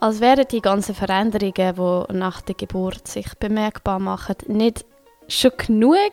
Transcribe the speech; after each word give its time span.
als 0.00 0.20
wären 0.20 0.46
die 0.50 0.62
ganzen 0.62 0.94
Veränderungen, 0.94 1.52
die 2.08 2.16
nach 2.16 2.40
der 2.40 2.54
Geburt 2.54 3.06
sich 3.06 3.34
bemerkbar 3.38 3.98
machen, 3.98 4.36
nicht 4.48 4.84
schon 5.28 5.52
genug. 5.56 6.12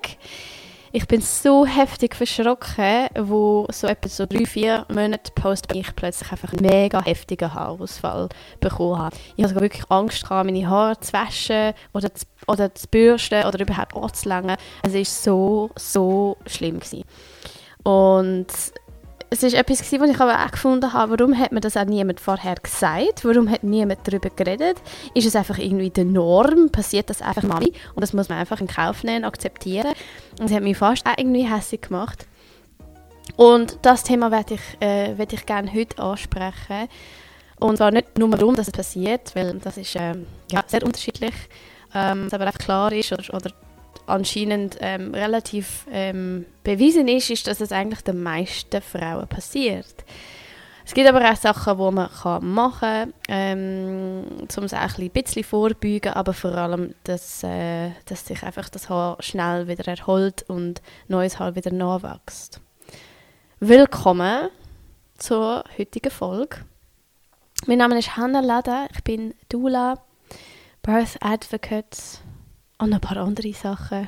Ich 0.91 1.07
bin 1.07 1.21
so 1.21 1.65
heftig 1.65 2.15
verschrocken, 2.15 3.07
wo 3.19 3.67
so 3.71 3.87
etwa 3.87 4.07
so 4.09 4.25
drei, 4.25 4.45
vier 4.45 4.85
Monate 4.89 5.31
post 5.35 5.67
ich 5.73 5.95
plötzlich 5.95 6.31
einfach 6.31 6.53
einen 6.53 6.65
mega 6.65 7.03
heftigen 7.03 7.53
Haarausfall 7.53 8.29
bekommen 8.59 8.97
habe. 8.97 9.15
Ich 9.35 9.43
hatte 9.43 9.55
wirklich 9.55 9.83
Angst, 9.89 10.23
gehabt, 10.23 10.45
meine 10.45 10.67
Haare 10.67 10.99
zu 10.99 11.13
waschen 11.13 11.73
oder 11.93 12.13
zu, 12.13 12.25
oder 12.47 12.73
zu 12.73 12.87
bürsten 12.87 13.45
oder 13.45 13.59
überhaupt 13.59 13.95
anzulängen. 13.95 14.55
Es 14.81 14.93
war 14.93 15.05
so, 15.05 15.69
so 15.75 16.37
schlimm. 16.45 16.79
Gewesen. 16.79 17.03
Und 17.83 18.47
es 19.29 19.43
ist 19.43 19.55
etwas 19.55 19.79
gewesen, 19.79 20.01
was 20.01 20.09
ich 20.09 20.19
aber 20.19 20.45
auch 20.45 20.51
gefunden 20.51 20.93
habe, 20.93 21.17
warum 21.17 21.37
hat 21.37 21.51
mir 21.51 21.59
das 21.59 21.75
auch 21.75 21.85
niemand 21.85 22.19
vorher 22.19 22.55
gesagt? 22.55 23.25
Warum 23.25 23.49
hat 23.49 23.63
niemand 23.63 23.99
darüber 24.07 24.29
geredet? 24.29 24.77
Ist 25.13 25.27
es 25.27 25.35
einfach 25.35 25.57
irgendwie 25.57 25.89
die 25.89 26.05
Norm? 26.05 26.69
Passiert 26.71 27.09
das 27.09 27.21
einfach 27.21 27.43
mal? 27.43 27.63
Und 27.63 28.01
das 28.01 28.13
muss 28.13 28.29
man 28.29 28.37
einfach 28.37 28.61
in 28.61 28.67
Kauf 28.67 29.03
nehmen, 29.03 29.25
akzeptieren. 29.25 29.93
Und 30.39 30.45
es 30.45 30.55
hat 30.55 30.63
mich 30.63 30.77
fast 30.77 31.05
auch 31.05 31.17
irgendwie 31.17 31.43
hässlich 31.43 31.81
gemacht. 31.81 32.25
Und 33.35 33.79
das 33.81 34.03
Thema 34.03 34.31
werde 34.31 34.53
ich, 34.53 34.61
äh, 34.81 35.21
ich 35.21 35.45
gerne 35.45 35.73
heute 35.73 36.01
ansprechen. 36.01 36.87
Und 37.59 37.77
zwar 37.77 37.91
nicht 37.91 38.17
nur 38.17 38.29
darum, 38.29 38.55
dass 38.55 38.67
es 38.67 38.73
passiert, 38.73 39.35
weil 39.35 39.55
das 39.55 39.77
ist 39.77 39.95
äh, 39.95 40.15
ja, 40.51 40.63
sehr 40.67 40.83
unterschiedlich. 40.83 41.33
Ähm, 41.93 42.29
aber 42.31 42.45
einfach 42.45 42.59
klar 42.59 42.91
ist 42.93 43.11
oder, 43.11 43.33
oder 43.33 43.51
anscheinend 44.07 44.77
ähm, 44.79 45.13
relativ 45.13 45.85
ähm, 45.91 46.45
bewiesen 46.63 47.07
ist, 47.07 47.29
ist, 47.29 47.47
dass 47.47 47.61
es 47.61 47.71
eigentlich 47.71 48.01
den 48.01 48.23
meisten 48.23 48.81
Frauen 48.81 49.27
passiert. 49.27 50.05
Es 50.85 50.93
gibt 50.93 51.07
aber 51.09 51.29
auch 51.29 51.35
Sachen, 51.35 51.77
die 51.77 51.91
man 51.91 52.09
kann 52.09 52.49
machen 52.53 52.79
kann, 52.79 53.13
ähm, 53.27 54.23
um 54.55 54.63
es 54.63 54.73
auch 54.73 54.97
ein 54.97 55.09
bisschen 55.09 55.43
vorbeugen, 55.43 56.13
aber 56.13 56.33
vor 56.33 56.55
allem, 56.55 56.95
dass, 57.03 57.43
äh, 57.43 57.91
dass 58.05 58.25
sich 58.25 58.41
einfach 58.41 58.69
das 58.69 58.89
Haar 58.89 59.17
schnell 59.19 59.67
wieder 59.67 59.85
erholt 59.85 60.45
und 60.47 60.81
neues 61.09 61.39
Haar 61.39 61.55
wieder 61.55 61.73
nachwächst. 61.73 62.61
Willkommen 63.59 64.47
zur 65.17 65.65
heutigen 65.77 66.11
Folge. 66.11 66.59
Mein 67.65 67.79
Name 67.79 67.99
ist 67.99 68.15
Hannah 68.15 68.39
Lada, 68.39 68.87
ich 68.93 69.03
bin 69.03 69.33
Dula, 69.49 69.95
Birth 70.83 71.17
Advocate 71.19 72.21
und 72.79 72.93
ein 72.93 73.01
paar 73.01 73.17
andere 73.17 73.53
Sachen. 73.53 74.07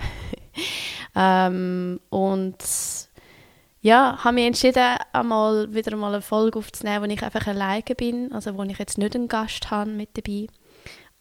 ähm, 1.16 2.00
und 2.10 2.58
ja, 3.82 4.18
habe 4.24 4.36
mich 4.36 4.46
entschieden, 4.46 4.98
einmal 5.14 5.74
wieder 5.74 5.96
mal 5.96 6.14
eine 6.14 6.22
Folge 6.22 6.60
aufzunehmen, 6.60 7.02
wo 7.02 7.14
ich 7.14 7.24
einfach 7.24 7.48
alleine 7.48 7.84
bin, 7.96 8.32
also 8.34 8.58
wo 8.58 8.64
ich 8.64 8.78
jetzt 8.78 8.98
nicht 8.98 9.16
einen 9.16 9.30
Gast 9.30 9.72
habe 9.72 9.90
mit 9.90 10.18
dabei, 10.18 10.48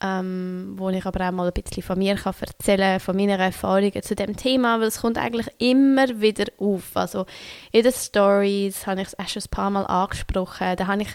ähm, 0.01 0.73
wo 0.75 0.89
ich 0.89 1.05
aber 1.05 1.27
auch 1.27 1.31
mal 1.31 1.47
ein 1.47 1.53
bisschen 1.53 1.83
von 1.83 1.97
mir 1.97 2.15
kann 2.15 2.33
erzählen 2.39 2.99
von 2.99 3.15
meinen 3.15 3.39
Erfahrungen 3.39 4.03
zu 4.03 4.13
dem 4.13 4.35
Thema, 4.35 4.79
weil 4.79 4.87
es 4.87 5.01
kommt 5.01 5.17
eigentlich 5.17 5.47
immer 5.57 6.19
wieder 6.19 6.45
auf. 6.57 6.95
Also 6.95 7.25
in 7.71 7.83
den 7.83 7.93
Stories 7.93 8.85
habe 8.85 9.01
ich 9.01 9.07
es 9.07 9.19
auch 9.19 9.27
schon 9.27 9.41
ein 9.41 9.51
paar 9.51 9.69
Mal 9.69 9.85
angesprochen, 9.85 10.75
da 10.75 10.87
habe 10.87 11.03
ich 11.03 11.09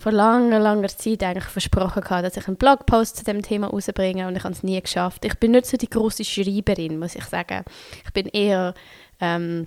vor 0.00 0.12
langer, 0.12 0.58
langer 0.58 0.88
Zeit 0.88 1.22
eigentlich 1.22 1.44
versprochen 1.44 2.02
gehabt, 2.02 2.24
dass 2.24 2.36
ich 2.36 2.48
einen 2.48 2.56
Blogpost 2.56 3.18
zu 3.18 3.24
dem 3.24 3.42
Thema 3.42 3.66
rausbringe 3.66 4.26
und 4.26 4.34
ich 4.34 4.44
habe 4.44 4.54
es 4.54 4.62
nie 4.62 4.80
geschafft. 4.80 5.26
Ich 5.26 5.38
bin 5.38 5.50
nicht 5.50 5.66
so 5.66 5.76
die 5.76 5.90
große 5.90 6.24
Schreiberin, 6.24 6.98
muss 6.98 7.14
ich 7.14 7.24
sagen. 7.24 7.64
Ich 8.06 8.12
bin 8.14 8.26
eher 8.26 8.72
ähm, 9.20 9.66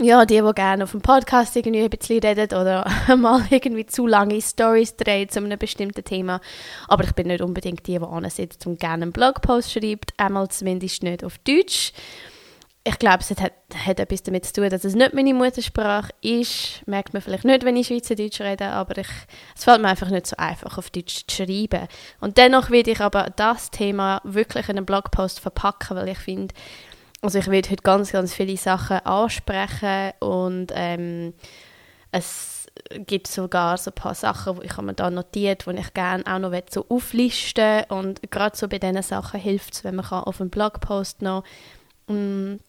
ja, 0.00 0.26
die, 0.26 0.42
die 0.42 0.52
gerne 0.52 0.82
auf 0.82 0.90
dem 0.90 1.00
Podcast 1.00 1.54
irgendwie 1.54 1.84
ein 1.84 1.90
bisschen 1.90 2.18
reden 2.18 2.58
oder 2.58 2.90
mal 3.16 3.46
irgendwie 3.48 3.86
zu 3.86 4.08
lange 4.08 4.42
Stories 4.42 4.96
drehen 4.96 5.28
zu 5.28 5.38
einem 5.38 5.58
bestimmten 5.58 6.02
Thema. 6.02 6.40
Aber 6.88 7.04
ich 7.04 7.12
bin 7.12 7.28
nicht 7.28 7.40
unbedingt 7.40 7.86
die, 7.86 7.98
die 7.98 8.04
ansitzt 8.04 8.66
und 8.66 8.80
gerne 8.80 9.04
einen 9.04 9.12
Blogpost 9.12 9.72
schreibt, 9.72 10.12
einmal 10.16 10.48
zumindest 10.48 11.04
nicht 11.04 11.24
auf 11.24 11.38
Deutsch 11.38 11.92
ich 12.88 13.00
glaube, 13.00 13.18
es 13.18 13.30
hat, 13.30 13.52
hat 13.84 13.98
etwas 13.98 14.22
damit 14.22 14.44
zu 14.44 14.52
tun, 14.52 14.70
dass 14.70 14.84
es 14.84 14.94
nicht 14.94 15.12
meine 15.12 15.34
Muttersprache 15.34 16.12
ist. 16.20 16.86
Merkt 16.86 17.14
man 17.14 17.20
vielleicht 17.20 17.44
nicht, 17.44 17.64
wenn 17.64 17.74
ich 17.74 17.88
Schweizerdeutsch 17.88 18.40
rede, 18.40 18.68
aber 18.68 18.98
ich, 18.98 19.08
es 19.56 19.64
fällt 19.64 19.82
mir 19.82 19.88
einfach 19.88 20.08
nicht 20.08 20.28
so 20.28 20.36
einfach, 20.36 20.78
auf 20.78 20.90
Deutsch 20.90 21.26
zu 21.26 21.34
schreiben. 21.34 21.88
Und 22.20 22.38
dennoch 22.38 22.70
will 22.70 22.86
ich 22.88 23.00
aber 23.00 23.32
das 23.34 23.72
Thema 23.72 24.20
wirklich 24.22 24.68
in 24.68 24.76
einem 24.76 24.86
Blogpost 24.86 25.40
verpacken, 25.40 25.96
weil 25.96 26.10
ich 26.10 26.18
finde, 26.18 26.54
also 27.22 27.40
ich 27.40 27.48
werde 27.48 27.70
heute 27.70 27.82
ganz, 27.82 28.12
ganz 28.12 28.32
viele 28.32 28.56
Sachen 28.56 28.98
ansprechen 29.00 30.12
und 30.20 30.68
ähm, 30.72 31.34
es 32.12 32.68
gibt 33.04 33.26
sogar 33.26 33.78
so 33.78 33.90
ein 33.90 33.94
paar 33.96 34.14
Sachen, 34.14 34.60
die 34.60 34.66
ich 34.66 34.76
mir 34.76 34.94
da 34.94 35.10
notiert, 35.10 35.66
die 35.66 35.72
ich 35.72 35.92
gerne 35.92 36.22
auch 36.24 36.38
noch 36.38 36.52
so 36.70 36.86
auflisten 36.88 37.82
und 37.88 38.30
gerade 38.30 38.56
so 38.56 38.68
bei 38.68 38.78
diesen 38.78 39.02
Sachen 39.02 39.40
hilft 39.40 39.74
es, 39.74 39.82
wenn 39.82 39.96
man 39.96 40.06
auf 40.06 40.40
einem 40.40 40.50
Blogpost 40.50 41.20
noch 41.20 41.42
um, 42.06 42.60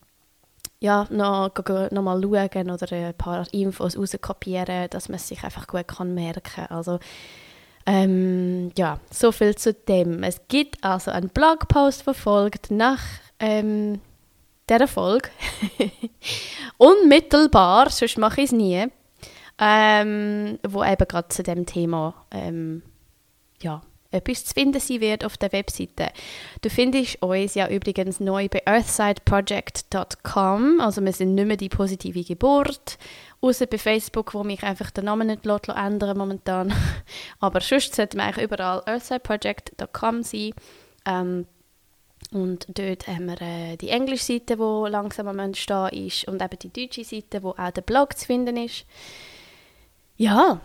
ja, 0.80 1.08
noch, 1.10 1.52
noch 1.92 2.02
mal 2.04 2.22
schauen 2.22 2.70
oder 2.70 2.92
ein 2.92 3.14
paar 3.16 3.52
Infos 3.52 3.98
rauskopieren, 3.98 4.90
dass 4.90 5.10
man 5.10 5.16
es 5.16 5.28
sich 5.28 5.44
einfach 5.44 5.68
gut 5.68 5.88
kann 5.88 6.14
merken 6.14 6.44
kann. 6.44 6.68
Also, 6.68 7.00
ähm, 7.86 8.72
ja, 8.78 9.00
so 9.10 9.32
viel 9.32 9.56
zu 9.56 9.74
dem. 9.74 10.24
Es 10.24 10.42
gibt 10.50 10.84
also 10.84 11.10
einen 11.10 11.30
Blogpost, 11.30 12.06
der 12.06 12.14
folgt 12.14 12.70
nach 12.70 13.02
ähm, 13.40 14.02
dieser 14.70 14.88
Folge. 14.88 15.30
Unmittelbar, 16.78 17.90
sonst 17.90 18.18
mache 18.18 18.42
ich 18.42 18.48
es 18.48 18.52
nie. 18.52 18.88
Ähm, 19.60 20.60
wo 20.68 20.84
eben 20.84 21.08
gerade 21.08 21.30
zu 21.30 21.42
dem 21.42 21.66
Thema 21.66 22.14
ähm, 22.30 22.84
ja, 23.60 23.82
etwas 24.12 24.46
zu 24.46 24.54
finden 24.54 24.80
sein 24.80 25.02
wird 25.02 25.26
auf 25.26 25.38
der 25.38 25.52
Webseite. 25.52 26.10
Du 26.62 26.70
findest 26.70 27.20
uns 27.22 27.56
ja 27.56 27.68
übrigens 27.68 28.20
neu 28.20 28.48
bei 28.50 28.62
earthsideproject.com, 28.66 30.80
also 30.80 31.04
wir 31.04 31.14
sind 31.14 31.34
nicht 31.36 31.48
mehr 31.48 31.58
die 31.58 31.70
positive 31.70 32.24
Geburt, 32.24 32.98
außer 33.42 33.68
bei 33.68 33.78
Facebook, 33.78 34.34
wo 34.34 34.44
mich 34.44 34.64
einfach 34.64 34.90
der 34.92 35.04
Name 35.04 35.26
nicht 35.26 35.46
ändern 35.46 36.18
momentan. 36.18 36.74
Aber 37.40 37.62
sonst 37.62 37.96
sollte 37.96 38.18
man 38.18 38.28
eigentlich 38.28 38.46
überall 38.46 38.82
earthsideproject.com 38.86 40.24
sein. 40.24 40.52
Ähm, 41.06 41.46
und 42.32 42.68
dort 42.78 43.08
haben 43.08 43.28
wir 43.28 43.42
äh, 43.42 43.78
die 43.78 43.90
englische 43.90 44.26
Seite, 44.26 44.58
die 44.58 44.90
langsam 44.90 45.28
am 45.28 45.40
Entstehen 45.40 46.08
ist 46.08 46.28
und 46.28 46.42
eben 46.42 46.60
die 46.60 46.74
deutsche 46.74 47.04
Seite, 47.04 47.44
wo 47.44 47.52
auch 47.52 47.72
der 47.72 47.82
Blog 47.82 48.18
zu 48.18 48.26
finden 48.26 48.58
ist. 48.58 48.86
Ja, 50.18 50.60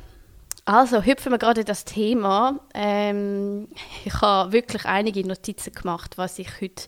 also, 0.64 1.02
hüpfen 1.02 1.32
wir 1.32 1.38
gerade 1.38 1.62
in 1.62 1.66
das 1.66 1.84
Thema. 1.84 2.60
Ähm, 2.72 3.68
ich 4.04 4.14
habe 4.20 4.52
wirklich 4.52 4.84
einige 4.84 5.26
Notizen 5.26 5.72
gemacht, 5.72 6.18
was 6.18 6.38
ich 6.38 6.60
heute 6.60 6.84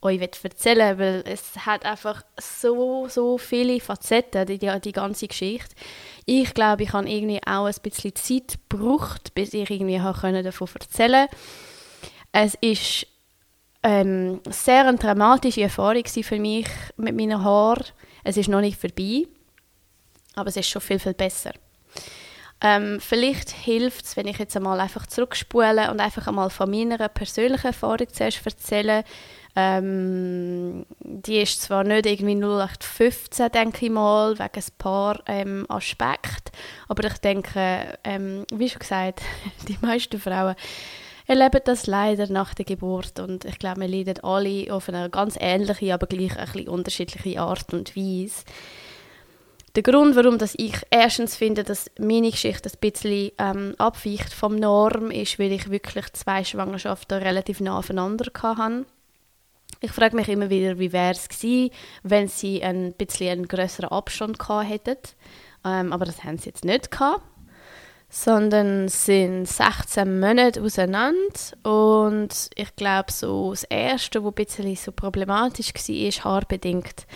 euch 0.00 0.20
erzählen 0.20 0.98
will, 0.98 1.24
weil 1.24 1.32
es 1.32 1.66
hat 1.66 1.84
einfach 1.84 2.22
so, 2.40 3.08
so 3.08 3.38
viele 3.38 3.80
Facetten, 3.80 4.46
die, 4.46 4.58
die 4.58 4.92
ganze 4.92 5.26
Geschichte. 5.26 5.74
Ich 6.24 6.54
glaube, 6.54 6.84
ich 6.84 6.92
habe 6.92 7.08
irgendwie 7.08 7.40
auch 7.44 7.66
ein 7.66 7.74
bisschen 7.82 8.14
Zeit 8.14 8.58
gebraucht, 8.68 9.34
bis 9.34 9.54
ich 9.54 9.70
irgendwie 9.70 9.98
davon 9.98 10.34
erzählen 10.34 11.28
konnte. 11.28 11.36
Es 12.32 12.54
ist 12.60 13.06
ähm, 13.82 14.40
sehr 14.48 14.86
eine 14.86 14.98
dramatische 14.98 15.62
Erfahrung 15.62 16.04
für 16.04 16.38
mich 16.38 16.68
mit 16.96 17.16
meinen 17.16 17.42
Haaren. 17.42 17.86
Es 18.24 18.36
ist 18.36 18.48
noch 18.48 18.60
nicht 18.60 18.80
vorbei, 18.80 19.26
aber 20.34 20.48
es 20.48 20.56
ist 20.56 20.68
schon 20.68 20.82
viel, 20.82 20.98
viel 20.98 21.14
besser. 21.14 21.52
Ähm, 22.62 23.00
vielleicht 23.00 23.50
hilft 23.50 24.06
es, 24.06 24.16
wenn 24.16 24.26
ich 24.26 24.38
jetzt 24.38 24.56
einmal 24.56 24.80
einfach 24.80 25.06
zurückspule 25.06 25.90
und 25.90 26.00
einfach 26.00 26.26
einmal 26.26 26.48
von 26.50 26.70
meiner 26.70 27.08
persönlichen 27.08 27.66
Erfahrung 27.66 28.08
zuerst 28.10 28.46
erzähle. 28.46 29.04
Ähm, 29.58 30.84
die 31.00 31.38
ist 31.38 31.62
zwar 31.62 31.82
nicht 31.82 32.04
irgendwie 32.04 32.34
0815, 32.34 33.50
denke 33.50 33.86
ich 33.86 33.92
mal, 33.92 34.38
wegen 34.38 34.50
ein 34.54 34.64
paar 34.76 35.20
ähm, 35.26 35.64
Aspekten, 35.70 36.52
aber 36.88 37.06
ich 37.06 37.16
denke, 37.18 37.98
ähm, 38.04 38.44
wie 38.52 38.68
schon 38.68 38.80
gesagt, 38.80 39.22
die 39.68 39.78
meisten 39.80 40.20
Frauen 40.20 40.56
erleben 41.26 41.60
das 41.64 41.86
leider 41.86 42.30
nach 42.30 42.52
der 42.52 42.66
Geburt 42.66 43.18
und 43.18 43.46
ich 43.46 43.58
glaube, 43.58 43.80
wir 43.80 43.88
leiden 43.88 44.22
alle 44.22 44.72
auf 44.72 44.90
eine 44.90 45.08
ganz 45.08 45.38
ähnliche, 45.40 45.94
aber 45.94 46.06
gleich 46.06 46.36
ein 46.36 46.44
bisschen 46.44 46.68
unterschiedliche 46.68 47.40
Art 47.40 47.72
und 47.72 47.96
Weise. 47.96 48.44
Der 49.76 49.82
Grund, 49.82 50.16
warum 50.16 50.38
dass 50.38 50.54
ich 50.56 50.74
erstens 50.88 51.36
finde, 51.36 51.62
dass 51.62 51.90
meine 51.98 52.30
Geschichte 52.30 52.70
ein 52.70 52.80
bisschen 52.80 53.30
ähm, 53.36 53.74
abweicht 53.76 54.32
vom 54.32 54.56
Norm, 54.56 55.10
ist, 55.10 55.38
weil 55.38 55.52
ich 55.52 55.70
wirklich 55.70 56.10
zwei 56.14 56.44
Schwangerschaften 56.44 57.22
relativ 57.22 57.60
nah 57.60 57.78
aufeinander 57.78 58.32
hatte. 58.42 58.86
Ich 59.82 59.92
frage 59.92 60.16
mich 60.16 60.30
immer 60.30 60.48
wieder, 60.48 60.78
wie 60.78 60.94
wäre 60.94 61.10
es 61.10 61.28
gewesen, 61.28 61.74
wenn 62.02 62.26
sie 62.26 62.62
ein 62.62 62.94
bisschen 62.94 63.28
einen 63.28 63.48
größeren 63.48 63.90
Abstand 63.90 64.38
gehabt 64.38 64.70
hätten. 64.70 64.96
Ähm, 65.62 65.92
aber 65.92 66.06
das 66.06 66.24
haben 66.24 66.38
sie 66.38 66.46
jetzt 66.46 66.64
nicht 66.64 66.90
gehabt. 66.90 67.20
Sondern 68.08 68.88
sind 68.88 69.44
16 69.44 70.20
Monate 70.20 70.62
auseinander. 70.62 71.34
Und 71.64 72.48
ich 72.54 72.74
glaube, 72.76 73.12
so 73.12 73.50
das 73.50 73.64
Erste, 73.64 74.24
was 74.24 74.30
ein 74.30 74.44
bisschen 74.46 74.76
so 74.76 74.92
problematisch 74.92 75.74
war, 75.74 75.96
ist 75.96 76.24
haarbedingt 76.24 77.06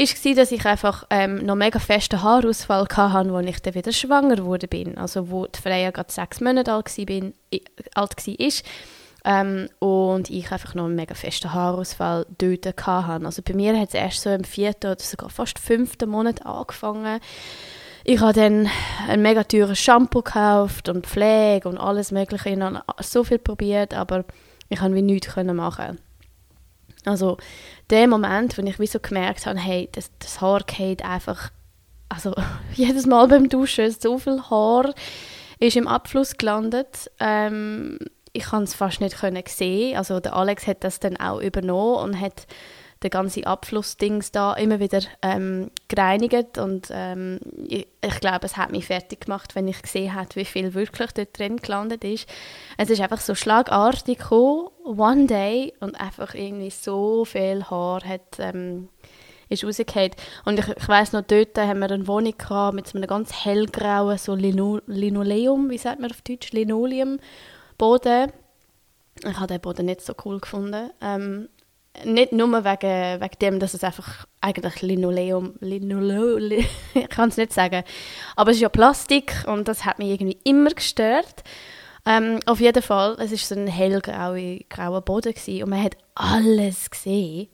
war, 0.00 0.34
dass 0.34 0.52
ich 0.52 0.66
einfach 0.66 1.04
ähm, 1.10 1.44
noch 1.44 1.56
mega 1.56 1.78
festen 1.78 2.22
Haarausfall 2.22 2.86
hatte, 2.90 3.32
als 3.32 3.46
ich 3.46 3.60
dann 3.60 3.74
wieder 3.74 3.92
schwanger 3.92 4.44
wurde 4.44 4.68
bin. 4.68 4.98
Also 4.98 5.30
wo 5.30 5.46
die 5.46 5.60
Freya 5.60 5.90
gerade 5.90 6.12
sechs 6.12 6.40
Monate 6.40 6.72
alt 6.72 6.96
war, 6.96 7.32
alt 7.94 8.26
war 8.26 8.52
ähm, 9.24 9.68
und 9.78 10.30
ich 10.30 10.50
einfach 10.50 10.74
noch 10.74 10.86
einen 10.86 10.94
mega 10.94 11.14
festen 11.14 11.52
Haarausfall 11.52 12.26
dort 12.38 12.86
hatte. 12.86 13.26
Also 13.26 13.42
bei 13.42 13.54
mir 13.54 13.78
hat 13.78 13.88
es 13.88 13.94
erst 13.94 14.22
so 14.22 14.30
im 14.30 14.44
vierten 14.44 14.90
oder 14.90 15.00
sogar 15.00 15.30
fast 15.30 15.58
fünften 15.58 16.08
Monat 16.08 16.44
angefangen. 16.46 17.20
Ich 18.04 18.20
habe 18.20 18.32
dann 18.32 18.68
ein 19.08 19.20
mega 19.20 19.44
teures 19.44 19.78
Shampoo 19.78 20.22
gekauft 20.22 20.88
und 20.88 21.06
Pflege 21.06 21.68
und 21.68 21.76
alles 21.76 22.12
mögliche. 22.12 22.48
Ich 22.48 22.60
habe 22.60 22.82
so 23.00 23.24
viel 23.24 23.38
probiert, 23.38 23.92
aber 23.92 24.24
ich 24.70 24.78
konnte 24.78 24.96
wie 24.96 25.02
nichts 25.02 25.36
machen. 25.36 25.98
Also 27.04 27.38
der 27.88 28.06
Moment, 28.08 28.56
wo 28.58 28.62
ich 28.62 28.78
wie 28.78 28.86
so 28.86 29.00
gemerkt 29.00 29.46
habe, 29.46 29.58
hey, 29.58 29.88
das, 29.92 30.10
das 30.18 30.40
Haar 30.40 30.62
geht 30.64 31.04
einfach, 31.04 31.50
also 32.08 32.34
jedes 32.74 33.06
Mal 33.06 33.28
beim 33.28 33.48
Duschen, 33.48 33.90
so 33.90 34.18
viel 34.18 34.40
Haar 34.50 34.94
ist 35.58 35.76
im 35.76 35.88
Abfluss 35.88 36.36
gelandet. 36.36 37.10
Ähm, 37.20 37.98
ich 38.32 38.44
konnte 38.44 38.64
es 38.64 38.74
fast 38.74 39.00
nicht 39.00 39.16
sehen. 39.48 39.96
Also 39.96 40.20
der 40.20 40.34
Alex 40.34 40.66
hat 40.66 40.84
das 40.84 41.00
dann 41.00 41.16
auch 41.16 41.40
übernommen 41.40 42.10
und 42.10 42.20
hat 42.20 42.46
den 43.02 43.10
ganzen 43.10 43.44
Abflussdings 43.44 44.30
da 44.30 44.52
immer 44.54 44.78
wieder 44.78 45.00
ähm, 45.22 45.70
gereinigt 45.88 46.58
und 46.58 46.88
ähm, 46.90 47.40
ich, 47.66 47.86
ich, 48.02 48.20
glaube, 48.20 48.44
es 48.44 48.56
hat 48.56 48.72
mich 48.72 48.86
fertig 48.86 49.22
gemacht, 49.22 49.54
wenn 49.54 49.68
ich 49.68 49.80
gesehen 49.80 50.14
habe, 50.14 50.34
wie 50.34 50.44
viel 50.44 50.74
wirklich 50.74 51.12
dort 51.12 51.38
drin 51.38 51.56
gelandet 51.56 52.04
ist. 52.04 52.28
Es 52.76 52.90
ist 52.90 53.00
einfach 53.00 53.20
so 53.20 53.34
schlagartig 53.34 54.18
gekommen, 54.18 54.68
one 54.84 55.26
day, 55.26 55.72
und 55.80 55.98
einfach 55.98 56.34
irgendwie 56.34 56.70
so 56.70 57.24
viel 57.24 57.64
Haar 57.64 58.02
hat 58.04 58.38
ähm, 58.38 58.88
ist 59.50 59.64
rausgefallen. 59.64 60.12
Und 60.44 60.58
ich, 60.58 60.68
ich 60.68 60.88
weiss 60.88 61.12
noch, 61.12 61.22
dort 61.22 61.58
haben 61.58 61.80
wir 61.80 61.90
eine 61.90 62.06
Wohnung 62.06 62.34
gehabt 62.36 62.74
mit 62.74 62.86
so 62.86 62.96
einem 62.96 63.08
ganz 63.08 63.44
hellgrauen 63.44 64.16
so 64.16 64.34
Lino, 64.34 64.80
Linoleum, 64.86 65.68
wie 65.70 65.78
sagt 65.78 66.00
man 66.00 66.10
auf 66.10 66.22
Deutsch, 66.22 66.52
Linoleumboden. 66.52 68.32
Ich 69.22 69.36
habe 69.36 69.46
den 69.48 69.60
Boden 69.60 69.86
nicht 69.86 70.02
so 70.02 70.14
cool 70.24 70.38
gefunden. 70.40 70.90
Ähm, 71.00 71.48
nicht 72.04 72.32
nur 72.32 72.64
wegen, 72.64 73.20
wegen 73.20 73.38
dem, 73.40 73.60
dass 73.60 73.74
es 73.74 73.84
einfach 73.84 74.26
eigentlich 74.40 74.82
Linoleum, 74.82 75.54
Linoleum, 75.60 76.64
ich 76.94 77.08
kann 77.08 77.28
es 77.28 77.36
nicht 77.36 77.52
sagen, 77.52 77.84
aber 78.36 78.50
es 78.50 78.58
ist 78.58 78.62
ja 78.62 78.68
Plastik 78.68 79.44
und 79.46 79.68
das 79.68 79.84
hat 79.84 79.98
mich 79.98 80.08
irgendwie 80.08 80.38
immer 80.44 80.70
gestört. 80.70 81.42
Ähm, 82.06 82.40
auf 82.46 82.60
jeden 82.60 82.82
Fall, 82.82 83.16
es 83.20 83.30
war 83.30 83.38
so 83.38 83.54
ein 83.54 83.66
hellgrauer 83.66 84.58
grauer 84.70 85.02
Boden 85.02 85.34
gewesen, 85.34 85.64
und 85.64 85.70
man 85.70 85.82
hat 85.82 85.98
alles 86.14 86.90
gesehen, 86.90 87.48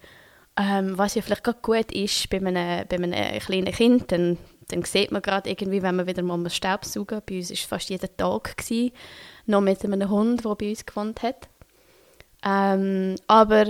ähm, 0.57 0.97
was 0.97 1.17
ja 1.17 1.23
vielleicht 1.23 1.45
gerade 1.45 1.59
gut 1.61 1.93
ist 1.93 2.31
bei 2.31 2.39
einem, 2.39 2.87
bei 2.89 2.97
einem 2.97 3.41
kleinen 3.41 3.73
Kind, 3.73 4.13
dann, 4.13 4.39
dann 4.69 4.85
sieht 4.85 5.11
man 5.11 5.23
gerade 5.23 5.51
irgendwie, 5.51 5.83
wenn 5.83 5.97
man 5.97 6.07
wieder 6.07 6.23
mal 6.23 6.37
muss 6.37 6.55
Staubsaugen 6.55 7.23
bei 7.27 7.39
uns 7.39 7.51
war 7.51 7.55
es 7.55 7.63
fast 7.63 7.91
jeden 7.91 8.17
Tag, 8.17 8.57
gewesen, 8.57 8.93
noch 9.47 9.61
mit 9.61 9.85
einem 9.85 10.09
Hund, 10.09 10.45
der 10.45 10.55
bei 10.55 10.71
uns 10.71 10.87
gewohnt 10.87 11.23
hat. 11.23 11.49
Ähm, 12.45 13.17
aber 13.27 13.67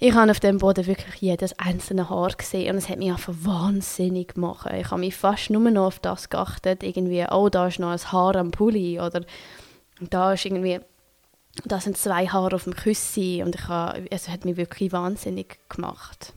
ich 0.00 0.14
habe 0.14 0.30
auf 0.30 0.38
dem 0.38 0.58
Boden 0.58 0.86
wirklich 0.86 1.16
jedes 1.16 1.58
einzelne 1.58 2.08
Haar 2.08 2.30
gesehen 2.30 2.70
und 2.70 2.78
es 2.78 2.88
hat 2.88 2.98
mich 2.98 3.10
einfach 3.10 3.34
wahnsinnig 3.42 4.34
gemacht. 4.34 4.70
Ich 4.72 4.90
habe 4.90 5.00
mich 5.00 5.16
fast 5.16 5.50
nur 5.50 5.70
noch 5.70 5.86
auf 5.86 5.98
das 5.98 6.30
geachtet, 6.30 6.84
irgendwie, 6.84 7.26
oh, 7.30 7.48
da 7.48 7.66
ist 7.66 7.80
noch 7.80 7.90
ein 7.90 8.12
Haar 8.12 8.36
am 8.36 8.52
Pulli 8.52 9.00
oder 9.00 9.22
da 10.00 10.34
ist 10.34 10.44
irgendwie, 10.44 10.80
da 11.64 11.80
sind 11.80 11.96
zwei 11.96 12.28
Haare 12.28 12.54
auf 12.54 12.64
dem 12.64 12.76
Küssi 12.76 13.42
und 13.44 13.56
ich 13.56 13.66
habe, 13.66 14.08
es 14.10 14.28
hat 14.28 14.44
mich 14.44 14.56
wirklich 14.56 14.92
wahnsinnig 14.92 15.58
gemacht. 15.68 16.32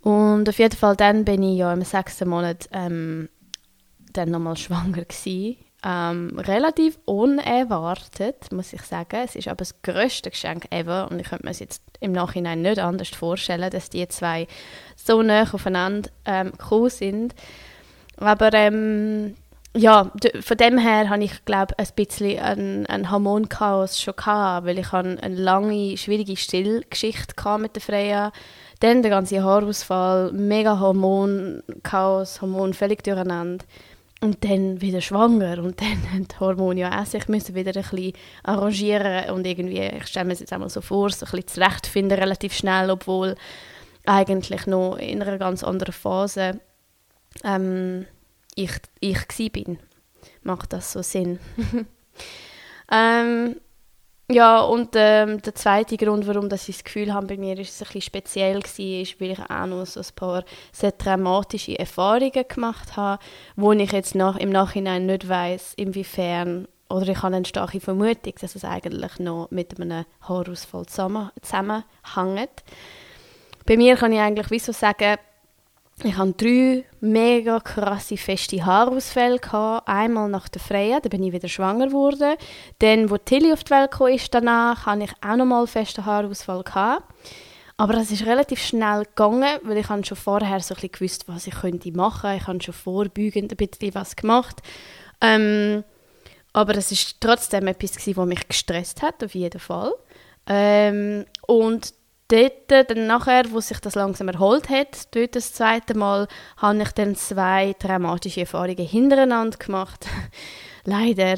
Und 0.00 0.48
auf 0.48 0.58
jeden 0.58 0.76
Fall 0.76 0.96
dann 0.96 1.24
bin 1.24 1.42
ich 1.42 1.58
ja 1.58 1.72
im 1.72 1.82
sechsten 1.82 2.28
Monat 2.28 2.68
ähm, 2.72 3.28
dann 4.12 4.30
nochmal 4.30 4.56
schwanger 4.56 5.04
gewesen. 5.04 5.56
Ähm, 5.86 6.38
relativ 6.38 6.98
unerwartet, 7.04 8.50
muss 8.52 8.72
ich 8.72 8.80
sagen. 8.82 9.20
Es 9.22 9.36
ist 9.36 9.48
aber 9.48 9.58
das 9.58 9.82
größte 9.82 10.30
Geschenk 10.30 10.66
ever 10.70 11.08
und 11.10 11.20
ich 11.20 11.28
könnte 11.28 11.44
mir 11.44 11.50
es 11.50 11.58
jetzt 11.58 11.82
im 12.00 12.12
Nachhinein 12.12 12.62
nicht 12.62 12.78
anders 12.78 13.10
vorstellen, 13.10 13.70
dass 13.70 13.90
die 13.90 14.08
zwei 14.08 14.46
so 14.96 15.20
nah 15.20 15.42
aufeinander 15.42 16.08
ähm, 16.24 16.52
gekommen 16.52 16.88
sind. 16.88 17.34
Aber 18.16 18.54
ähm, 18.54 19.34
ja, 19.76 20.10
von 20.40 20.56
dem 20.56 20.78
her 20.78 21.10
habe 21.10 21.24
ich 21.24 21.44
glaube 21.44 21.78
ein 21.78 21.88
bisschen 21.94 22.38
ein, 22.38 22.86
ein 22.86 23.10
Hormonchaos 23.10 24.00
schon 24.00 24.16
gehabt, 24.16 24.66
weil 24.66 24.78
ich 24.78 24.90
eine 24.94 25.18
lange, 25.28 25.98
schwierige 25.98 26.38
Stillgeschichte 26.38 27.58
mit 27.58 27.74
der 27.74 27.82
Freya 27.82 28.32
dann 28.80 29.02
der 29.02 29.10
ganze 29.10 29.42
Haarausfall, 29.42 30.32
mega 30.32 30.80
Hormonchaos, 30.80 32.40
Hormon 32.40 32.72
völlig 32.72 33.02
durcheinander 33.04 33.64
und 34.24 34.42
dann 34.42 34.80
wieder 34.80 35.02
schwanger 35.02 35.62
und 35.62 35.80
dann 35.80 36.10
haben 36.12 36.26
die 36.26 36.40
Hormone 36.40 36.80
ja 36.80 37.02
auch 37.02 37.06
sich 37.06 37.28
müssen 37.28 37.54
wieder 37.54 37.76
ein 37.76 37.88
bisschen 37.88 38.12
arrangieren 38.42 39.30
und 39.30 39.46
irgendwie, 39.46 39.82
ich 39.82 40.06
stelle 40.06 40.24
mir 40.24 40.32
es 40.32 40.40
jetzt 40.40 40.52
einmal 40.52 40.70
so 40.70 40.80
vor, 40.80 41.10
so 41.10 41.26
ein 41.26 41.30
bisschen 41.30 41.48
zurechtfinden 41.48 42.18
relativ 42.18 42.54
schnell, 42.54 42.90
obwohl 42.90 43.36
eigentlich 44.06 44.66
noch 44.66 44.96
in 44.96 45.22
einer 45.22 45.38
ganz 45.38 45.62
anderen 45.62 45.92
Phase 45.92 46.60
ähm, 47.42 48.06
ich, 48.54 48.72
ich 49.00 49.52
bin. 49.52 49.78
Macht 50.42 50.72
das 50.72 50.92
so 50.92 51.02
Sinn? 51.02 51.38
ähm, 52.90 53.56
ja, 54.30 54.60
und 54.60 54.90
ähm, 54.94 55.42
der 55.42 55.54
zweite 55.54 55.98
Grund, 55.98 56.26
warum 56.26 56.48
dass 56.48 56.68
ich 56.68 56.76
das 56.76 56.84
Gefühl 56.84 57.12
habe, 57.12 57.26
bei 57.26 57.36
mir 57.36 57.58
ist 57.58 57.70
es 57.70 57.78
bisschen 57.80 58.00
speziell 58.00 58.56
war, 58.56 59.00
ist, 59.00 59.20
weil 59.20 59.30
ich 59.32 59.50
auch 59.50 59.66
noch 59.66 59.84
so 59.84 60.00
ein 60.00 60.06
paar 60.16 60.44
sehr 60.72 60.96
traumatische 60.96 61.78
Erfahrungen 61.78 62.44
gemacht 62.48 62.96
habe, 62.96 63.22
wo 63.56 63.72
ich 63.72 63.92
jetzt 63.92 64.14
nach, 64.14 64.36
im 64.36 64.48
Nachhinein 64.48 65.04
nicht 65.04 65.28
weiß, 65.28 65.74
inwiefern, 65.76 66.68
oder 66.88 67.08
ich 67.08 67.22
habe 67.22 67.36
eine 67.36 67.44
starke 67.44 67.80
Vermutung, 67.80 68.32
dass 68.40 68.54
es 68.54 68.64
eigentlich 68.64 69.18
noch 69.18 69.50
mit 69.50 69.78
einem 69.78 70.06
Haarausfall 70.22 70.86
zusammen, 70.86 71.30
zusammenhängt. 71.42 72.64
Bei 73.66 73.76
mir 73.76 73.96
kann 73.96 74.12
ich 74.12 74.20
eigentlich 74.20 74.50
wie 74.50 74.58
so 74.58 74.72
sagen, 74.72 75.18
ich 76.02 76.16
hatte 76.16 76.32
drei 76.32 76.84
mega 77.00 77.60
krasse 77.60 78.16
feste 78.16 78.64
Haarausfälle. 78.64 79.38
Einmal 79.86 80.28
nach 80.28 80.48
der 80.48 80.60
Freya, 80.60 81.00
da 81.00 81.08
bin 81.08 81.22
ich 81.22 81.32
wieder 81.32 81.48
schwanger 81.48 81.86
geworden. 81.86 82.36
Dann, 82.80 83.10
wo 83.10 83.16
Tilly 83.16 83.52
auf 83.52 83.64
die 83.64 83.70
Welt 83.70 83.92
kam, 83.92 84.08
ist 84.08 84.34
danach, 84.34 84.86
hatte 84.86 85.04
ich 85.04 85.12
auch 85.24 85.36
nochmal 85.36 85.66
festen 85.66 86.04
Haarausfall. 86.04 86.64
Aber 87.76 87.92
das 87.92 88.10
ist 88.10 88.26
relativ 88.26 88.60
schnell 88.60 89.04
gegangen, 89.04 89.58
weil 89.62 89.78
ich 89.78 89.86
schon 89.86 90.16
vorher 90.16 90.60
so 90.60 90.74
ein 90.74 90.90
gewusst, 90.90 91.28
was 91.28 91.46
ich 91.46 91.54
könnte 91.54 91.92
machen. 91.92 92.36
Ich 92.36 92.46
habe 92.46 92.62
schon 92.62 92.74
vorbeugend 92.74 93.52
ein 93.52 93.56
bisschen 93.56 93.94
was 93.94 94.14
gemacht. 94.14 94.62
Ähm, 95.20 95.84
aber 96.52 96.76
es 96.76 96.92
ist 96.92 97.20
trotzdem 97.20 97.66
etwas, 97.66 97.96
was 98.16 98.26
mich 98.26 98.48
gestresst 98.48 99.02
hat, 99.02 99.24
auf 99.24 99.34
jeden 99.34 99.60
Fall. 99.60 99.92
Ähm, 100.46 101.24
und 101.46 101.94
dort, 102.34 102.90
dann 102.90 103.06
nachher, 103.06 103.44
wo 103.50 103.60
sich 103.60 103.78
das 103.80 103.94
langsam 103.94 104.28
erholt 104.28 104.68
hat, 104.68 105.14
dort 105.14 105.36
das 105.36 105.52
zweite 105.52 105.96
Mal, 105.96 106.28
habe 106.56 106.82
ich 106.82 106.92
dann 106.92 107.16
zwei 107.16 107.74
traumatische 107.74 108.40
Erfahrungen 108.40 108.86
hintereinander 108.86 109.58
gemacht. 109.58 110.06
Leider. 110.84 111.36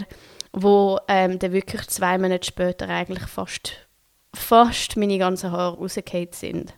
Wo 0.53 0.99
ähm, 1.09 1.39
dann 1.39 1.53
wirklich 1.53 1.87
zwei 1.89 2.17
Monate 2.17 2.47
später 2.47 2.89
eigentlich 2.89 3.27
fast, 3.27 3.87
fast 4.35 4.97
meine 4.97 5.19
ganzen 5.19 5.53
Haare 5.53 5.77
rausgefallen 5.77 6.29
sind. 6.33 6.75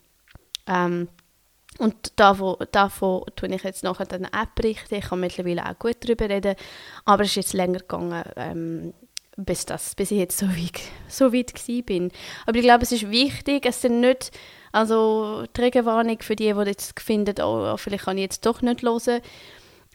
Ähm, 0.66 1.08
und 1.78 2.18
davon, 2.18 2.56
davon 2.72 3.22
tue 3.36 3.54
ich 3.54 3.62
jetzt 3.62 3.84
nachher 3.84 4.06
dann 4.06 4.26
auch 4.26 4.46
berichten. 4.56 4.96
Ich 4.96 5.06
kann 5.06 5.20
mittlerweile 5.20 5.64
auch 5.64 5.78
gut 5.78 5.96
darüber 6.00 6.28
reden. 6.28 6.56
Aber 7.04 7.22
es 7.22 7.30
ist 7.30 7.36
jetzt 7.36 7.52
länger 7.52 7.78
gegangen, 7.78 8.24
ähm, 8.36 8.94
bis, 9.44 9.66
das, 9.66 9.94
bis 9.94 10.10
ich 10.10 10.18
jetzt 10.18 10.38
so 10.38 10.46
weit, 10.48 10.80
so 11.08 11.32
weit 11.32 11.54
bin. 11.86 12.10
Aber 12.46 12.58
ich 12.58 12.64
glaube, 12.64 12.82
es 12.82 12.92
ist 12.92 13.10
wichtig, 13.10 13.66
es 13.66 13.80
sind 13.82 14.00
nicht, 14.00 14.30
also 14.72 15.44
Trägerwarnung 15.52 16.18
für 16.20 16.36
die, 16.36 16.52
die 16.52 16.68
jetzt 16.68 16.98
finden, 17.00 17.40
oh, 17.40 17.76
vielleicht 17.76 18.04
kann 18.04 18.18
ich 18.18 18.22
jetzt 18.22 18.46
doch 18.46 18.62
nicht 18.62 18.82
hören. 18.82 19.20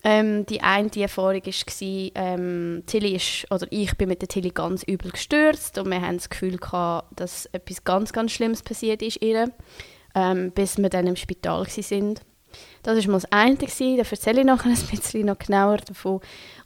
Ähm, 0.06 0.46
die 0.46 0.62
eine 0.62 0.90
die 0.90 1.02
Erfahrung 1.02 1.42
war, 1.46 2.12
ähm, 2.16 2.84
Tilly 2.86 3.16
ist, 3.16 3.50
oder 3.50 3.66
ich 3.70 3.96
bin 3.96 4.10
mit 4.10 4.22
der 4.22 4.28
Tilly 4.28 4.50
ganz 4.50 4.84
übel 4.84 5.12
gestürzt 5.12 5.78
und 5.78 5.90
wir 5.90 6.02
haben 6.02 6.18
das 6.18 6.30
Gefühl 6.30 6.58
gehabt, 6.58 7.18
dass 7.18 7.46
etwas 7.54 7.86
ganz, 7.86 8.12
ganz 8.12 8.34
Schlimmes 8.34 8.64
passiert 8.64 9.02
ist 9.02 9.22
ihr, 9.22 9.50
ähm, 10.14 10.52
bis 10.52 10.78
wir 10.78 10.90
dann 10.90 11.08
im 11.08 11.16
Spital 11.16 11.66
waren. 11.66 12.20
Das 12.84 12.98
war 12.98 13.12
mal 13.12 13.20
das 13.22 13.32
eine, 13.32 13.56
da 13.56 14.04
erzähle 14.04 14.42
ich 14.42 14.46
nachher 14.46 14.70
ein 14.70 14.88
bisschen 14.92 15.26
noch 15.26 15.40
genauer 15.40 15.78
davon. 15.78 16.20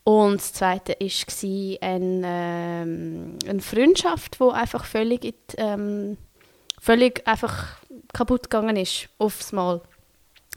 Und 0.07 0.37
das 0.37 0.53
zweite 0.53 0.93
war 0.93 1.77
eine, 1.81 2.21
ähm, 2.25 3.39
eine 3.45 3.59
Freundschaft, 3.59 4.39
die 4.39 4.53
einfach 4.53 4.85
völlig, 4.85 5.35
ähm, 5.57 6.15
völlig 6.79 7.27
einfach 7.27 7.75
kaputt 8.13 8.43
gegangen 8.43 8.77
ist, 8.77 9.09
aufs 9.17 9.51
Mal. 9.51 9.81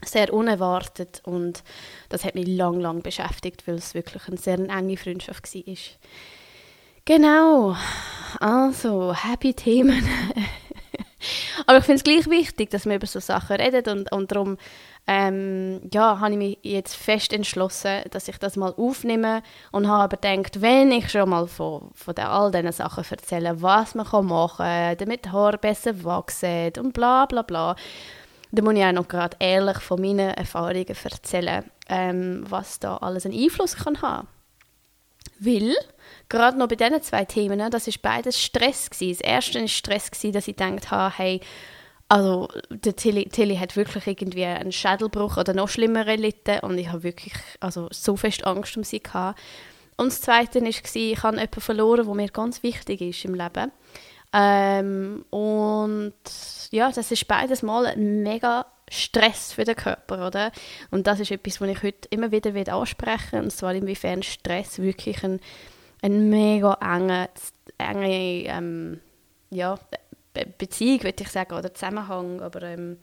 Sehr 0.05 0.33
unerwartet 0.33 1.21
und 1.25 1.63
das 2.07 2.23
hat 2.23 2.35
mich 2.35 2.47
lang, 2.47 2.79
lang 2.79 3.01
beschäftigt, 3.01 3.67
weil 3.67 3.75
es 3.75 3.93
wirklich 3.93 4.25
eine 4.29 4.37
sehr 4.37 4.57
enge 4.57 4.95
Freundschaft 4.95 5.53
war. 5.53 5.75
Genau, 7.03 7.75
also, 8.39 9.13
happy 9.13 9.53
Themen. 9.53 10.07
Aber 11.65 11.79
ich 11.79 11.83
finde 11.83 11.97
es 11.97 12.03
gleich 12.05 12.29
wichtig, 12.29 12.69
dass 12.69 12.85
wir 12.85 12.95
über 12.95 13.05
so 13.05 13.19
Sachen 13.19 13.57
reden 13.57 13.99
und, 13.99 14.11
und 14.13 14.31
darum 14.31 14.57
ähm, 15.07 15.81
ja, 15.93 16.19
habe 16.19 16.31
ich 16.31 16.37
mich 16.37 16.57
jetzt 16.61 16.95
fest 16.95 17.33
entschlossen, 17.33 18.01
dass 18.11 18.27
ich 18.27 18.37
das 18.37 18.55
mal 18.55 18.73
aufnehme 18.77 19.41
und 19.71 19.87
habe 19.87 20.03
aber 20.03 20.17
gedacht, 20.17 20.61
wenn 20.61 20.91
ich 20.91 21.09
schon 21.09 21.29
mal 21.29 21.47
von, 21.47 21.89
von 21.93 22.15
den, 22.15 22.25
all 22.25 22.51
diesen 22.51 22.71
Sachen 22.71 23.03
erzähle, 23.09 23.61
was 23.61 23.95
man 23.95 24.05
kann 24.05 24.27
machen 24.27 24.65
kann, 24.65 24.97
damit 24.97 25.25
die 25.25 25.29
Haare 25.31 25.57
besser 25.57 26.03
wachsen 26.03 26.71
und 26.79 26.93
bla 26.93 27.25
bla 27.25 27.41
bla, 27.41 27.75
dann 28.51 28.65
muss 28.65 28.75
ich 28.75 28.83
auch 28.83 28.91
noch 28.91 29.07
gerade 29.07 29.37
ehrlich 29.39 29.79
von 29.79 29.99
meinen 29.99 30.31
Erfahrungen 30.31 30.85
erzählen, 30.87 31.63
ähm, 31.89 32.43
was 32.47 32.79
da 32.79 32.97
alles 32.97 33.25
einen 33.25 33.41
Einfluss 33.41 33.75
kann 33.75 34.01
haben. 34.01 34.27
Weil, 35.39 35.75
gerade 36.29 36.57
noch 36.57 36.67
bei 36.67 36.75
diesen 36.75 37.01
zwei 37.01 37.25
Themen, 37.25 37.71
das 37.71 37.87
ist 37.87 38.01
beides 38.01 38.39
Stress 38.39 38.89
gewesen. 38.89 39.17
Das 39.19 39.27
erste 39.27 39.59
war 39.59 39.67
Stress, 39.67 40.11
gewesen, 40.11 40.33
dass 40.33 40.47
ich 40.47 40.55
gedacht 40.55 40.91
habe, 40.91 41.17
hey, 41.17 41.41
also 42.11 42.49
der 42.69 42.97
Tilly, 42.97 43.29
Tilly 43.29 43.55
hat 43.55 43.77
wirklich 43.77 44.05
irgendwie 44.05 44.43
einen 44.43 44.73
Schädelbruch 44.73 45.37
oder 45.37 45.53
noch 45.53 45.69
schlimmer 45.69 46.05
erlitten 46.05 46.59
und 46.59 46.77
ich 46.77 46.89
habe 46.89 47.03
wirklich 47.03 47.31
also, 47.61 47.87
so 47.89 48.17
fest 48.17 48.45
Angst 48.45 48.75
um 48.75 48.83
sie 48.83 49.01
gehabt. 49.01 49.39
Und 49.95 50.07
das 50.07 50.19
Zweite 50.19 50.61
war, 50.61 50.67
ich 50.67 51.23
habe 51.23 51.37
jemanden 51.37 51.61
verloren, 51.61 52.05
der 52.05 52.13
mir 52.13 52.27
ganz 52.27 52.63
wichtig 52.63 52.99
ist 52.99 53.23
im 53.23 53.33
Leben. 53.33 53.71
Ähm, 54.33 55.23
und 55.29 56.13
ja, 56.71 56.91
das 56.91 57.11
ist 57.13 57.29
beides 57.29 57.63
mal 57.63 57.85
ein 57.85 58.23
mega 58.23 58.65
Stress 58.89 59.53
für 59.53 59.63
den 59.63 59.77
Körper, 59.77 60.27
oder? 60.27 60.51
Und 60.89 61.07
das 61.07 61.21
ist 61.21 61.31
etwas, 61.31 61.61
was 61.61 61.69
ich 61.69 61.81
heute 61.81 62.09
immer 62.09 62.33
wieder 62.33 62.73
ansprechen 62.73 63.31
will, 63.31 63.43
und 63.43 63.51
zwar 63.51 63.73
inwiefern 63.73 64.21
Stress 64.21 64.79
wirklich 64.79 65.23
ein, 65.23 65.39
ein 66.01 66.29
mega 66.29 66.73
enge, 66.81 67.29
enge 67.77 68.43
ähm, 68.47 68.99
ja, 69.49 69.77
Be 70.33 70.45
Beziehung, 70.57 71.03
würde 71.03 71.23
ich 71.23 71.29
sagen, 71.29 71.55
oder 71.55 71.73
Zusammenhang, 71.73 72.41
aber 72.41 72.61
ähm, 72.63 72.97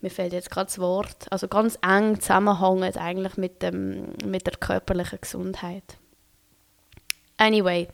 mir 0.00 0.10
fällt 0.10 0.32
jetzt 0.32 0.50
gerade 0.50 0.66
das 0.66 0.78
Wort, 0.78 1.26
also 1.30 1.48
ganz 1.48 1.78
eng 1.82 2.20
zusammenhängt 2.20 2.96
eigentlich 2.96 3.36
mit, 3.36 3.62
dem, 3.62 4.12
mit 4.24 4.46
der 4.46 4.56
körperlichen 4.56 5.18
Gesundheit. 5.20 5.98
Anyway, 7.36 7.88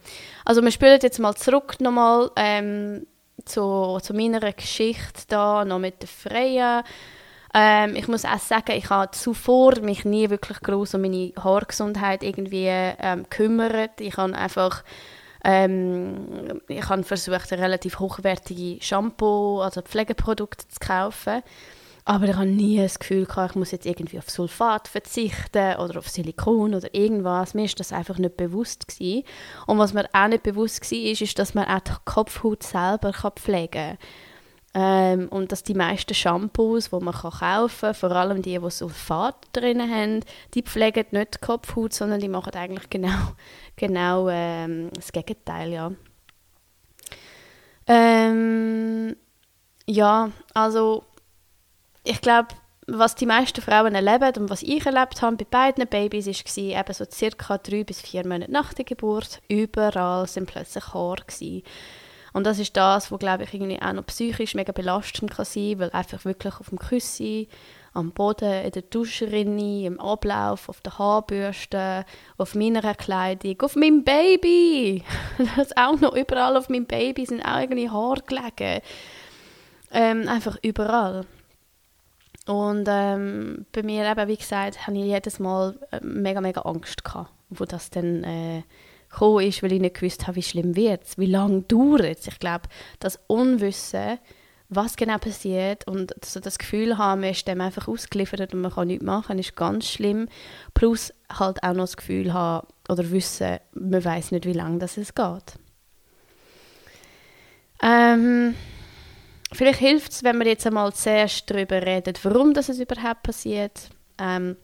also 0.45 0.63
wir 0.63 0.71
spielen 0.71 0.99
jetzt 1.03 1.19
mal 1.19 1.35
zurück 1.35 1.81
nochmal 1.81 2.31
ähm, 2.37 3.07
zu, 3.45 3.99
zu 4.03 4.13
meiner 4.13 4.53
Geschichte 4.53 5.23
da, 5.29 5.65
noch 5.65 5.79
mit 5.79 6.03
der 6.03 6.09
Freya. 6.09 6.85
Ähm, 7.55 7.97
ich 7.97 8.07
muss 8.07 8.25
auch 8.25 8.39
sagen, 8.39 8.73
ich 8.73 8.91
habe 8.91 9.11
zuvor 9.13 9.81
mich 9.81 10.05
nie 10.05 10.31
wirklich 10.31 10.61
groß 10.61 10.95
um 10.95 11.03
meine 11.03 11.33
Haargesundheit 11.43 12.23
irgendwie 12.23 12.67
ähm, 12.69 13.25
gekümmert. 13.25 14.01
Ich 14.01 14.17
habe 14.19 14.35
einfach 14.35 14.85
ähm, 15.45 16.61
ich 16.69 16.89
habe 16.89 17.03
versucht, 17.03 17.53
relativ 17.53 17.99
hochwertige 17.99 18.83
Shampoo, 18.83 19.61
also 19.61 19.83
Pflegeprodukte 19.83 20.69
zu 20.69 20.79
kaufen. 20.81 21.43
Aber 22.05 22.25
ich 22.27 22.35
habe 22.35 22.47
nie 22.47 22.79
das 22.79 22.99
Gefühl 22.99 23.27
gehabt, 23.27 23.53
ich 23.53 23.57
muss 23.57 23.71
jetzt 23.71 23.87
irgendwie 23.87 24.19
auf 24.19 24.31
Sulfat 24.31 24.89
verzichten 24.89 25.77
oder 25.77 25.99
auf 25.99 26.09
Silikon 26.09 26.75
oder 26.75 26.93
irgendwas. 26.95 27.55
Mir 27.55 27.67
ist 27.67 27.79
das 27.79 27.93
einfach 27.93 28.19
nicht 28.19 28.37
bewusst 28.37 28.89
gewesen. 28.89 29.25
Und 29.67 29.79
was 29.79 29.93
mir 29.93 30.09
auch 30.13 30.29
nicht 30.29 30.43
bewusst 30.43 30.91
war, 30.91 30.99
ist, 30.99 31.23
ist, 31.23 31.39
dass 31.39 31.55
man 31.55 31.67
auch 31.67 31.81
die 31.81 31.93
Kopfhaut 32.05 32.63
selber 32.63 33.13
pflegen 33.13 33.71
kann. 33.71 33.99
Ähm, 34.73 35.29
und 35.31 35.51
dass 35.51 35.65
die 35.65 35.75
meisten 35.75 36.15
Shampoos, 36.15 36.91
die 36.91 37.01
man 37.01 37.13
kaufen 37.13 37.81
kann, 37.81 37.95
vor 37.95 38.13
allem 38.13 38.41
die, 38.41 38.57
die 38.57 38.71
Sulfat 38.71 39.35
drin 39.53 39.81
haben, 39.81 40.21
die 40.55 40.63
pflegen 40.63 41.07
nicht 41.11 41.35
die 41.35 41.47
Kopfhaut, 41.47 41.93
sondern 41.93 42.21
die 42.21 42.29
machen 42.29 42.55
eigentlich 42.55 42.89
genau, 42.89 43.33
genau 43.81 44.29
ähm, 44.29 44.91
das 44.95 45.11
Gegenteil, 45.11 45.73
ja. 45.73 45.91
Ähm, 47.87 49.17
ja, 49.87 50.31
also 50.55 51.05
ich 52.05 52.21
glaube, 52.21 52.49
was 52.87 53.15
die 53.15 53.27
meisten 53.27 53.63
Frauen 53.63 53.95
erleben 53.95 54.43
und 54.43 54.51
was 54.51 54.63
ich 54.63 54.85
erlebt 54.85 55.23
habe 55.23 55.37
bei 55.37 55.45
beiden 55.45 55.87
Babys, 55.87 56.27
war 56.27 56.81
eben 56.81 56.93
so 56.95 57.05
circa 57.11 57.59
drei 57.59 57.85
bis 57.85 58.01
vier 58.01 58.27
Monate 58.27 58.53
nach 58.53 58.75
der 58.75 58.85
Geburt. 58.85 59.41
Überall 59.49 60.27
sind 60.27 60.47
plötzlich 60.47 60.93
Haare. 60.93 61.23
Gewesen. 61.27 61.63
Und 62.33 62.45
das 62.45 62.59
ist 62.59 62.77
das, 62.77 63.11
was, 63.11 63.19
glaube 63.19 63.45
ich, 63.45 63.55
irgendwie 63.55 63.81
auch 63.81 63.93
noch 63.93 64.07
psychisch 64.07 64.55
mega 64.55 64.73
belastend 64.73 65.33
kann 65.33 65.45
sein, 65.45 65.79
weil 65.79 65.91
einfach 65.91 66.25
wirklich 66.25 66.55
auf 66.61 66.69
dem 66.69 66.79
Küssi, 66.79 67.49
am 67.93 68.13
Boden, 68.13 68.65
in 68.65 68.71
der 68.71 68.83
Duschrinne, 68.83 69.87
im 69.87 70.01
Ablauf, 70.01 70.69
auf 70.69 70.81
der 70.81 70.99
Haarbürste, 70.99 72.05
auf 72.39 72.55
meiner 72.55 72.95
Kleidung, 72.95 73.61
auf 73.63 73.77
meinem 73.77 74.05
Baby, 74.05 75.03
das 75.57 75.77
auch 75.77 75.99
noch 76.01 76.15
überall 76.15 76.57
auf 76.57 76.69
meinem 76.69 76.87
Baby 76.87 77.27
sind 77.27 77.43
auch 77.43 77.61
irgendwie 77.61 77.91
Haare 77.91 78.23
gelegen. 78.23 78.81
Ähm, 79.93 80.29
einfach 80.29 80.57
überall. 80.63 81.27
Und 82.47 82.87
ähm, 82.89 83.67
bei 83.73 83.83
mir 83.83 84.11
eben, 84.11 84.29
wie 84.29 84.37
gesagt, 84.37 84.87
habe 84.87 84.97
ich 84.97 85.05
jedes 85.05 85.39
Mal 85.39 85.79
äh, 85.91 86.01
mega, 86.03 86.41
mega 86.41 86.63
Angst 86.63 87.05
gehabt, 87.05 87.31
wo 87.49 87.65
das 87.65 87.91
dann 87.91 88.25
äh, 88.25 88.63
gekommen 89.11 89.47
ist, 89.47 89.63
weil 89.63 89.73
ich 89.73 89.81
nicht 89.81 89.97
gewusst 89.99 90.27
habe, 90.27 90.37
wie 90.37 90.43
schlimm 90.43 90.77
wird 90.77 91.05
es, 91.05 91.19
wie 91.19 91.27
lange 91.27 91.63
dauert 91.63 92.19
es. 92.21 92.27
Ich 92.29 92.39
glaube, 92.39 92.69
das 92.99 93.19
Unwissen, 93.27 94.19
was 94.71 94.97
genau 94.97 95.19
passiert 95.19 95.87
und 95.89 96.15
so 96.25 96.39
das 96.39 96.57
Gefühl 96.57 96.97
haben, 96.97 97.23
man 97.23 97.31
ist 97.31 97.47
dem 97.47 97.61
einfach 97.61 97.89
ausgeliefert 97.89 98.55
und 98.55 98.61
man 98.61 98.73
kann 98.73 98.87
nichts 98.87 99.05
machen, 99.05 99.39
ist 99.39 99.57
ganz 99.57 99.89
schlimm. 99.89 100.29
Plus 100.75 101.13
halt 101.29 101.63
auch 101.65 101.73
noch 101.73 101.85
das 101.85 101.97
Gefühl 101.97 102.33
haben 102.33 102.69
oder 102.89 103.11
wissen, 103.11 103.59
man 103.75 104.05
weiß 104.05 104.31
nicht, 104.31 104.47
wie 104.47 104.53
lange 104.53 104.79
das 104.79 104.97
es 104.97 105.15
geht. 105.15 105.59
Ähm, 107.83 108.55
vielleicht 109.53 109.81
hilft 109.81 110.13
es, 110.13 110.23
wenn 110.23 110.39
wir 110.39 110.47
jetzt 110.47 110.67
einmal 110.67 110.93
zuerst 110.93 111.51
darüber 111.51 111.83
reden, 111.83 112.15
warum 112.23 112.55
das 112.55 112.69
überhaupt 112.69 113.25
passiert. 113.25 113.91
Ähm, 114.19 114.57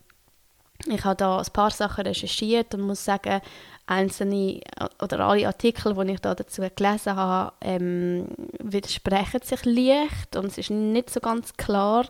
ich 0.87 1.05
habe 1.05 1.17
da 1.17 1.39
ein 1.39 1.53
paar 1.53 1.71
Sachen 1.73 2.07
recherchiert 2.07 2.75
und 2.75 2.83
muss 2.83 3.05
sagen, 3.05 3.41
einzelne 3.87 4.61
oder 5.01 5.21
alle 5.21 5.47
Artikel, 5.47 5.95
die 5.95 6.13
ich 6.13 6.21
da 6.21 6.35
dazu 6.35 6.63
gelesen 6.75 7.17
habe, 7.17 7.53
ähm, 7.61 8.27
widersprechen 8.59 9.43
sich 9.43 9.65
leicht 9.65 10.37
und 10.37 10.47
es 10.47 10.59
ist 10.59 10.71
nicht 10.71 11.11
so 11.11 11.21
ganz 11.21 11.57
klar. 11.57 12.07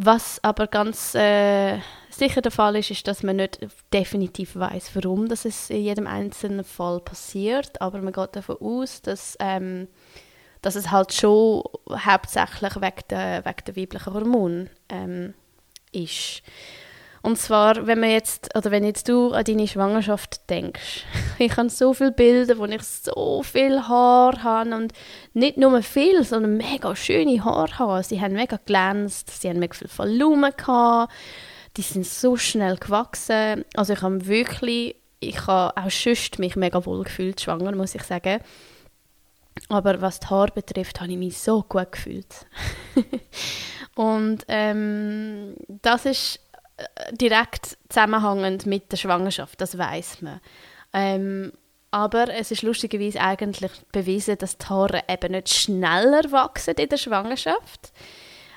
Was 0.00 0.38
aber 0.44 0.68
ganz 0.68 1.16
äh, 1.16 1.80
sicher 2.10 2.40
der 2.40 2.52
Fall 2.52 2.76
ist, 2.76 2.92
ist, 2.92 3.08
dass 3.08 3.24
man 3.24 3.36
nicht 3.36 3.58
definitiv 3.92 4.54
weiß, 4.54 4.94
warum 4.94 5.28
das 5.28 5.44
ist 5.44 5.70
in 5.70 5.82
jedem 5.82 6.06
einzelnen 6.06 6.64
Fall 6.64 7.00
passiert, 7.00 7.80
aber 7.80 8.00
man 8.00 8.12
geht 8.12 8.36
davon 8.36 8.58
aus, 8.60 9.02
dass, 9.02 9.36
ähm, 9.40 9.88
dass 10.62 10.76
es 10.76 10.92
halt 10.92 11.12
schon 11.12 11.64
hauptsächlich 11.90 12.76
wegen 12.76 13.08
der, 13.10 13.44
wegen 13.44 13.64
der 13.66 13.76
weiblichen 13.76 14.14
Hormone 14.14 14.70
ähm, 14.88 15.34
ist. 15.90 16.42
Und 17.28 17.36
zwar, 17.36 17.86
wenn 17.86 18.00
man 18.00 18.08
jetzt, 18.08 18.56
oder 18.56 18.70
wenn 18.70 18.84
jetzt 18.84 19.06
du 19.06 19.32
an 19.32 19.44
deine 19.44 19.68
Schwangerschaft 19.68 20.48
denkst. 20.48 21.04
Ich 21.38 21.54
habe 21.58 21.68
so 21.68 21.92
viele 21.92 22.10
Bilder, 22.10 22.56
wo 22.56 22.64
ich 22.64 22.82
so 22.82 23.42
viel 23.42 23.86
Haar 23.86 24.42
habe 24.42 24.74
und 24.74 24.94
nicht 25.34 25.58
nur 25.58 25.82
viel, 25.82 26.24
sondern 26.24 26.56
mega 26.56 26.96
schöne 26.96 27.44
Haare 27.44 27.78
habe. 27.78 28.02
Sie 28.02 28.18
haben 28.18 28.32
mega 28.32 28.58
glänzt, 28.64 29.42
sie 29.42 29.50
haben 29.50 29.58
mega 29.58 29.74
viel 29.74 29.90
Volumen 29.94 30.52
gehabt, 30.56 31.12
die 31.76 31.82
sind 31.82 32.06
so 32.06 32.38
schnell 32.38 32.78
gewachsen. 32.78 33.62
Also 33.76 33.92
ich 33.92 34.00
habe 34.00 34.26
wirklich, 34.26 34.96
ich 35.20 35.46
habe 35.46 35.76
auch 35.76 35.90
sonst 35.90 36.38
mich 36.38 36.56
mega 36.56 36.86
wohl 36.86 37.04
gefühlt, 37.04 37.42
schwanger, 37.42 37.72
muss 37.72 37.94
ich 37.94 38.04
sagen. 38.04 38.40
Aber 39.68 40.00
was 40.00 40.20
die 40.20 40.28
Haare 40.28 40.52
betrifft, 40.52 41.02
habe 41.02 41.12
ich 41.12 41.18
mich 41.18 41.36
so 41.36 41.62
gut 41.62 41.92
gefühlt. 41.92 42.46
und 43.96 44.46
ähm, 44.48 45.56
das 45.68 46.06
ist 46.06 46.40
direkt 47.12 47.78
zusammenhängend 47.88 48.66
mit 48.66 48.90
der 48.92 48.96
Schwangerschaft, 48.96 49.60
das 49.60 49.76
weiß 49.76 50.22
man. 50.22 50.40
Ähm, 50.92 51.52
aber 51.90 52.32
es 52.34 52.50
ist 52.50 52.62
lustigerweise 52.62 53.20
eigentlich 53.20 53.72
bewiesen, 53.92 54.36
dass 54.38 54.58
die 54.58 54.66
Haare 54.66 55.02
eben 55.08 55.32
nicht 55.32 55.48
schneller 55.48 56.30
wachsen 56.30 56.74
in 56.74 56.88
der 56.88 56.98
Schwangerschaft, 56.98 57.92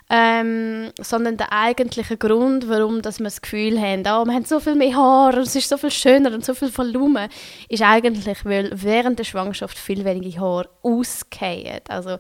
ähm, 0.10 0.92
sondern 1.00 1.38
der 1.38 1.54
eigentliche 1.54 2.18
Grund, 2.18 2.68
warum 2.68 3.02
dass 3.02 3.20
wir 3.20 3.26
das 3.26 3.42
Gefühl 3.42 3.80
haben, 3.80 4.02
oh, 4.02 4.26
wir 4.26 4.34
haben 4.34 4.44
so 4.44 4.60
viel 4.60 4.76
mehr 4.76 4.96
Haare 4.96 5.38
und 5.38 5.48
es 5.48 5.56
ist 5.56 5.70
so 5.70 5.78
viel 5.78 5.92
schöner 5.92 6.34
und 6.34 6.44
so 6.44 6.54
viel 6.54 6.76
Volumen, 6.78 7.30
ist 7.70 7.82
eigentlich, 7.82 8.44
weil 8.44 8.70
während 8.74 9.20
der 9.20 9.24
Schwangerschaft 9.24 9.78
viel 9.78 10.04
weniger 10.04 10.42
Haare 10.42 10.70
ausgehen. 10.82 11.80
Also 11.88 12.18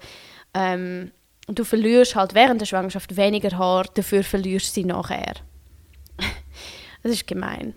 ähm, 0.54 1.12
du 1.48 1.66
verlierst 1.66 2.16
halt 2.16 2.34
während 2.34 2.62
der 2.62 2.66
Schwangerschaft 2.66 3.18
weniger 3.18 3.58
Haar, 3.58 3.86
dafür 3.94 4.24
verlierst 4.24 4.70
du 4.70 4.82
sie 4.82 4.86
nachher. 4.86 5.34
Das 7.04 7.12
ist 7.12 7.28
gemein. 7.28 7.74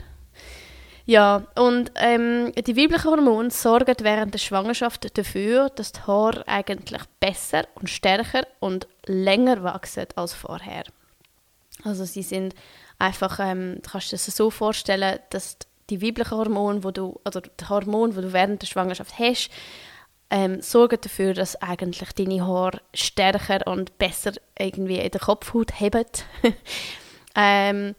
Ja, 1.07 1.47
und 1.57 1.93
ähm, 1.97 2.53
die 2.57 2.77
weiblichen 2.77 3.11
Hormone 3.11 3.51
sorgen 3.51 3.95
während 4.01 4.33
der 4.33 4.39
Schwangerschaft 4.39 5.17
dafür, 5.19 5.69
dass 5.71 5.93
die 5.93 6.01
Haare 6.01 6.49
eigentlich 6.49 7.03
besser 7.21 7.67
und 7.75 7.91
stärker 7.91 8.47
und 8.59 8.89
länger 9.05 9.63
wachsen 9.63 10.07
als 10.17 10.33
vorher. 10.33 10.85
Also 11.85 12.07
sie 12.07 12.23
sind 12.23 12.55
einfach, 12.99 13.39
ähm, 13.39 13.81
du 13.83 13.91
kannst 13.91 14.13
dir 14.13 14.17
das 14.17 14.25
so 14.25 14.51
vorstellen, 14.51 15.19
dass 15.29 15.59
die 15.91 16.01
weiblichen 16.01 16.39
Hormone, 16.39 16.83
wo 16.83 16.91
du, 16.91 17.21
oder 17.27 17.43
die 17.43 17.69
Hormone, 17.69 18.15
die 18.15 18.23
du 18.23 18.33
während 18.33 18.63
der 18.63 18.67
Schwangerschaft 18.67 19.19
hast, 19.19 19.51
ähm, 20.31 20.63
sorgen 20.63 20.99
dafür, 21.03 21.35
dass 21.35 21.61
eigentlich 21.61 22.13
deine 22.15 22.47
Haare 22.47 22.81
stärker 22.95 23.67
und 23.67 23.99
besser 23.99 24.33
irgendwie 24.59 24.99
in 24.99 25.11
der 25.11 25.21
Kopfhaut 25.21 25.79
haben. 25.81 26.07
Ähm, 27.37 27.97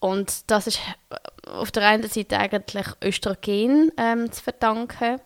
und 0.00 0.50
das 0.50 0.66
ist 0.66 0.80
auf 1.46 1.70
der 1.70 1.86
einen 1.86 2.08
Seite 2.08 2.38
eigentlich 2.38 2.86
Östrogen 3.02 3.90
ähm, 3.96 4.30
zu 4.30 4.42
verdanken, 4.42 5.20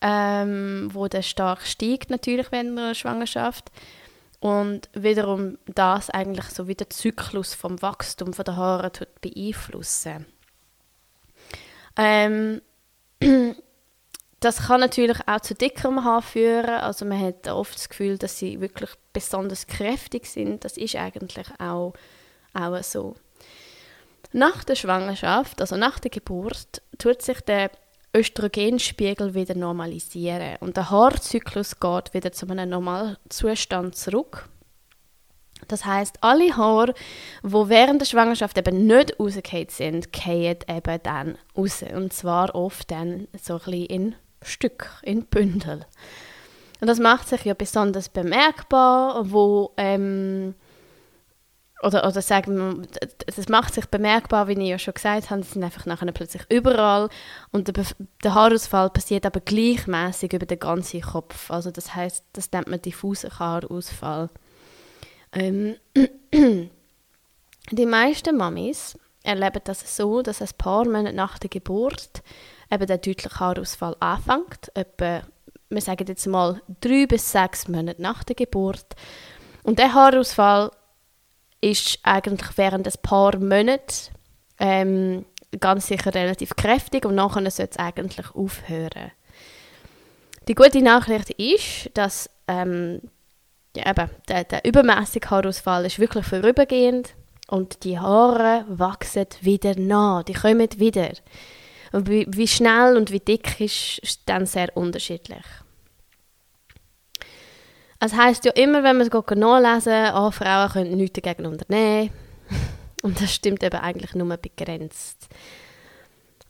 ähm, 0.00 0.90
wo 0.92 1.08
dann 1.08 1.22
stark 1.22 1.66
steigt 1.66 2.10
natürlich 2.10 2.50
während 2.52 2.78
einer 2.78 2.94
Schwangerschaft. 2.94 3.70
Und 4.40 4.90
wiederum 4.92 5.56
das 5.66 6.10
eigentlich 6.10 6.46
so 6.46 6.66
wie 6.66 6.74
der 6.74 6.90
Zyklus 6.90 7.54
vom 7.54 7.80
Wachstum 7.80 8.32
der 8.32 8.56
Haare 8.56 8.90
beeinflussen. 9.20 10.26
Ähm, 11.96 12.60
das 14.40 14.66
kann 14.66 14.80
natürlich 14.80 15.18
auch 15.28 15.40
zu 15.40 15.54
dickerem 15.54 16.04
Haar 16.04 16.22
führen. 16.22 16.70
Also 16.70 17.04
man 17.04 17.20
hat 17.20 17.46
oft 17.46 17.76
das 17.76 17.88
Gefühl, 17.88 18.18
dass 18.18 18.36
sie 18.36 18.60
wirklich 18.60 18.90
besonders 19.12 19.68
kräftig 19.68 20.26
sind. 20.26 20.64
Das 20.64 20.76
ist 20.76 20.96
eigentlich 20.96 21.46
auch, 21.60 21.94
auch 22.52 22.82
so. 22.82 23.14
Nach 24.32 24.64
der 24.64 24.76
Schwangerschaft, 24.76 25.60
also 25.60 25.76
nach 25.76 25.98
der 25.98 26.10
Geburt, 26.10 26.82
tut 26.98 27.22
sich 27.22 27.40
der 27.42 27.70
Östrogenspiegel 28.14 29.34
wieder 29.34 29.54
normalisieren 29.54 30.56
und 30.60 30.76
der 30.76 30.90
Haarzyklus 30.90 31.80
geht 31.80 32.14
wieder 32.14 32.32
zu 32.32 32.46
einem 32.48 32.70
Normalzustand 32.70 33.94
zurück. 33.96 34.48
Das 35.68 35.84
heißt, 35.84 36.18
alle 36.22 36.56
Haare, 36.56 36.94
die 37.42 37.68
während 37.68 38.00
der 38.00 38.06
Schwangerschaft 38.06 38.58
eben 38.58 38.86
nicht 38.86 39.18
rausgefallen 39.18 39.68
sind, 39.68 40.08
fallen 40.14 40.58
eben 40.68 41.02
dann 41.02 41.38
raus. 41.56 41.84
Und 41.94 42.12
zwar 42.12 42.54
oft 42.54 42.90
dann 42.90 43.28
so 43.40 43.54
ein 43.54 43.58
bisschen 43.60 43.86
in 43.86 44.14
Stück, 44.42 44.90
in 45.02 45.24
Bündel. 45.26 45.86
Und 46.80 46.88
das 46.88 46.98
macht 46.98 47.28
sich 47.28 47.44
ja 47.44 47.54
besonders 47.54 48.08
bemerkbar, 48.08 49.30
wo 49.30 49.72
ähm, 49.76 50.54
oder, 51.82 52.06
oder 52.06 52.22
sagen 52.22 52.82
wir, 52.82 52.88
das 53.26 53.48
macht 53.48 53.74
sich 53.74 53.86
bemerkbar, 53.86 54.48
wie 54.48 54.52
ich 54.52 54.68
ja 54.68 54.78
schon 54.78 54.94
gesagt 54.94 55.30
habe, 55.30 55.42
sie 55.42 55.52
sind 55.52 55.64
einfach 55.64 55.86
nachher 55.86 56.10
plötzlich 56.12 56.42
überall 56.48 57.08
und 57.50 57.68
der, 57.68 57.84
der 58.22 58.34
Haarausfall 58.34 58.90
passiert 58.90 59.26
aber 59.26 59.40
gleichmäßig 59.40 60.32
über 60.32 60.46
den 60.46 60.60
ganzen 60.60 61.00
Kopf. 61.00 61.50
Also 61.50 61.70
das 61.70 61.94
heißt, 61.94 62.24
das 62.32 62.52
nennt 62.52 62.68
man 62.68 62.80
diffuser 62.80 63.38
Haarausfall. 63.38 64.30
Ähm, 65.32 65.76
die 67.70 67.86
meisten 67.86 68.36
Mamis 68.36 68.96
erleben 69.24 69.60
das 69.64 69.96
so, 69.96 70.22
dass 70.22 70.40
ein 70.40 70.48
paar 70.58 70.84
Monate 70.84 71.14
nach 71.14 71.38
der 71.38 71.50
Geburt 71.50 72.22
eben 72.70 72.86
der 72.86 72.98
deutliche 72.98 73.40
Haarausfall 73.40 73.96
anfängt. 74.00 74.70
Etwa, 74.74 75.22
wir 75.68 75.80
sagen 75.80 76.06
jetzt 76.06 76.26
mal 76.26 76.60
drei 76.80 77.06
bis 77.06 77.32
sechs 77.32 77.66
Monate 77.66 78.00
nach 78.00 78.24
der 78.24 78.36
Geburt. 78.36 78.94
Und 79.62 79.78
der 79.78 79.94
Haarausfall 79.94 80.70
ist 81.62 82.00
eigentlich 82.02 82.58
während 82.58 82.86
ein 82.86 83.02
paar 83.02 83.38
Monaten 83.38 84.10
ähm, 84.58 85.24
ganz 85.58 85.86
sicher 85.86 86.14
relativ 86.14 86.54
kräftig 86.56 87.06
und 87.06 87.14
nachher 87.14 87.50
sollte 87.50 87.72
es 87.72 87.78
eigentlich 87.78 88.34
aufhören. 88.34 89.12
Die 90.48 90.54
gute 90.54 90.82
Nachricht 90.82 91.30
ist, 91.30 91.90
dass 91.94 92.28
ähm, 92.48 93.00
ja, 93.76 93.90
eben, 93.90 94.10
der, 94.28 94.44
der 94.44 94.64
übermäßige 94.64 95.30
Haarausfall 95.30 95.86
ist 95.86 95.98
wirklich 95.98 96.26
vorübergehend 96.26 97.14
und 97.48 97.84
die 97.84 97.98
Haare 97.98 98.64
wachsen 98.68 99.26
wieder 99.40 99.78
nach, 99.78 100.24
die 100.24 100.34
kommen 100.34 100.68
wieder. 100.76 101.12
Wie, 101.92 102.26
wie 102.28 102.48
schnell 102.48 102.96
und 102.96 103.12
wie 103.12 103.20
dick 103.20 103.60
ist, 103.60 103.98
ist 103.98 104.22
dann 104.26 104.46
sehr 104.46 104.76
unterschiedlich. 104.76 105.44
Es 108.04 108.14
heisst 108.14 108.44
ja 108.44 108.50
immer, 108.54 108.82
wenn 108.82 108.98
man 108.98 109.06
es 109.06 109.12
nachlesen 109.12 110.12
oh, 110.16 110.32
Frauen 110.32 110.70
können 110.70 110.96
nichts 110.96 111.20
dagegen 111.20 111.46
unternehmen. 111.46 112.10
Und 113.04 113.20
das 113.20 113.32
stimmt 113.32 113.62
eben 113.62 113.76
eigentlich 113.76 114.16
nur 114.16 114.36
begrenzt. 114.38 115.28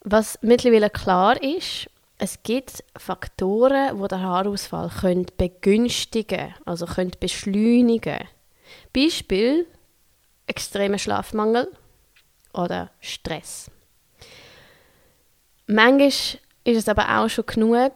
Was 0.01 0.39
mittlerweile 0.41 0.89
klar 0.89 1.43
ist, 1.43 1.91
es 2.17 2.43
gibt 2.43 2.83
Faktoren, 2.97 4.01
die 4.01 4.09
den 4.09 4.21
Haarausfall 4.23 4.89
können 4.89 5.27
begünstigen 5.37 6.55
also 6.65 6.87
können 6.87 7.13
beschleunigen 7.21 8.27
Beispiel 8.95 9.67
extremer 10.47 10.97
Schlafmangel 10.97 11.71
oder 12.55 12.93
Stress. 13.01 13.71
Manchmal 15.67 16.09
ist 16.09 16.39
es 16.65 16.89
aber 16.89 17.19
auch 17.19 17.29
schon 17.29 17.45
genug, 17.45 17.93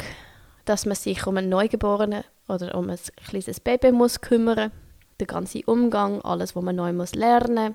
dass 0.67 0.85
man 0.85 0.95
sich 0.95 1.27
um 1.27 1.39
einen 1.39 1.49
Neugeborenen 1.49 2.25
oder 2.49 2.75
um 2.75 2.91
ein 2.91 2.99
kleines 3.29 3.61
Baby 3.61 3.93
muss 3.93 4.21
kümmern 4.21 4.73
der 5.19 5.27
ganze 5.27 5.63
Umgang, 5.67 6.21
alles, 6.23 6.55
was 6.55 6.63
man 6.63 6.77
neu 6.77 6.93
muss 6.93 7.15
lernen 7.15 7.75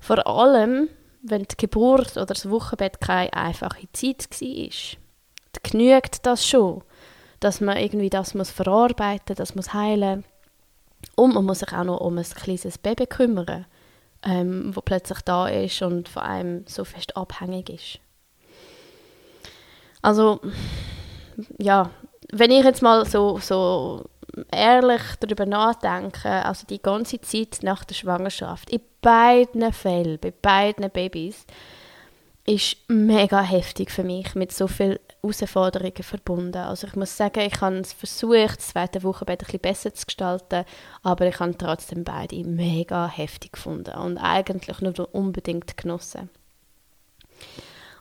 Vor 0.00 0.26
allem, 0.26 0.88
wenn 1.22 1.42
die 1.42 1.56
Geburt 1.56 2.16
oder 2.16 2.26
das 2.26 2.48
Wochenbett 2.50 3.00
keine 3.00 3.32
einfache 3.32 3.88
Zeit 3.92 4.28
war. 4.40 4.98
Genügt 5.62 6.24
das 6.24 6.46
schon, 6.46 6.82
dass 7.40 7.60
man 7.60 7.76
irgendwie 7.76 8.10
das 8.10 8.34
muss 8.34 8.50
verarbeiten 8.50 9.36
das 9.36 9.54
muss 9.54 9.74
heilen 9.74 10.24
und 11.14 11.34
man 11.34 11.44
muss 11.44 11.60
sich 11.60 11.72
auch 11.72 11.84
noch 11.84 12.00
um 12.00 12.18
ein 12.18 12.24
kleines 12.24 12.78
Baby 12.78 13.06
kümmern, 13.06 13.66
ähm, 14.22 14.74
wo 14.74 14.80
plötzlich 14.80 15.20
da 15.22 15.48
ist 15.48 15.82
und 15.82 16.08
von 16.08 16.22
einem 16.22 16.64
so 16.66 16.84
fest 16.84 17.16
abhängig 17.16 17.70
ist. 17.70 18.00
Also, 20.02 20.40
ja, 21.58 21.90
wenn 22.32 22.50
ich 22.50 22.64
jetzt 22.64 22.82
mal 22.82 23.04
so, 23.06 23.38
so 23.38 24.04
ehrlich 24.50 25.02
darüber 25.20 25.46
nachdenke, 25.46 26.28
also 26.28 26.66
die 26.66 26.82
ganze 26.82 27.20
Zeit 27.20 27.58
nach 27.62 27.84
der 27.84 27.94
Schwangerschaft, 27.94 28.70
in 28.70 28.80
beiden 29.00 29.72
Fällen, 29.72 30.18
bei 30.18 30.30
beiden 30.30 30.90
Babys, 30.90 31.46
ist 32.46 32.76
mega 32.88 33.42
heftig 33.42 33.90
für 33.90 34.04
mich, 34.04 34.34
mit 34.36 34.52
so 34.52 34.68
vielen 34.68 34.98
Herausforderungen 35.20 36.02
verbunden. 36.02 36.58
Also 36.58 36.86
ich 36.86 36.94
muss 36.94 37.16
sagen, 37.16 37.40
ich 37.40 37.60
habe 37.60 37.78
es 37.78 37.92
versucht, 37.92 38.58
das 38.58 38.68
zweite 38.68 39.02
Wochenbett 39.02 39.42
ein 39.42 39.46
bisschen 39.46 39.60
besser 39.60 39.94
zu 39.94 40.06
gestalten, 40.06 40.64
aber 41.02 41.26
ich 41.26 41.40
habe 41.40 41.58
trotzdem 41.58 42.04
beide 42.04 42.36
mega 42.44 43.08
heftig 43.08 43.52
gefunden 43.52 43.96
und 43.96 44.18
eigentlich 44.18 44.80
nur 44.80 45.12
unbedingt 45.12 45.76
genossen. 45.76 46.30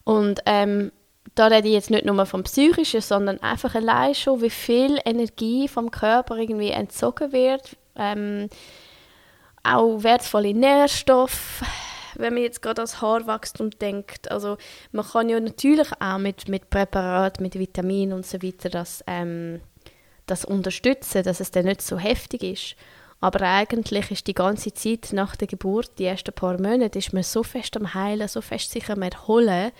Und 0.04 0.42
ähm, 0.46 0.92
da 1.36 1.48
rede 1.48 1.68
ich 1.68 1.74
jetzt 1.74 1.92
nicht 1.92 2.06
nur 2.06 2.26
vom 2.26 2.44
Psychischen, 2.44 3.02
sondern 3.02 3.40
einfach 3.42 3.76
allein 3.76 4.16
schon, 4.16 4.42
wie 4.42 4.50
viel 4.50 5.00
Energie 5.04 5.68
vom 5.68 5.92
Körper 5.92 6.38
irgendwie 6.38 6.72
entzogen 6.72 7.34
wird. 7.34 7.76
Ähm, 7.96 8.50
auch 9.64 10.04
wertvolle 10.04 10.54
Nährstoffe, 10.54 11.62
wenn 12.16 12.34
man 12.34 12.44
jetzt 12.44 12.62
gerade 12.62 12.82
ans 12.82 13.02
Haarwachstum 13.02 13.72
denkt. 13.72 14.32
Also 14.32 14.58
man 14.94 15.06
kann 15.06 15.28
ja 15.28 15.40
natürlich 15.40 15.90
auch 16.00 16.18
mit, 16.18 16.48
mit 16.48 16.70
Präparaten, 16.70 17.44
mit 17.44 17.60
Vitaminen 17.60 18.14
und 18.14 18.26
so 18.26 18.42
weiter 18.42 18.70
das, 18.70 19.04
ähm, 19.06 19.60
das 20.28 20.46
unterstützen, 20.46 21.24
dass 21.24 21.42
es 21.42 21.52
dann 21.52 21.66
nicht 21.66 21.82
so 21.82 21.98
heftig 21.98 22.44
ist. 22.44 22.76
Aber 23.20 23.42
eigentlich 23.42 24.12
ist 24.12 24.28
die 24.28 24.34
ganze 24.34 24.74
Zeit 24.74 25.10
nach 25.12 25.36
der 25.36 25.48
Geburt, 25.48 25.92
die 25.98 26.06
ersten 26.06 26.34
paar 26.34 26.62
Monate, 26.62 27.00
ist 27.00 27.14
man 27.14 27.24
so 27.24 27.44
fest 27.44 27.76
am 27.76 27.94
Heilen, 27.94 28.28
so 28.28 28.42
fest 28.42 28.72
sich 28.72 28.90
am 28.90 29.02
Erholen, 29.02 29.72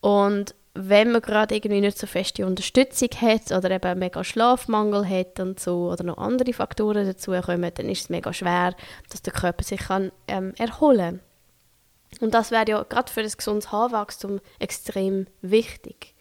und 0.00 0.54
wenn 0.76 1.12
man 1.12 1.22
gerade 1.22 1.54
irgendwie 1.54 1.80
nicht 1.80 1.98
so 1.98 2.06
feste 2.06 2.46
Unterstützung 2.46 3.08
hat 3.20 3.50
oder 3.52 3.70
eben 3.70 3.98
mega 3.98 4.22
Schlafmangel 4.22 5.08
hat 5.08 5.40
und 5.40 5.58
so 5.58 5.90
oder 5.90 6.04
noch 6.04 6.18
andere 6.18 6.52
Faktoren 6.52 7.06
dazu 7.06 7.32
kommen, 7.32 7.72
dann 7.74 7.88
ist 7.88 8.02
es 8.02 8.10
mega 8.10 8.32
schwer, 8.32 8.74
dass 9.10 9.22
der 9.22 9.32
Körper 9.32 9.64
sich 9.64 9.80
kann, 9.80 10.12
ähm, 10.28 10.52
erholen 10.58 11.20
kann. 11.20 12.20
Und 12.20 12.34
das 12.34 12.50
wäre 12.50 12.68
ja 12.68 12.82
gerade 12.82 13.12
für 13.12 13.22
das 13.22 13.36
gesundes 13.36 13.72
Haarwachstum 13.72 14.40
extrem 14.58 15.26
wichtig. 15.42 16.14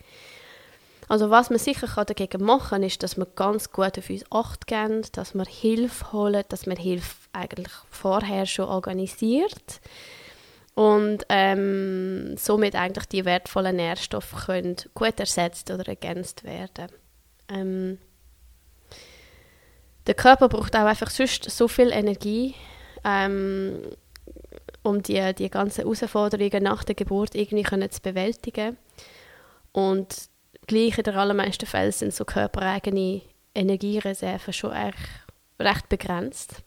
Also 1.07 1.29
was 1.29 1.49
man 1.49 1.59
sicher 1.59 1.87
kann 1.87 2.07
dagegen 2.07 2.43
machen 2.43 2.69
kann, 2.69 2.83
ist, 2.83 3.03
dass 3.03 3.15
man 3.15 3.27
ganz 3.35 3.71
gut 3.71 3.97
auf 3.97 4.09
uns 4.09 4.23
Acht 4.31 4.65
geben, 4.65 5.03
dass 5.11 5.35
man 5.35 5.45
Hilfe 5.45 6.11
holen, 6.11 6.43
dass 6.49 6.65
man 6.65 6.77
Hilfe 6.77 7.15
eigentlich 7.31 7.73
vorher 7.91 8.45
schon 8.45 8.65
organisiert 8.65 9.81
und 10.75 11.25
ähm, 11.29 12.35
somit 12.38 12.75
eigentlich 12.75 13.05
die 13.05 13.23
wertvollen 13.23 13.77
Nährstoffe 13.77 14.45
können 14.45 14.75
gut 14.93 15.19
ersetzt 15.19 15.71
oder 15.71 15.88
ergänzt 15.88 16.43
werden. 16.43 16.89
Ähm, 17.47 17.97
der 20.05 20.15
Körper 20.15 20.49
braucht 20.49 20.75
auch 20.75 20.85
einfach 20.85 21.09
sonst 21.09 21.49
so 21.49 21.69
viel 21.69 21.91
Energie, 21.91 22.55
ähm, 23.05 23.79
um 24.83 25.01
die, 25.01 25.33
die 25.33 25.49
ganzen 25.49 25.83
Herausforderungen 25.83 26.63
nach 26.63 26.83
der 26.83 26.95
Geburt 26.95 27.35
irgendwie 27.35 27.63
können 27.63 27.89
zu 27.89 28.01
bewältigen. 28.01 28.77
Und 29.71 30.29
gleich 30.67 30.97
in 30.97 31.05
den 31.05 31.15
allermeisten 31.15 31.65
Fällen 31.65 31.93
sind 31.93 32.13
so 32.13 32.25
körpereigene 32.25 33.21
Energiereserven 33.55 34.53
schon 34.53 34.73
recht 35.59 35.89
begrenzt. 35.89 36.63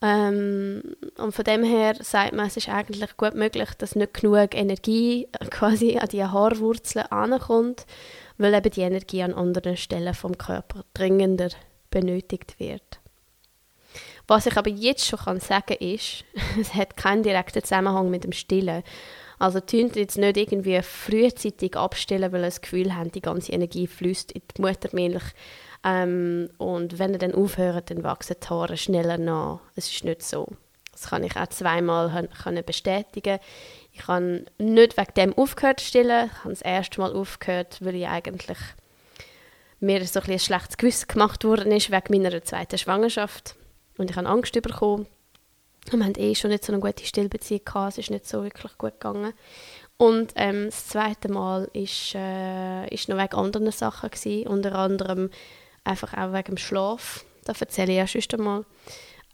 Ähm, 0.00 0.82
und 1.16 1.32
von 1.32 1.44
dem 1.44 1.64
her 1.64 1.96
sagt 2.00 2.32
man, 2.32 2.46
es 2.46 2.56
ist 2.56 2.68
eigentlich 2.68 3.16
gut 3.16 3.34
möglich, 3.34 3.70
dass 3.78 3.96
nicht 3.96 4.14
genug 4.14 4.54
Energie 4.54 5.28
quasi 5.50 5.98
an 5.98 6.08
die 6.08 6.24
Haarwurzeln 6.24 7.06
ankommt, 7.06 7.84
weil 8.36 8.54
eben 8.54 8.70
die 8.70 8.82
Energie 8.82 9.22
an 9.22 9.34
anderen 9.34 9.76
Stellen 9.76 10.14
vom 10.14 10.38
Körper 10.38 10.84
dringender 10.94 11.48
benötigt 11.90 12.60
wird. 12.60 13.00
Was 14.28 14.46
ich 14.46 14.56
aber 14.56 14.70
jetzt 14.70 15.06
schon 15.06 15.18
kann 15.18 15.40
sagen 15.40 15.76
ist, 15.80 16.24
es 16.60 16.74
hat 16.74 16.96
keinen 16.96 17.22
direkten 17.22 17.62
Zusammenhang 17.62 18.10
mit 18.10 18.24
dem 18.24 18.32
Stillen. 18.32 18.84
Also 19.40 19.60
tun 19.60 19.90
jetzt 19.94 20.18
nicht 20.18 20.36
irgendwie 20.36 20.80
frühzeitig 20.82 21.76
abstellen, 21.76 22.32
weil 22.32 22.42
ihr 22.42 22.46
das 22.46 22.60
Gefühl 22.60 22.94
haben, 22.94 23.12
die 23.12 23.20
ganze 23.20 23.52
Energie 23.52 23.86
fließt 23.86 24.32
in 24.32 24.42
die 24.56 24.60
Muttermilch. 24.60 25.22
Ähm, 25.84 26.50
und 26.58 26.98
wenn 26.98 27.12
ihr 27.12 27.18
dann 27.18 27.34
aufhört, 27.34 27.90
dann 27.90 28.02
wachsen 28.02 28.36
die 28.42 28.48
Haare 28.48 28.76
schneller 28.76 29.18
nach. 29.18 29.60
Es 29.76 29.90
ist 29.90 30.04
nicht 30.04 30.22
so. 30.22 30.48
Das 30.92 31.10
kann 31.10 31.22
ich 31.22 31.36
auch 31.36 31.46
zweimal 31.46 32.28
bestätigen. 32.66 33.38
Ich 33.92 34.06
habe 34.08 34.44
nicht 34.58 34.96
wegen 34.96 35.14
dem 35.16 35.34
aufgehört 35.34 35.80
zu 35.80 35.86
stillen. 35.86 36.26
Ich 36.26 36.38
habe 36.40 36.50
das 36.50 36.62
erste 36.62 37.00
Mal 37.00 37.12
aufgehört, 37.12 37.78
weil 37.80 37.94
ich 37.94 38.08
eigentlich 38.08 38.58
mir 39.80 40.04
so 40.06 40.20
ein, 40.20 40.30
ein 40.30 40.38
schlechtes 40.38 40.76
Gewissen 40.76 41.06
gemacht 41.06 41.44
worden 41.44 41.70
ist 41.70 41.92
wegen 41.92 42.22
meiner 42.22 42.42
zweiten 42.42 42.78
Schwangerschaft. 42.78 43.54
Und 43.96 44.10
ich 44.10 44.16
habe 44.16 44.28
Angst 44.28 44.52
bekommen. 44.60 45.06
wir 45.90 46.04
hatten 46.04 46.20
eh 46.20 46.34
schon 46.34 46.50
nicht 46.50 46.64
so 46.64 46.72
eine 46.72 46.80
gute 46.80 47.04
Stillbeziehung 47.04 47.64
gehabt. 47.64 47.92
Es 47.92 47.98
ist 47.98 48.10
nicht 48.10 48.26
so 48.26 48.42
wirklich 48.42 48.76
gut 48.76 48.94
gegangen. 48.94 49.34
Und 49.98 50.32
ähm, 50.36 50.66
das 50.66 50.88
zweite 50.88 51.28
Mal 51.30 51.68
ist, 51.72 52.14
äh, 52.14 52.88
ist 52.88 53.08
noch 53.08 53.18
wegen 53.18 53.34
anderen 53.34 53.70
Sachen 53.70 54.10
gewesen. 54.10 54.46
Unter 54.46 54.74
anderem 54.74 55.30
einfach 55.88 56.14
auch 56.14 56.32
wegen 56.32 56.54
dem 56.54 56.56
Schlaf. 56.56 57.24
Da 57.44 57.52
erzähle 57.58 57.92
ich 57.92 57.98
ja 57.98 58.06
schon 58.06 58.22
einmal. 58.38 58.64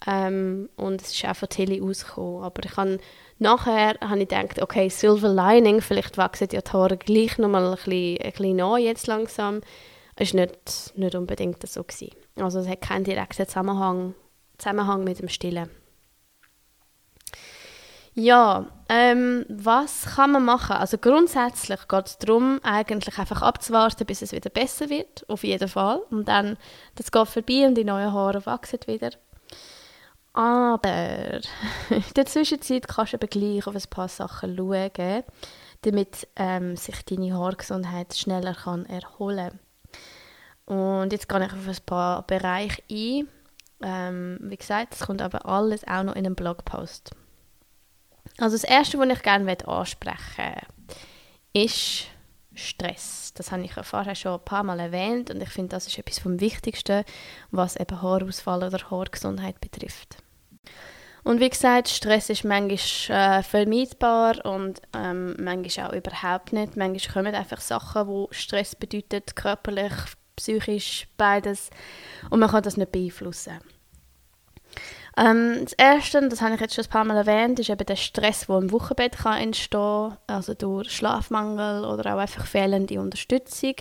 Ähm, 0.07 0.69
und 0.75 1.01
es 1.01 1.11
ist 1.13 1.25
auch 1.25 1.35
von 1.35 1.49
Tilly 1.49 1.81
ausgekommen. 1.81 2.43
Aber 2.43 2.63
ich 2.63 2.77
habe 2.77 2.99
nachher 3.39 3.95
habe 4.01 4.21
ich 4.21 4.27
gedacht, 4.27 4.61
okay, 4.61 4.89
Silver 4.89 5.29
Lining, 5.29 5.81
vielleicht 5.81 6.17
wachsen 6.17 6.47
die 6.47 6.57
Haare 6.57 6.97
gleich 6.97 7.37
nochmal 7.37 7.65
ein 7.65 7.75
bisschen, 7.75 8.17
ein 8.21 8.31
bisschen 8.31 8.61
an 8.61 8.81
jetzt 8.81 9.07
langsam. 9.07 9.61
Es 10.15 10.33
war 10.33 10.41
nicht, 10.41 10.93
nicht 10.95 11.15
unbedingt 11.15 11.67
so. 11.67 11.83
Gewesen. 11.83 12.11
Also 12.37 12.59
es 12.59 12.67
hat 12.67 12.81
keinen 12.81 13.03
direkten 13.03 13.47
Zusammenhang, 13.47 14.15
Zusammenhang 14.57 15.03
mit 15.03 15.19
dem 15.19 15.27
Stillen. 15.27 15.69
Ja, 18.17 18.65
ähm, 18.87 19.45
was 19.49 20.15
kann 20.15 20.31
man 20.31 20.45
machen? 20.45 20.77
Also 20.77 20.97
grundsätzlich 20.97 21.85
geht 21.89 22.07
es 22.07 22.17
darum, 22.17 22.61
eigentlich 22.63 23.17
einfach 23.19 23.41
abzuwarten, 23.41 24.05
bis 24.05 24.21
es 24.21 24.31
wieder 24.31 24.49
besser 24.49 24.89
wird, 24.89 25.25
auf 25.27 25.43
jeden 25.43 25.67
Fall. 25.67 26.01
Und 26.11 26.29
dann, 26.29 26.57
das 26.95 27.11
geht 27.11 27.27
vorbei 27.27 27.67
und 27.67 27.75
die 27.75 27.83
neuen 27.83 28.13
Haare 28.13 28.45
wachsen 28.45 28.79
wieder. 28.87 29.09
Aber 30.31 31.39
in 31.89 32.03
der 32.15 32.25
Zwischenzeit 32.25 32.87
kannst 32.87 33.11
du 33.11 33.17
eben 33.17 33.29
gleich 33.29 33.67
auf 33.67 33.75
ein 33.75 33.89
paar 33.89 34.07
Sachen 34.07 34.55
schauen, 34.55 35.23
damit 35.81 36.27
ähm, 36.37 36.77
sich 36.77 37.03
deine 37.03 37.33
Haargesundheit 37.33 38.15
schneller 38.15 38.53
kann 38.53 38.85
erholen 38.85 39.59
Und 40.65 41.11
jetzt 41.11 41.27
gehe 41.27 41.45
ich 41.45 41.51
auf 41.51 41.67
ein 41.67 41.85
paar 41.85 42.21
Bereiche 42.25 42.81
ein. 42.89 43.27
Ähm, 43.81 44.37
wie 44.41 44.55
gesagt, 44.57 44.93
es 44.93 45.05
kommt 45.05 45.21
aber 45.21 45.45
alles 45.45 45.85
auch 45.85 46.03
noch 46.03 46.15
in 46.15 46.25
einem 46.25 46.35
Blogpost. 46.35 47.11
Also 48.37 48.55
das 48.55 48.63
Erste, 48.63 48.99
was 48.99 49.09
ich 49.09 49.21
gerne 49.23 49.67
ansprechen 49.67 50.15
möchte, 50.37 50.65
ist 51.53 52.07
Stress. 52.53 53.33
Das 53.33 53.51
habe 53.51 53.63
ich 53.63 53.73
vorher 53.73 54.15
schon 54.15 54.39
ein 54.39 54.45
paar 54.45 54.63
Mal 54.63 54.79
erwähnt 54.79 55.29
und 55.29 55.41
ich 55.41 55.49
finde, 55.49 55.69
das 55.69 55.87
ist 55.87 55.97
etwas 55.97 56.19
vom 56.19 56.39
Wichtigsten, 56.39 57.03
was 57.51 57.75
eben 57.75 58.01
Haarausfall 58.01 58.63
oder 58.63 58.89
Haargesundheit 58.89 59.59
betrifft. 59.61 60.17
Und 61.23 61.39
wie 61.39 61.49
gesagt, 61.49 61.89
Stress 61.89 62.29
ist 62.29 62.43
manchmal 62.43 63.39
äh, 63.39 63.43
vermeidbar 63.43 64.45
und 64.45 64.79
ähm, 64.95 65.35
manchmal 65.39 65.89
auch 65.89 65.93
überhaupt 65.93 66.53
nicht. 66.53 66.77
Manchmal 66.77 67.13
kommen 67.13 67.35
einfach 67.35 67.61
Sachen, 67.61 68.07
wo 68.07 68.27
Stress 68.31 68.75
bedeutet, 68.75 69.35
körperlich, 69.35 69.93
psychisch, 70.35 71.07
beides. 71.17 71.71
Und 72.29 72.39
man 72.39 72.51
kann 72.51 72.61
das 72.61 72.77
nicht 72.77 72.91
beeinflussen. 72.91 73.59
Ähm, 75.17 75.59
das 75.63 75.73
Erste, 75.73 76.27
das 76.27 76.41
habe 76.41 76.55
ich 76.55 76.61
jetzt 76.61 76.75
schon 76.75 76.83
ein 76.83 76.89
paar 76.89 77.05
Mal 77.05 77.17
erwähnt, 77.17 77.59
ist 77.59 77.69
eben 77.69 77.85
der 77.85 77.95
Stress, 77.95 78.47
der 78.47 78.57
im 78.57 78.71
Wochenbett 78.71 79.17
kann 79.17 79.41
entstehen 79.41 80.09
kann, 80.09 80.17
also 80.27 80.53
durch 80.53 80.91
Schlafmangel 80.91 81.85
oder 81.85 82.15
auch 82.15 82.19
einfach 82.19 82.45
fehlende 82.45 82.99
Unterstützung. 82.99 83.75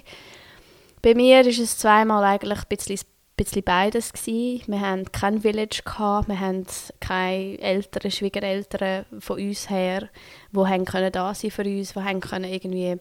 Bei 1.03 1.15
mir 1.15 1.41
ist 1.47 1.59
es 1.59 1.79
zweimal 1.79 2.23
eigentlich 2.25 2.59
ein 2.59 2.69
bisschen 2.69 3.01
bisschen 3.37 3.63
beides 3.63 4.13
gewesen. 4.13 4.63
Wir 4.67 4.81
hatten 4.81 5.11
kein 5.13 5.41
Village 5.41 5.83
gehabt, 5.85 6.29
wir 6.29 6.39
hatten 6.39 6.67
keine 7.01 7.59
Eltern, 7.59 8.11
Schwiegereltern 8.11 9.07
von 9.19 9.41
uns 9.41 9.71
her, 9.71 10.09
die 10.53 10.59
haben 10.59 10.85
können 10.85 11.13
da 11.13 11.35
sein 11.35 11.51
für 11.51 11.65
uns, 11.65 11.95
die 11.95 12.01
haben 12.01 12.21
können 12.21 12.45
irgendwie 12.51 12.97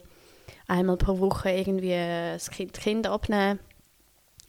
einmal 0.67 0.97
pro 0.97 1.19
Woche 1.19 1.51
irgendwie 1.51 1.95
das 2.33 2.49
Kind, 2.49 2.73
Kind 2.73 3.07
abnehmen. 3.07 3.59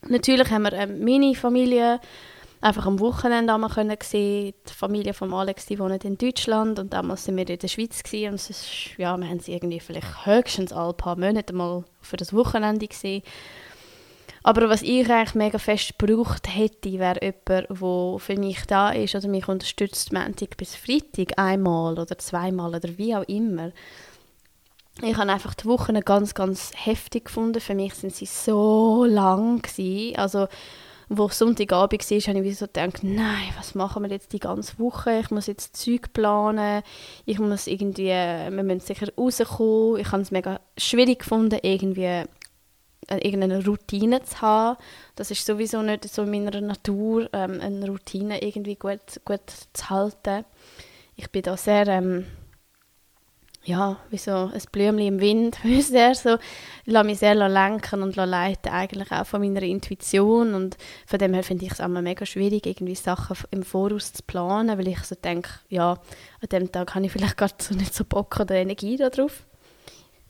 Natürlich 0.07 0.51
haben 0.51 0.63
wir 0.63 0.73
eine 0.73 0.93
Mini-Familie, 0.93 2.01
einfach 2.65 2.87
am 2.87 2.99
Wochenende 2.99 3.53
einmal 3.53 3.71
können 3.71 3.97
sehen. 4.03 4.55
Die 4.69 4.73
Familie 4.73 5.13
von 5.13 5.33
Alex, 5.35 5.67
die 5.67 5.79
wohnt 5.79 6.05
in 6.05 6.17
Deutschland 6.17 6.79
und 6.79 6.93
damals 6.93 7.25
sind 7.25 7.37
wir 7.37 7.49
in 7.49 7.59
der 7.59 7.69
Schweiz 7.69 8.03
gewesen, 8.03 8.31
und 8.31 8.35
ist, 8.37 8.97
ja, 8.97 9.17
wir 9.17 9.29
haben 9.29 9.41
sie 9.41 9.53
irgendwie 9.53 9.81
vielleicht 9.81 10.27
höchstens 10.27 10.73
alle 10.73 10.95
paar 10.95 11.17
Monate 11.17 11.53
mal 11.53 11.85
für 12.01 12.17
das 12.17 12.33
Wochenende 12.33 12.89
gesehen. 12.89 13.23
Aber 14.43 14.69
was 14.69 14.83
ich 14.83 15.11
eigentlich 15.11 15.35
mega 15.35 15.59
fest 15.59 15.99
gebraucht 15.99 16.55
hätte, 16.55 16.99
wäre 16.99 17.21
jemand, 17.23 17.81
der 17.81 18.19
für 18.19 18.37
mich 18.37 18.67
da 18.67 18.91
ist 18.91 19.15
oder 19.15 19.29
mich 19.29 19.49
unterstützt, 19.49 20.13
Montag 20.13 20.57
bis 20.57 20.75
Freitag 20.75 21.39
einmal 21.39 21.99
oder 21.99 22.19
zweimal 22.19 22.75
oder 22.75 22.99
wie 22.99 23.15
auch 23.15 23.25
immer. 23.25 23.73
Ich 25.03 25.17
habe 25.17 25.33
einfach 25.33 25.55
die 25.55 25.65
Wochen 25.65 25.99
ganz, 26.01 26.35
ganz 26.35 26.73
heftig 26.75 27.27
gefunden. 27.27 27.61
Für 27.61 27.75
mich 27.75 27.95
sind 27.95 28.15
sie 28.15 28.27
so 28.27 29.05
lang 29.05 29.61
gewesen. 29.63 30.17
Also, 30.17 30.47
wo 31.09 31.29
Sonntagabend 31.29 32.11
war, 32.11 32.35
habe 32.35 32.47
ich 32.47 32.59
so 32.59 32.67
gedacht, 32.67 33.03
nein, 33.03 33.49
was 33.57 33.75
machen 33.75 34.03
wir 34.03 34.11
jetzt 34.11 34.33
die 34.33 34.39
ganze 34.39 34.79
Woche? 34.79 35.19
Ich 35.21 35.31
muss 35.31 35.47
jetzt 35.47 35.77
Zeug 35.77 36.13
planen, 36.13 36.83
ich 37.27 37.39
muss 37.39 37.67
irgendwie, 37.67 38.09
wir 38.09 38.63
müssen 38.63 38.81
sicher 38.81 39.09
rauskommen. 39.17 40.01
Ich 40.01 40.13
habe 40.13 40.23
es 40.23 40.31
mega 40.31 40.61
schwierig 40.79 41.21
gefunden, 41.21 41.59
irgendwie 41.63 42.25
äh, 43.09 43.19
irgendeine 43.19 43.65
Routine 43.65 44.23
zu 44.23 44.41
haben. 44.41 44.79
Das 45.17 45.31
ist 45.31 45.45
sowieso 45.45 45.83
nicht 45.83 46.05
so 46.05 46.23
in 46.23 46.31
meiner 46.31 46.61
Natur, 46.61 47.29
ähm, 47.33 47.61
eine 47.61 47.87
Routine 47.87 48.43
irgendwie 48.43 48.77
gut, 48.77 49.21
gut 49.25 49.43
zu 49.73 49.91
halten. 49.91 50.45
Ich 51.17 51.31
bin 51.31 51.43
da 51.43 51.57
sehr, 51.57 51.87
ähm, 51.89 52.27
ja, 53.65 53.97
wie 54.11 54.19
so 54.19 54.51
ein 54.53 54.63
Blümchen 54.73 55.07
im 55.07 55.21
Wind. 55.21 55.59
sehr 55.81 56.15
so, 56.15 56.37
lasse 56.85 57.07
mich 57.07 57.19
sehr 57.19 57.35
lenken 57.35 58.03
und 58.03 58.17
leiten 58.17 58.73
eigentlich 58.73 59.11
auch 59.11 59.27
von 59.27 59.41
meiner 59.41 59.63
Intuition 59.63 60.55
und 60.55 60.77
von 61.07 61.19
dem 61.19 61.35
her 61.35 61.43
finde 61.43 61.65
ich 61.65 61.73
es 61.73 61.81
auch 61.81 61.89
mega 61.89 62.27
schwierig, 62.27 62.67
irgendwie 62.67 62.95
Sachen 62.95 63.37
im 63.51 63.63
Voraus 63.63 64.13
zu 64.13 64.23
planen, 64.23 64.79
weil 64.79 64.89
ich 64.89 65.01
so 65.01 65.15
denke, 65.15 65.51
ja, 65.69 65.93
an 65.93 66.49
dem 66.53 66.71
Tag 66.71 66.95
habe 66.95 67.07
ich 67.07 67.13
vielleicht 67.13 67.37
gar 67.37 67.51
so 67.59 67.75
nicht 67.75 67.95
so 67.95 68.05
Bock 68.05 68.39
oder 68.39 68.55
Energie 68.55 68.97
darauf. 68.97 69.47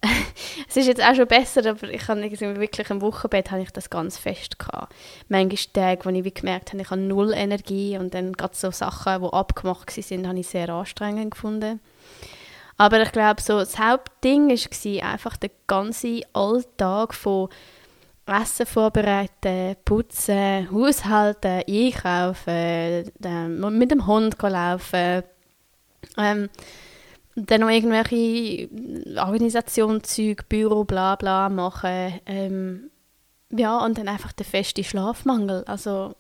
es 0.69 0.77
ist 0.77 0.87
jetzt 0.87 1.03
auch 1.03 1.15
schon 1.15 1.27
besser, 1.27 1.69
aber 1.69 1.89
ich 1.89 2.07
habe 2.09 2.21
wirklich 2.21 2.91
im 2.91 3.01
Wochenbett 3.01 3.51
habe 3.51 3.63
ich 3.63 3.71
das 3.71 3.91
ganz 3.91 4.19
fest 4.19 4.59
gehabt. 4.59 4.95
Manchmal 5.29 5.73
Tage, 5.73 6.05
wo 6.05 6.11
ich 6.11 6.25
wie 6.25 6.35
gemerkt 6.35 6.73
habe, 6.73 6.83
ich 6.83 6.91
habe 6.91 7.01
null 7.01 7.33
Energie 7.33 7.97
und 7.99 8.15
dann 8.15 8.35
gerade 8.35 8.55
so 8.55 8.71
Sachen, 8.71 9.23
die 9.23 9.33
abgemacht 9.33 9.91
sind, 9.91 10.29
habe 10.29 10.39
ich 10.39 10.47
sehr 10.47 10.69
anstrengend 10.69 11.33
gefunden. 11.33 11.81
Aber 12.77 13.03
ich 13.03 13.13
glaube, 13.13 13.41
so 13.41 13.59
das 13.59 13.79
Hauptding 13.79 14.49
war 14.49 15.11
einfach 15.11 15.37
der 15.37 15.51
ganze 15.67 16.23
Alltag 16.33 17.15
von 17.15 17.49
Essen 18.27 18.67
vorbereiten, 18.67 19.77
putzen, 19.85 20.71
Haushalten, 20.71 21.63
einkaufen, 21.69 23.13
mit 23.79 23.91
dem 23.91 24.07
Hund 24.07 24.41
laufen. 24.41 25.23
Ähm, 26.17 26.49
dann 27.37 27.61
noch 27.61 27.69
irgendwelche 27.69 28.69
Organisationszeug, 29.19 30.49
Büro, 30.49 30.85
bla 30.85 31.17
bla 31.17 31.49
machen. 31.49 32.21
Ähm, 32.27 32.91
ja, 33.51 33.79
und 33.85 33.99
dann 33.99 34.09
einfach 34.09 34.33
der 34.33 34.47
feste 34.47 34.85
Schlafmangel. 34.85 35.65
Also 35.67 36.15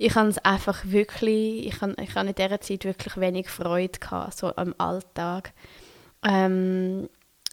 ich 0.00 0.14
habe 0.14 0.30
es 0.30 0.38
einfach 0.38 0.78
wirklich, 0.84 1.66
ich 1.66 1.80
habe 1.82 1.94
ich 2.00 2.14
hab 2.14 2.26
in 2.26 2.34
dieser 2.34 2.60
Zeit 2.60 2.86
wirklich 2.86 3.18
wenig 3.18 3.50
Freude 3.50 3.98
gehabt, 3.98 4.38
so 4.38 4.50
am 4.56 4.74
Alltag. 4.78 5.52
Ähm, 6.24 7.10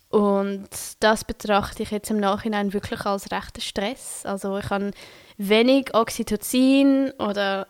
und 0.09 0.69
das 1.01 1.25
betrachte 1.25 1.83
ich 1.83 1.91
jetzt 1.91 2.09
im 2.09 2.21
Nachhinein 2.21 2.71
wirklich 2.71 3.05
als 3.05 3.31
rechten 3.33 3.59
Stress. 3.59 4.25
Also 4.25 4.57
ich 4.57 4.69
habe 4.69 4.91
wenig 5.37 5.93
Oxytocin 5.93 7.11
oder 7.19 7.67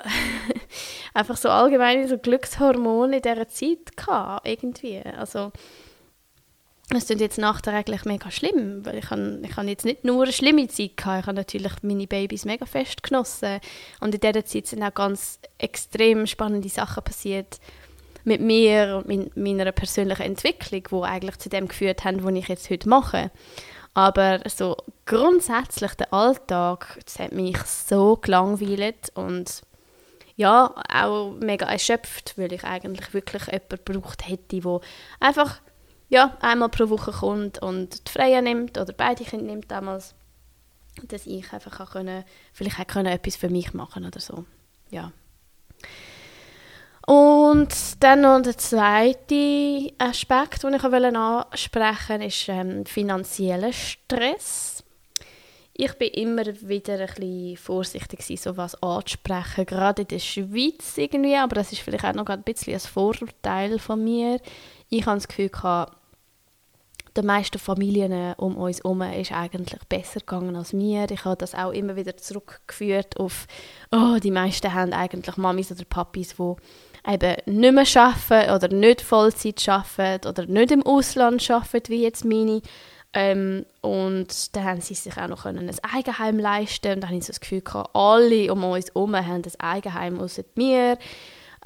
einfach 1.15 1.37
so 1.37 1.49
allgemeine 1.49 2.07
so 2.07 2.19
Glückshormone 2.19 3.15
in 3.15 3.21
dieser 3.23 3.47
Zeit 3.49 3.97
gehabt, 3.97 4.47
irgendwie. 4.47 5.01
Also 5.01 5.51
es 6.95 7.05
klingt 7.05 7.21
jetzt 7.21 7.37
nachträglich 7.37 8.05
mega 8.05 8.31
schlimm, 8.31 8.85
weil 8.85 8.99
ich 8.99 9.09
habe 9.09 9.41
ich 9.43 9.57
jetzt 9.57 9.85
nicht 9.85 10.05
nur 10.05 10.23
eine 10.23 10.31
schlimme 10.31 10.67
Zeit 10.69 10.95
gehabt, 10.95 11.21
ich 11.21 11.27
habe 11.27 11.35
natürlich 11.35 11.73
meine 11.81 12.07
Babys 12.07 12.45
mega 12.45 12.65
fest 12.65 13.03
genossen 13.03 13.59
und 13.99 14.13
in 14.13 14.21
dieser 14.21 14.45
Zeit 14.45 14.67
sind 14.67 14.83
auch 14.83 14.93
ganz 14.93 15.39
extrem 15.57 16.25
spannende 16.27 16.69
Sachen 16.69 17.03
passiert 17.03 17.59
mit 18.23 18.41
mir 18.41 18.97
und 18.97 19.07
mein, 19.07 19.31
meiner 19.35 19.71
persönlichen 19.73 20.23
Entwicklung, 20.23 20.83
wo 20.89 21.03
eigentlich 21.03 21.37
zu 21.37 21.49
dem 21.49 21.67
geführt 21.67 22.05
haben, 22.05 22.23
was 22.23 22.33
ich 22.33 22.47
jetzt 22.47 22.69
heute 22.69 22.87
mache. 22.87 23.31
Aber 23.93 24.41
so 24.47 24.77
grundsätzlich 25.05 25.93
der 25.95 26.13
Alltag, 26.13 26.99
das 27.03 27.19
hat 27.19 27.31
mich 27.31 27.57
so 27.63 28.15
gelangweilt 28.17 29.11
und 29.15 29.61
ja, 30.35 30.75
auch 30.93 31.31
mega 31.39 31.65
erschöpft, 31.65 32.37
weil 32.37 32.53
ich 32.53 32.63
eigentlich 32.63 33.13
wirklich 33.13 33.47
jemanden 33.47 33.79
gebraucht 33.83 34.27
hätte, 34.27 34.59
der 34.59 34.81
einfach 35.19 35.59
ja, 36.09 36.37
einmal 36.41 36.69
pro 36.69 36.89
Woche 36.89 37.11
kommt 37.11 37.61
und 37.61 38.07
die 38.07 38.11
Freie 38.11 38.41
nimmt 38.41 38.77
oder 38.77 38.93
beide 38.93 39.23
Kinder 39.23 39.45
nimmt 39.45 39.71
damals, 39.71 40.15
dass 41.03 41.25
ich 41.25 41.51
einfach 41.51 41.79
auch 41.79 41.91
können, 41.91 42.23
vielleicht 42.53 42.79
auch 42.79 42.87
können 42.87 43.11
etwas 43.11 43.35
für 43.35 43.49
mich 43.49 43.73
machen 43.73 44.05
oder 44.05 44.19
so. 44.19 44.45
Ja. 44.89 45.11
Und 47.05 48.03
dann 48.03 48.21
noch 48.21 48.41
der 48.41 48.57
zweite 48.57 49.93
Aspekt, 49.97 50.63
den 50.63 50.73
ich 50.73 50.83
ansprechen 50.83 52.09
wollte, 52.09 52.25
ist 52.25 52.49
ähm, 52.49 52.85
finanzieller 52.85 53.71
Stress. 53.71 54.83
Ich 55.79 55.93
bin 55.93 56.09
immer 56.09 56.45
wieder 56.45 56.99
ein 56.99 57.05
bisschen 57.05 57.55
vorsichtig, 57.55 58.41
so 58.41 58.57
was 58.57 58.81
anzusprechen, 58.81 59.65
gerade 59.65 60.01
in 60.01 60.07
der 60.09 60.19
Schweiz 60.19 60.97
irgendwie, 60.97 61.35
aber 61.35 61.55
das 61.55 61.71
ist 61.71 61.81
vielleicht 61.81 62.03
auch 62.03 62.13
noch 62.13 62.25
ein 62.25 62.43
bisschen 62.43 62.73
ein 62.73 62.79
Vorurteil 62.79 63.79
von 63.79 64.03
mir. 64.03 64.41
Ich 64.89 65.05
habe 65.05 65.17
das 65.17 65.27
Gefühl, 65.27 65.49
gehabt, 65.49 65.97
den 67.17 67.25
meisten 67.25 67.57
Familien 67.59 68.33
um 68.37 68.55
uns 68.57 68.77
herum 68.77 69.01
ist 69.01 69.31
eigentlich 69.31 69.79
besser 69.89 70.19
gegangen 70.19 70.55
als 70.55 70.71
mir. 70.71 71.09
Ich 71.09 71.25
habe 71.25 71.35
das 71.35 71.55
auch 71.55 71.71
immer 71.71 71.95
wieder 71.95 72.15
zurückgeführt 72.15 73.19
auf, 73.19 73.47
oh, 73.91 74.17
die 74.21 74.31
meisten 74.31 74.73
haben 74.73 74.93
eigentlich 74.93 75.35
Mamis 75.35 75.71
oder 75.71 75.83
Papis, 75.83 76.35
die 76.35 76.55
eben 77.11 77.35
nicht 77.45 77.73
mehr 77.73 78.03
arbeiten 78.03 78.51
oder 78.51 78.67
nicht 78.67 79.01
Vollzeit 79.01 79.67
arbeiten 79.67 80.27
oder 80.27 80.45
nicht 80.45 80.71
im 80.71 80.85
Ausland 80.85 81.49
arbeiten, 81.49 81.89
wie 81.89 82.03
jetzt 82.03 82.23
meine. 82.23 82.61
Ähm, 83.13 83.65
und 83.81 84.55
dann 84.55 84.63
haben 84.63 84.81
sie 84.81 84.93
sich 84.93 85.17
auch 85.17 85.27
noch 85.27 85.45
ein 85.45 85.71
Eigenheim 85.81 86.37
leisten 86.37 86.93
und 86.93 87.01
dann 87.01 87.09
habe 87.09 87.17
ich 87.17 87.25
so 87.25 87.31
das 87.31 87.39
Gefühl 87.39 87.61
gehabt, 87.61 87.89
alle 87.95 88.51
um 88.53 88.63
uns 88.63 88.87
herum 88.93 89.15
haben 89.15 89.43
ein 89.43 89.59
Eigenheim, 89.59 90.19
außer 90.19 90.43
mir. 90.55 90.97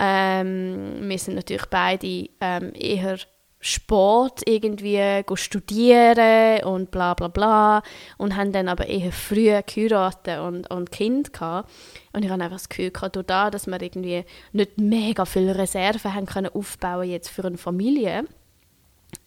Ähm, 0.04 1.08
wir 1.08 1.20
sind 1.20 1.36
natürlich 1.36 1.68
beide 1.68 2.28
ähm, 2.42 2.74
eher 2.74 3.20
Sport 3.60 4.42
irgendwie 4.48 5.24
studieren 5.36 6.64
und 6.64 6.90
bla 6.90 7.14
bla 7.14 7.28
bla 7.28 7.84
und 8.18 8.36
haben 8.36 8.52
dann 8.52 8.68
aber 8.68 8.88
eher 8.88 9.12
früh 9.12 9.62
geheiratet 9.62 10.40
und, 10.40 10.72
und 10.72 10.92
Kind 10.92 11.32
gehabt. 11.32 11.70
Und 12.14 12.26
ich 12.26 12.32
habe 12.32 12.44
einfach 12.44 12.58
das 12.58 12.70
Gefühl 12.70 12.90
gehabt, 12.90 13.16
durch 13.16 13.28
das, 13.28 13.52
dass 13.52 13.68
wir 13.68 13.80
irgendwie 13.80 14.26
nicht 14.52 14.80
mega 14.80 15.26
viele 15.26 15.56
Reserven 15.56 16.16
haben 16.16 16.26
können 16.26 16.50
aufbauen 16.52 17.08
jetzt 17.08 17.30
für 17.30 17.46
eine 17.46 17.60
Familie, 17.60 18.26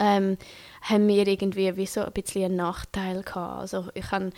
ähm, 0.00 0.36
haben 0.82 1.06
wir 1.06 1.28
irgendwie 1.28 1.76
wie 1.76 1.86
so 1.86 2.00
ein 2.00 2.12
bisschen 2.12 2.46
einen 2.46 2.56
Nachteil 2.56 3.22
gehabt. 3.22 3.60
Also 3.60 3.86
ich 3.94 4.10
habe 4.10 4.32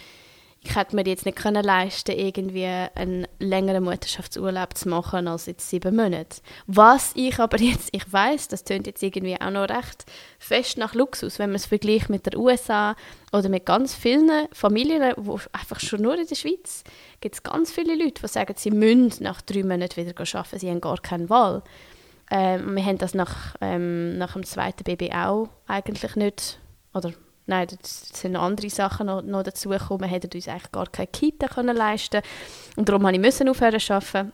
ich 0.68 0.74
hätte 0.74 0.96
mir 0.96 1.07
jetzt 1.07 1.26
nicht 1.26 1.38
können 1.38 1.64
leisten 1.64 2.18
irgendwie 2.18 2.66
einen 2.66 3.26
längeren 3.38 3.85
Mutterschaftsurlaub 3.85 4.76
zu 4.76 4.88
machen 4.88 5.29
als 5.29 5.46
jetzt 5.46 5.70
sieben 5.70 5.94
Monate. 5.94 6.40
Was 6.66 7.12
ich 7.14 7.38
aber 7.38 7.59
jetzt, 7.59 7.90
ich 7.92 8.12
weiß, 8.12 8.48
das 8.48 8.64
tönt 8.64 8.87
jetzt 8.87 9.02
irgendwie 9.02 9.40
auch 9.40 9.50
noch 9.50 9.68
recht 9.68 10.05
fest 10.38 10.76
nach 10.76 10.94
Luxus, 10.94 11.38
wenn 11.38 11.50
man 11.50 11.57
es 11.57 11.66
vergleicht 11.66 12.11
mit 12.11 12.26
der 12.26 12.37
USA 12.38 12.96
oder 13.33 13.48
mit 13.48 13.64
ganz 13.64 13.94
vielen 13.94 14.48
Familien, 14.52 15.14
wo 15.16 15.38
einfach 15.52 15.79
schon 15.79 16.02
nur 16.02 16.18
in 16.18 16.26
der 16.26 16.35
Schweiz 16.35 16.83
gibt 17.20 17.37
es 17.37 17.42
ganz 17.42 17.70
viele 17.70 17.94
Leute, 17.94 18.22
die 18.22 18.29
sagen, 18.29 18.55
sie 18.57 18.70
müssen 18.70 19.22
nach 19.22 19.42
drei 19.42 19.62
Monaten 19.62 19.96
wieder 19.96 20.18
arbeiten, 20.18 20.59
sie 20.59 20.68
haben 20.68 20.81
gar 20.81 20.98
keine 20.98 21.31
Wahl. 21.31 21.62
Ähm, 22.29 22.74
wir 22.74 22.85
haben 22.85 22.98
das 22.98 23.14
nach, 23.14 23.55
ähm, 23.61 24.18
nach 24.18 24.33
dem 24.33 24.44
zweiten 24.44 24.83
Baby 24.83 25.12
auch 25.12 25.48
eigentlich 25.68 26.16
nicht, 26.16 26.59
oder 26.92 27.12
Nein, 27.47 27.69
das 27.81 28.09
sind 28.13 28.37
andere 28.37 28.71
Sachen 28.71 29.07
noch, 29.07 29.23
noch. 29.23 29.45
Wir 29.45 30.07
hätten 30.09 30.31
uns 30.35 30.49
eigentlich 30.49 30.73
gar 30.73 30.87
keine 30.87 31.07
Kita 31.07 31.49
können 31.49 31.77
leisten 31.77 32.23
und 32.77 32.89
darum 32.89 33.03
musste 33.03 33.45
ich 33.45 33.51
aufhören 33.51 33.81
zu 33.81 33.95
arbeiten. 33.95 34.33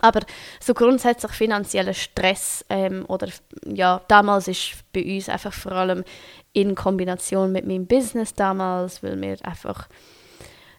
Aber 0.00 0.20
so 0.60 0.74
grundsätzlich 0.74 1.32
finanzieller 1.32 1.94
Stress 1.94 2.64
ähm, 2.68 3.04
oder 3.08 3.28
ja, 3.66 4.00
damals 4.06 4.46
ist 4.46 4.84
bei 4.92 5.02
uns 5.16 5.28
einfach 5.28 5.52
vor 5.52 5.72
allem 5.72 6.04
in 6.52 6.76
Kombination 6.76 7.50
mit 7.50 7.66
meinem 7.66 7.86
Business 7.86 8.32
damals, 8.34 9.02
weil 9.02 9.20
wir 9.20 9.36
einfach 9.42 9.88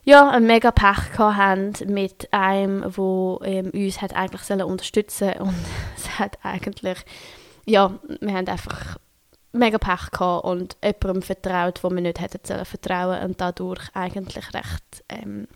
ja, 0.06 0.30
ein 0.30 0.45
mega 0.45 0.72
Pech 0.72 1.17
haben 1.19 1.74
mit 1.88 2.30
einem, 2.32 2.86
wo 2.95 3.41
ähm, 3.43 3.72
uns 3.74 4.02
hat 4.02 4.15
eigentlich 4.15 4.50
unterstützen 4.63 5.34
und 5.39 5.54
es 5.98 6.17
hat 6.17 6.38
eigentlich 6.43 7.00
ja, 7.69 8.00
wir 8.19 8.34
haben 8.34 8.48
einfach 8.48 8.98
mega 9.51 9.77
Pech 9.77 10.12
gehabt 10.12 10.45
und 10.45 10.77
jemandem 10.83 11.21
vertraut, 11.21 11.83
wo 11.83 11.89
wir 11.89 12.01
nicht 12.01 12.19
hätten 12.19 12.39
sollen 12.43 12.65
vertrauen 12.65 13.23
und 13.23 13.41
dadurch 13.41 13.81
eigentlich 13.93 14.53
recht 14.53 15.03
ähm, 15.09 15.47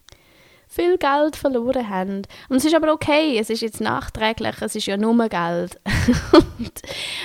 viel 0.68 0.98
Geld 0.98 1.36
verloren 1.36 1.90
haben. 1.90 2.22
Und 2.50 2.58
es 2.58 2.66
ist 2.66 2.76
aber 2.76 2.92
okay, 2.92 3.38
es 3.38 3.50
ist 3.50 3.62
jetzt 3.62 3.82
nachträglich, 3.82 4.56
es 4.62 4.76
ist 4.76 4.88
ja 4.88 4.98
nur 4.98 5.30
Geld. 5.30 5.80
und 6.32 6.82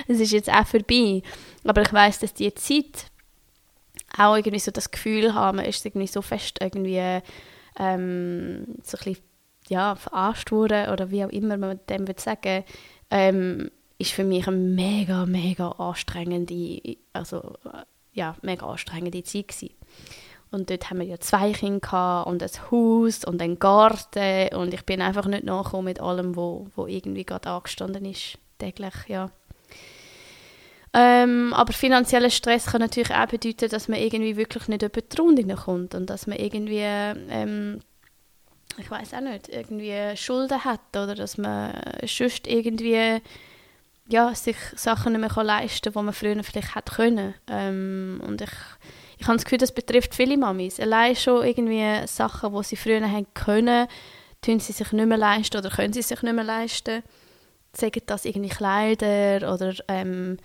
es 0.06 0.20
ist 0.20 0.32
jetzt 0.32 0.52
auch 0.52 0.66
vorbei. 0.66 1.22
Aber 1.64 1.82
ich 1.82 1.92
weiß, 1.92 2.18
dass 2.18 2.34
die 2.34 2.54
Zeit 2.54 3.06
auch 4.16 4.36
irgendwie 4.36 4.58
so 4.58 4.70
das 4.70 4.90
Gefühl 4.90 5.34
haben, 5.34 5.56
man 5.56 5.66
ist 5.66 5.84
irgendwie 5.84 6.06
so 6.06 6.22
fest 6.22 6.58
irgendwie 6.60 7.22
ähm, 7.78 8.66
so 8.82 8.98
ein 8.98 9.04
bisschen, 9.04 9.16
ja, 9.68 9.94
verarscht 9.96 10.50
worden 10.50 10.90
oder 10.90 11.10
wie 11.10 11.24
auch 11.24 11.30
immer 11.30 11.56
man 11.56 11.80
dem 11.88 12.06
würde 12.06 12.20
sagen, 12.20 12.64
ähm, 13.10 13.70
ist 13.98 14.12
für 14.12 14.24
mich 14.24 14.46
eine 14.46 14.56
mega, 14.56 15.26
mega 15.26 15.70
anstrengende, 15.72 16.96
also 17.12 17.54
ja, 18.12 18.36
mega 18.42 18.66
anstrengende 18.66 19.22
Zeit 19.24 19.48
gewesen. 19.48 19.74
Und 20.50 20.70
dort 20.70 20.88
haben 20.88 21.00
wir 21.00 21.06
ja 21.06 21.18
zwei 21.20 21.52
Kinder 21.52 22.26
und 22.26 22.42
ein 22.42 22.70
Haus 22.70 23.24
und 23.24 23.42
einen 23.42 23.58
Garten 23.58 24.54
und 24.56 24.72
ich 24.72 24.84
bin 24.86 25.02
einfach 25.02 25.26
nicht 25.26 25.44
nachgekommen 25.44 25.84
mit 25.84 26.00
allem, 26.00 26.36
wo, 26.36 26.68
wo 26.74 26.86
irgendwie 26.86 27.24
gerade 27.24 27.50
angestanden 27.50 28.04
ist, 28.06 28.38
täglich, 28.58 28.94
ja. 29.08 29.30
Ähm, 30.94 31.52
aber 31.52 31.74
finanzieller 31.74 32.30
Stress 32.30 32.66
kann 32.66 32.80
natürlich 32.80 33.12
auch 33.12 33.26
bedeuten, 33.26 33.68
dass 33.68 33.88
man 33.88 34.00
irgendwie 34.00 34.38
wirklich 34.38 34.68
nicht 34.68 34.82
über 34.82 35.02
die 35.02 35.16
Runde 35.20 35.54
kommt 35.54 35.94
und 35.94 36.08
dass 36.08 36.26
man 36.26 36.38
irgendwie, 36.38 36.78
ähm, 36.80 37.80
ich 38.78 38.90
weiß 38.90 39.12
auch 39.12 39.20
nicht, 39.20 39.50
irgendwie 39.50 40.16
Schulden 40.16 40.64
hat 40.64 40.80
oder 40.92 41.14
dass 41.14 41.36
man 41.36 41.78
sonst 42.06 42.46
irgendwie 42.46 43.20
ja, 44.08 44.34
sich 44.34 44.56
Sachen 44.74 45.12
nicht 45.12 45.34
mehr 45.34 45.44
leisten 45.44 45.92
kann, 45.92 46.02
die 46.02 46.06
man 46.06 46.14
früher 46.14 46.42
vielleicht 46.42 46.74
hätte 46.74 46.94
können. 46.94 47.34
Ähm, 47.46 48.20
und 48.26 48.40
ich, 48.40 48.50
ich 49.18 49.26
habe 49.26 49.36
das 49.36 49.44
Gefühl, 49.44 49.58
das 49.58 49.72
betrifft 49.72 50.14
viele 50.14 50.36
Mamis. 50.36 50.80
Allein 50.80 51.14
schon 51.14 51.44
irgendwie 51.44 52.06
Sachen, 52.06 52.54
die 52.54 52.64
sie 52.64 52.76
früher 52.76 53.10
haben 53.10 53.26
können, 53.34 53.86
tun 54.40 54.60
sie 54.60 54.72
sich 54.72 54.92
nicht 54.92 55.06
mehr 55.06 55.18
leisten 55.18 55.58
oder 55.58 55.68
können 55.68 55.92
sie 55.92 56.02
sich 56.02 56.22
nicht 56.22 56.34
mehr 56.34 56.44
leisten. 56.44 57.02
Sagen 57.72 58.00
das 58.06 58.24
irgendwie 58.24 58.48
Kleider 58.48 59.52
oder 59.52 59.74
ähm, 59.88 60.38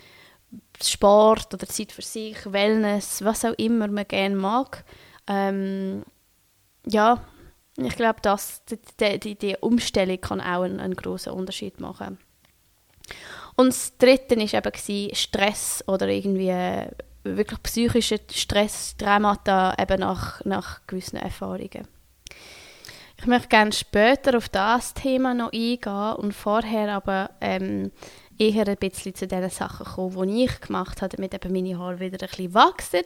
Sport 0.84 1.54
oder 1.54 1.67
Zeit 1.67 1.93
für 1.93 2.02
sich, 2.02 2.38
Wellness, 2.52 3.23
was 3.23 3.45
auch 3.45 3.54
immer 3.58 3.88
man 3.88 4.08
gerne 4.08 4.36
mag. 4.36 4.84
Ähm, 5.28 6.04
ja, 6.86 7.23
ich 7.78 7.95
glaube, 7.95 8.19
die, 8.99 9.19
die, 9.19 9.36
die 9.36 9.56
Umstellung 9.62 10.19
kann 10.19 10.41
auch 10.41 10.63
einen, 10.63 10.82
einen 10.82 10.95
großen 10.95 11.32
Unterschied 11.32 11.80
machen. 11.80 12.17
Und 13.55 13.67
das 13.67 13.97
Dritte 13.97 14.37
war 14.37 14.53
eben 14.53 15.15
Stress 15.15 15.83
oder 15.87 16.07
irgendwie 16.07 16.49
äh, 16.49 16.87
wirklich 17.23 17.61
psychischer 17.63 18.17
Stress, 18.31 18.95
Traumata 18.97 19.75
eben 19.79 19.99
nach, 19.99 20.43
nach 20.45 20.81
gewissen 20.87 21.17
Erfahrungen. 21.17 21.87
Ich 23.17 23.27
möchte 23.27 23.47
gerne 23.47 23.71
später 23.71 24.35
auf 24.37 24.49
das 24.49 24.93
Thema 24.93 25.33
noch 25.33 25.53
eingehen 25.53 26.13
und 26.17 26.33
vorher 26.33 26.93
aber 26.93 27.29
ähm, 27.39 27.91
eher 28.37 28.67
ein 28.67 28.77
bisschen 28.77 29.15
zu 29.15 29.27
den 29.27 29.49
Sachen 29.49 29.85
kommen, 29.85 30.27
die 30.27 30.45
ich 30.45 30.59
gemacht 30.59 31.01
habe, 31.01 31.15
damit 31.15 31.33
eben 31.33 31.53
meine 31.53 31.77
Haare 31.77 31.99
wieder 31.99 32.21
ein 32.21 32.27
bisschen 32.27 32.53
wachsen. 32.53 33.05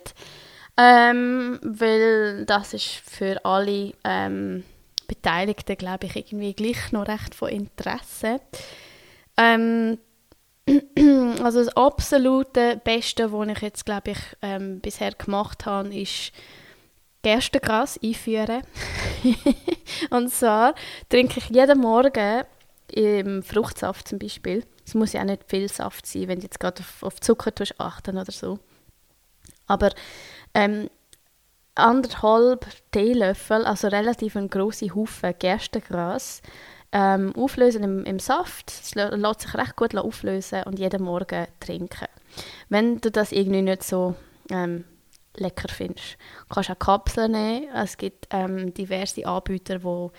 Ähm, 0.79 1.60
weil 1.62 2.45
das 2.45 2.73
ist 2.73 2.86
für 2.86 3.43
alle 3.43 3.93
ähm, 4.03 4.63
Beteiligten, 5.07 5.77
glaube 5.77 6.07
ich, 6.07 6.15
irgendwie 6.15 6.53
gleich 6.53 6.91
noch 6.91 7.07
recht 7.07 7.33
von 7.33 7.49
Interesse. 7.49 8.41
Ähm, 9.38 9.97
also 11.43 11.63
das 11.63 11.75
absolute 11.75 12.82
Beste, 12.84 13.32
was 13.32 13.47
ich 13.47 13.62
jetzt, 13.62 13.86
glaube 13.86 14.12
ich, 14.12 14.19
ähm, 14.41 14.80
bisher 14.82 15.12
gemacht 15.12 15.65
habe, 15.65 15.95
ist 15.95 16.32
Gerstengras 17.21 17.99
einführen. 18.03 18.63
und 20.10 20.30
zwar 20.32 20.75
trinke 21.10 21.39
ich 21.39 21.49
jeden 21.49 21.80
Morgen 21.80 22.43
im 22.91 23.43
Fruchtsaft 23.43 24.08
zum 24.08 24.19
Beispiel. 24.19 24.63
Es 24.86 24.93
muss 24.93 25.13
ja 25.13 25.21
auch 25.21 25.25
nicht 25.25 25.43
viel 25.49 25.67
Saft 25.67 26.06
sein, 26.06 26.27
wenn 26.27 26.39
du 26.39 26.43
jetzt 26.43 26.60
gerade 26.60 26.82
auf, 26.82 27.03
auf 27.03 27.19
Zucker 27.19 27.51
achten 27.77 28.17
oder 28.17 28.32
so. 28.32 28.60
Aber 29.67 29.91
ähm, 30.53 30.89
anderthalb 31.75 32.65
Teelöffel, 32.91 33.65
also 33.65 33.88
relativ 33.88 34.36
ein 34.36 34.49
große 34.49 34.95
Haufen 34.95 35.34
Gerstengras, 35.38 36.41
ähm, 36.91 37.36
auflösen 37.36 37.84
im, 37.84 38.04
im 38.06 38.19
Saft. 38.19 38.69
Es 38.69 38.95
lässt 38.95 39.41
sich 39.41 39.54
recht 39.56 39.76
gut 39.76 39.95
auflösen 39.95 40.63
und 40.63 40.80
jeden 40.80 41.04
Morgen 41.04 41.47
trinken. 41.60 42.08
Wenn 42.69 43.00
du 43.02 43.12
das 43.12 43.32
irgendwie 43.32 43.62
nicht 43.62 43.84
so 43.84 44.15
ähm, 44.50 44.86
lecker 45.36 45.69
findest, 45.69 46.17
kannst 46.50 46.69
du 46.69 46.73
auch 46.73 46.80
Kapseln 46.80 47.32
nehmen. 47.32 47.67
Es 47.76 47.97
gibt 47.97 48.28
ähm, 48.32 48.73
diverse 48.73 49.26
Anbieter, 49.26 49.80
die 49.80 50.10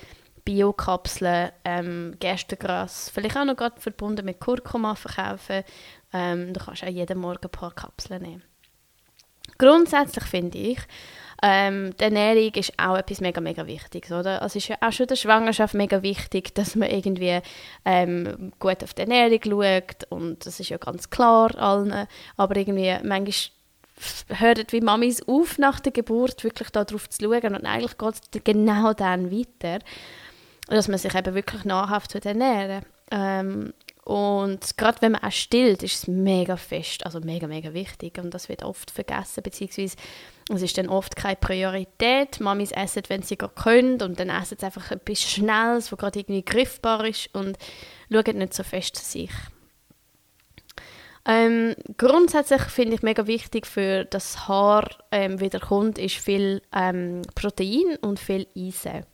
Bio-Kapseln, 0.45 1.51
ähm, 1.65 2.15
Gerstengras, 2.21 3.11
vielleicht 3.11 3.37
auch 3.37 3.45
noch 3.45 3.57
gerade 3.57 3.81
verbunden 3.81 4.25
mit 4.25 4.41
Kurkuma 4.41 4.95
verkaufen. 4.95 5.63
Ähm, 6.13 6.55
du 6.55 6.61
kannst 6.61 6.85
auch 6.85 6.89
jeden 6.89 7.19
Morgen 7.19 7.45
ein 7.45 7.51
paar 7.51 7.75
Kapseln 7.75 8.23
nehmen. 8.23 8.43
Grundsätzlich 9.59 10.25
finde 10.25 10.57
ich, 10.57 10.79
ähm, 11.43 11.97
die 11.99 12.05
Ernährung 12.05 12.53
ist 12.55 12.73
auch 12.79 12.97
etwas 12.97 13.21
mega, 13.21 13.41
mega 13.41 13.67
Wichtiges, 13.67 14.11
oder? 14.11 14.43
Also 14.43 14.59
es 14.59 14.65
ist 14.65 14.69
ja 14.69 14.77
auch 14.81 14.93
schon 14.93 15.05
in 15.05 15.09
der 15.09 15.17
Schwangerschaft 15.17 15.75
mega 15.75 16.03
wichtig, 16.03 16.55
dass 16.55 16.75
man 16.75 16.91
irgendwie 16.91 17.41
ähm, 17.85 18.53
gut 18.59 18.83
auf 18.83 18.95
die 18.95 19.03
Ernährung 19.03 19.41
schaut 19.45 20.11
und 20.11 20.47
das 20.47 20.59
ist 20.59 20.71
ja 20.71 20.79
ganz 20.79 21.11
klar 21.11 21.57
allen, 21.57 22.07
aber 22.37 22.57
irgendwie 22.57 22.97
manchmal 23.05 23.35
hören 24.29 24.67
wie 24.71 24.81
Mamis 24.81 25.23
auf 25.27 25.59
nach 25.59 25.81
der 25.81 25.93
Geburt 25.93 26.43
wirklich 26.45 26.71
darauf 26.71 27.09
zu 27.09 27.23
schauen 27.23 27.55
und 27.55 27.67
eigentlich 27.67 27.99
geht 27.99 28.15
es 28.15 28.45
genau 28.45 28.93
dann 28.93 29.31
weiter, 29.31 29.85
dass 30.69 30.89
man 30.89 30.99
sich 30.99 31.15
eben 31.15 31.35
wirklich 31.35 31.65
nahrhaft 31.65 32.15
ernähren 32.15 32.85
ähm, 33.11 33.73
und 34.09 34.79
gerade 34.79 35.03
wenn 35.03 35.13
man 35.13 35.23
auch 35.23 35.33
stillt, 35.33 35.83
ist 35.83 35.95
es 35.95 36.07
mega 36.09 36.57
fest, 36.57 37.05
also 37.05 37.21
mega, 37.21 37.47
mega 37.47 37.75
wichtig 37.75 38.19
und 38.19 38.33
das 38.33 38.49
wird 38.49 38.63
oft 38.63 38.91
vergessen, 38.91 39.43
beziehungsweise 39.43 39.97
es 40.49 40.63
ist 40.63 40.79
dann 40.79 40.89
oft 40.89 41.15
keine 41.15 41.37
Priorität. 41.37 42.41
Mamis 42.41 42.73
essen, 42.73 43.03
wenn 43.09 43.23
sie 43.23 43.37
gerade 43.37 43.55
können 43.55 44.01
und 44.01 44.19
dann 44.19 44.31
essen 44.31 44.57
sie 44.59 44.67
einfach 44.67 44.91
etwas 44.91 45.23
Schnelles, 45.23 45.93
was 45.93 45.99
gerade 45.99 46.19
irgendwie 46.21 46.45
griffbar 46.45 47.05
ist 47.05 47.35
und 47.35 47.59
schauen 48.11 48.39
nicht 48.39 48.55
so 48.55 48.63
fest 48.63 48.97
zu 48.97 49.05
sich. 49.05 49.31
Ähm, 51.27 51.75
grundsätzlich 51.99 52.63
finde 52.63 52.95
ich 52.95 53.03
mega 53.03 53.27
wichtig 53.27 53.67
für 53.67 54.07
das 54.07 54.49
Haar 54.49 54.89
ähm, 55.13 55.41
wieder 55.41 55.61
kommt, 55.61 55.99
ist 55.99 56.17
viel 56.17 56.63
ähm, 56.75 57.21
Protein 57.35 57.97
und 58.01 58.19
viel 58.19 58.47
Eisen. 58.57 59.05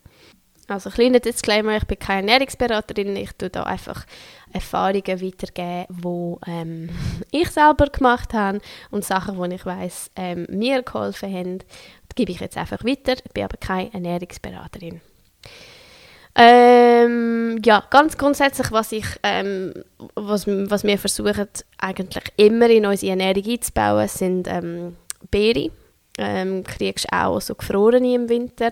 Also 0.68 0.90
kleiner 0.90 1.18
Disclaimer, 1.18 1.76
ich 1.76 1.86
bin 1.86 1.98
keine 1.98 2.30
Ernährungsberaterin, 2.30 3.16
ich 3.16 3.32
tue 3.32 3.50
da 3.50 3.64
einfach 3.64 4.06
Erfahrungen 4.54 5.20
weitergeben, 5.20 5.86
die 5.88 6.50
ähm, 6.50 6.88
ich 7.30 7.50
selber 7.50 7.86
gemacht 7.86 8.32
habe 8.32 8.60
und 8.90 9.04
Sachen, 9.04 9.42
die 9.42 9.56
ich 9.56 9.66
weiß 9.66 10.12
ähm, 10.16 10.46
mir 10.48 10.82
geholfen 10.82 11.32
haben, 11.32 11.58
die 11.58 12.14
gebe 12.14 12.32
ich 12.32 12.40
jetzt 12.40 12.56
einfach 12.56 12.84
weiter. 12.84 13.14
Ich 13.24 13.32
bin 13.32 13.44
aber 13.44 13.56
keine 13.56 13.92
Ernährungsberaterin. 13.92 15.00
Ähm, 16.36 17.60
ja, 17.64 17.84
ganz 17.90 18.16
grundsätzlich, 18.16 18.72
was, 18.72 18.92
ich, 18.92 19.06
ähm, 19.22 19.72
was, 20.14 20.46
was 20.46 20.82
wir 20.82 20.98
versuchen 20.98 21.48
eigentlich 21.78 22.24
immer 22.36 22.68
in 22.70 22.86
unsere 22.86 23.10
Ernährung 23.10 23.44
einzubauen, 23.44 24.08
sind 24.08 24.48
ähm, 24.48 24.96
Beeren. 25.30 25.70
Ähm, 26.16 26.62
kriegst 26.62 27.12
auch 27.12 27.40
so 27.40 27.56
gefrorene 27.56 28.14
im 28.14 28.28
Winter 28.28 28.70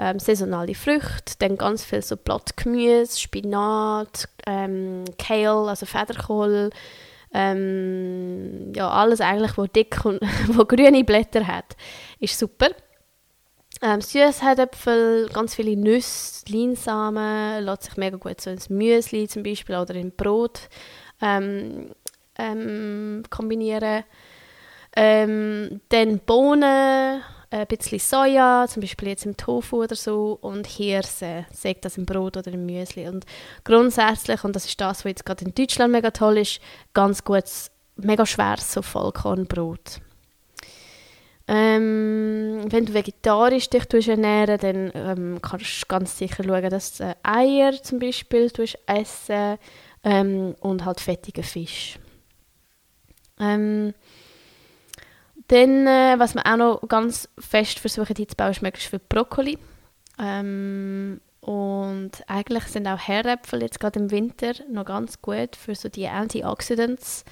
ähm, 0.00 0.18
saisonale 0.18 0.74
Früchte, 0.74 1.34
dann 1.40 1.58
ganz 1.58 1.84
viel 1.84 2.00
so 2.00 2.16
Blattgemüse, 2.16 3.20
Spinat, 3.20 4.28
ähm, 4.46 5.04
Kale, 5.18 5.68
also 5.68 5.84
Federkohl, 5.84 6.70
ähm, 7.34 8.72
ja, 8.74 8.88
alles 8.88 9.20
eigentlich, 9.20 9.58
wo 9.58 9.66
dick 9.66 10.02
und 10.06 10.20
wo 10.48 10.64
grüne 10.64 11.04
Blätter 11.04 11.46
hat, 11.46 11.76
ist 12.18 12.38
super. 12.38 12.70
Ähm, 13.82 14.00
Süßherdäpfel, 14.00 15.28
ganz 15.32 15.54
viele 15.54 15.76
Nüsse, 15.76 16.44
Leinsamen, 16.48 17.62
lässt 17.64 17.84
sich 17.84 17.96
mega 17.98 18.16
gut 18.16 18.40
so 18.40 18.50
ins 18.50 18.70
Müsli 18.70 19.28
zum 19.28 19.42
Beispiel 19.42 19.76
oder 19.76 19.94
in 19.94 20.12
Brot 20.12 20.68
ähm, 21.20 21.90
ähm, 22.38 23.22
kombinieren. 23.28 24.04
Ähm, 24.96 25.80
dann 25.90 26.18
Bohnen, 26.20 27.22
ein 27.50 27.66
bisschen 27.66 27.98
Soja, 27.98 28.66
zum 28.68 28.80
Beispiel 28.80 29.08
jetzt 29.08 29.26
im 29.26 29.36
Tofu 29.36 29.82
oder 29.82 29.96
so, 29.96 30.38
und 30.40 30.66
Hirse, 30.66 31.46
sagt 31.52 31.84
das 31.84 31.98
im 31.98 32.06
Brot 32.06 32.36
oder 32.36 32.52
im 32.52 32.64
Müsli. 32.64 33.08
Und 33.08 33.26
grundsätzlich, 33.64 34.44
und 34.44 34.54
das 34.54 34.66
ist 34.66 34.80
das, 34.80 35.04
was 35.04 35.10
jetzt 35.10 35.26
gerade 35.26 35.44
in 35.44 35.54
Deutschland 35.54 35.92
mega 35.92 36.10
toll 36.10 36.38
ist, 36.38 36.60
ganz 36.94 37.24
gutes, 37.24 37.70
mega 37.96 38.24
schweres 38.24 38.72
so 38.72 38.82
Vollkornbrot. 38.82 40.00
Ähm, 41.48 42.62
wenn 42.68 42.86
du 42.86 42.94
vegetarisch 42.94 43.68
dich 43.70 44.08
ernähren 44.08 44.58
dann 44.60 44.92
ähm, 44.94 45.38
kannst 45.42 45.82
du 45.82 45.86
ganz 45.88 46.16
sicher 46.16 46.44
schauen, 46.44 46.70
dass 46.70 46.98
du 46.98 47.16
Eier 47.24 47.72
zum 47.82 47.98
Beispiel 47.98 48.52
essen 48.86 49.58
ähm, 50.04 50.54
und 50.60 50.84
halt 50.84 51.00
fettigen 51.00 51.42
Fisch. 51.42 51.98
Ähm, 53.40 53.94
dann, 55.50 55.86
äh, 55.86 56.14
was 56.18 56.34
wir 56.34 56.46
auch 56.46 56.56
noch 56.56 56.88
ganz 56.88 57.28
fest 57.38 57.80
versuchen 57.80 58.16
einzubauen, 58.16 58.52
ist 58.52 58.62
möglichst 58.62 58.90
viel 58.90 59.00
Brokkoli. 59.08 59.58
Ähm, 60.18 61.20
und 61.40 62.10
eigentlich 62.26 62.64
sind 62.64 62.86
auch 62.86 62.98
Herdäpfel 62.98 63.62
jetzt 63.62 63.80
gerade 63.80 63.98
im 63.98 64.10
Winter 64.10 64.52
noch 64.70 64.84
ganz 64.84 65.20
gut 65.20 65.56
für 65.56 65.74
so 65.74 65.88
die 65.88 66.06
Antioxidants. 66.06 67.24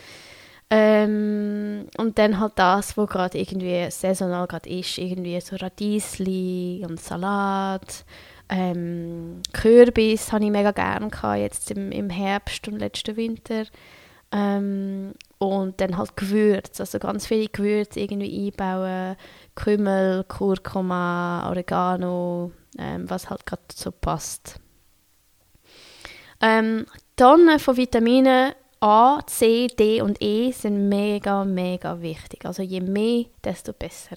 Ähm, 0.70 1.86
und 1.96 2.18
dann 2.18 2.40
halt 2.40 2.52
das, 2.56 2.96
was 2.96 3.08
gerade 3.08 3.38
irgendwie 3.38 3.90
saisonal 3.90 4.46
gerade 4.46 4.68
ist, 4.68 4.98
irgendwie 4.98 5.40
so 5.40 5.56
Radiesli 5.56 6.84
und 6.88 7.00
Salat. 7.00 8.04
Ähm, 8.48 9.42
Kürbis 9.52 10.32
habe 10.32 10.44
ich 10.44 10.50
mega 10.50 10.72
gerne 10.72 11.10
jetzt 11.38 11.70
im, 11.70 11.92
im 11.92 12.10
Herbst 12.10 12.66
und 12.66 12.78
letzten 12.78 13.16
Winter. 13.16 13.64
Ähm, 14.30 15.14
und 15.38 15.80
dann 15.80 15.96
halt 15.96 16.16
Gewürze, 16.16 16.82
also 16.82 16.98
ganz 16.98 17.26
viele 17.26 17.48
Gewürze 17.48 18.00
irgendwie 18.00 18.46
einbauen. 18.46 19.16
Kümmel, 19.54 20.24
Kurkuma, 20.24 21.48
Oregano, 21.48 22.52
ähm, 22.78 23.08
was 23.08 23.30
halt 23.30 23.46
gerade 23.46 23.62
so 23.74 23.90
passt. 23.90 24.60
Ähm, 26.40 26.86
Tonnen 27.16 27.58
von 27.58 27.76
Vitaminen 27.76 28.52
A, 28.80 29.20
C, 29.26 29.66
D 29.66 30.00
und 30.02 30.22
E 30.22 30.52
sind 30.52 30.88
mega, 30.88 31.44
mega 31.44 32.00
wichtig. 32.00 32.44
Also 32.44 32.62
je 32.62 32.80
mehr, 32.80 33.24
desto 33.42 33.72
besser. 33.72 34.16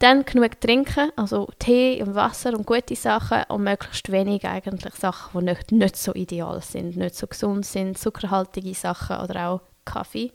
Dann 0.00 0.24
genug 0.24 0.58
trinken, 0.62 1.12
also 1.14 1.46
Tee 1.58 2.02
und 2.02 2.14
Wasser 2.14 2.54
und 2.54 2.66
gute 2.66 2.96
Sachen 2.96 3.42
und 3.48 3.64
möglichst 3.64 4.10
wenig 4.10 4.46
eigentlich 4.46 4.94
Sachen, 4.94 5.38
die 5.38 5.44
nicht, 5.44 5.72
nicht 5.72 5.96
so 5.96 6.14
ideal 6.14 6.62
sind, 6.62 6.96
nicht 6.96 7.14
so 7.14 7.26
gesund 7.26 7.66
sind, 7.66 7.98
zuckerhaltige 7.98 8.72
Sachen 8.72 9.18
oder 9.18 9.48
auch 9.48 9.60
Kaffee 9.84 10.32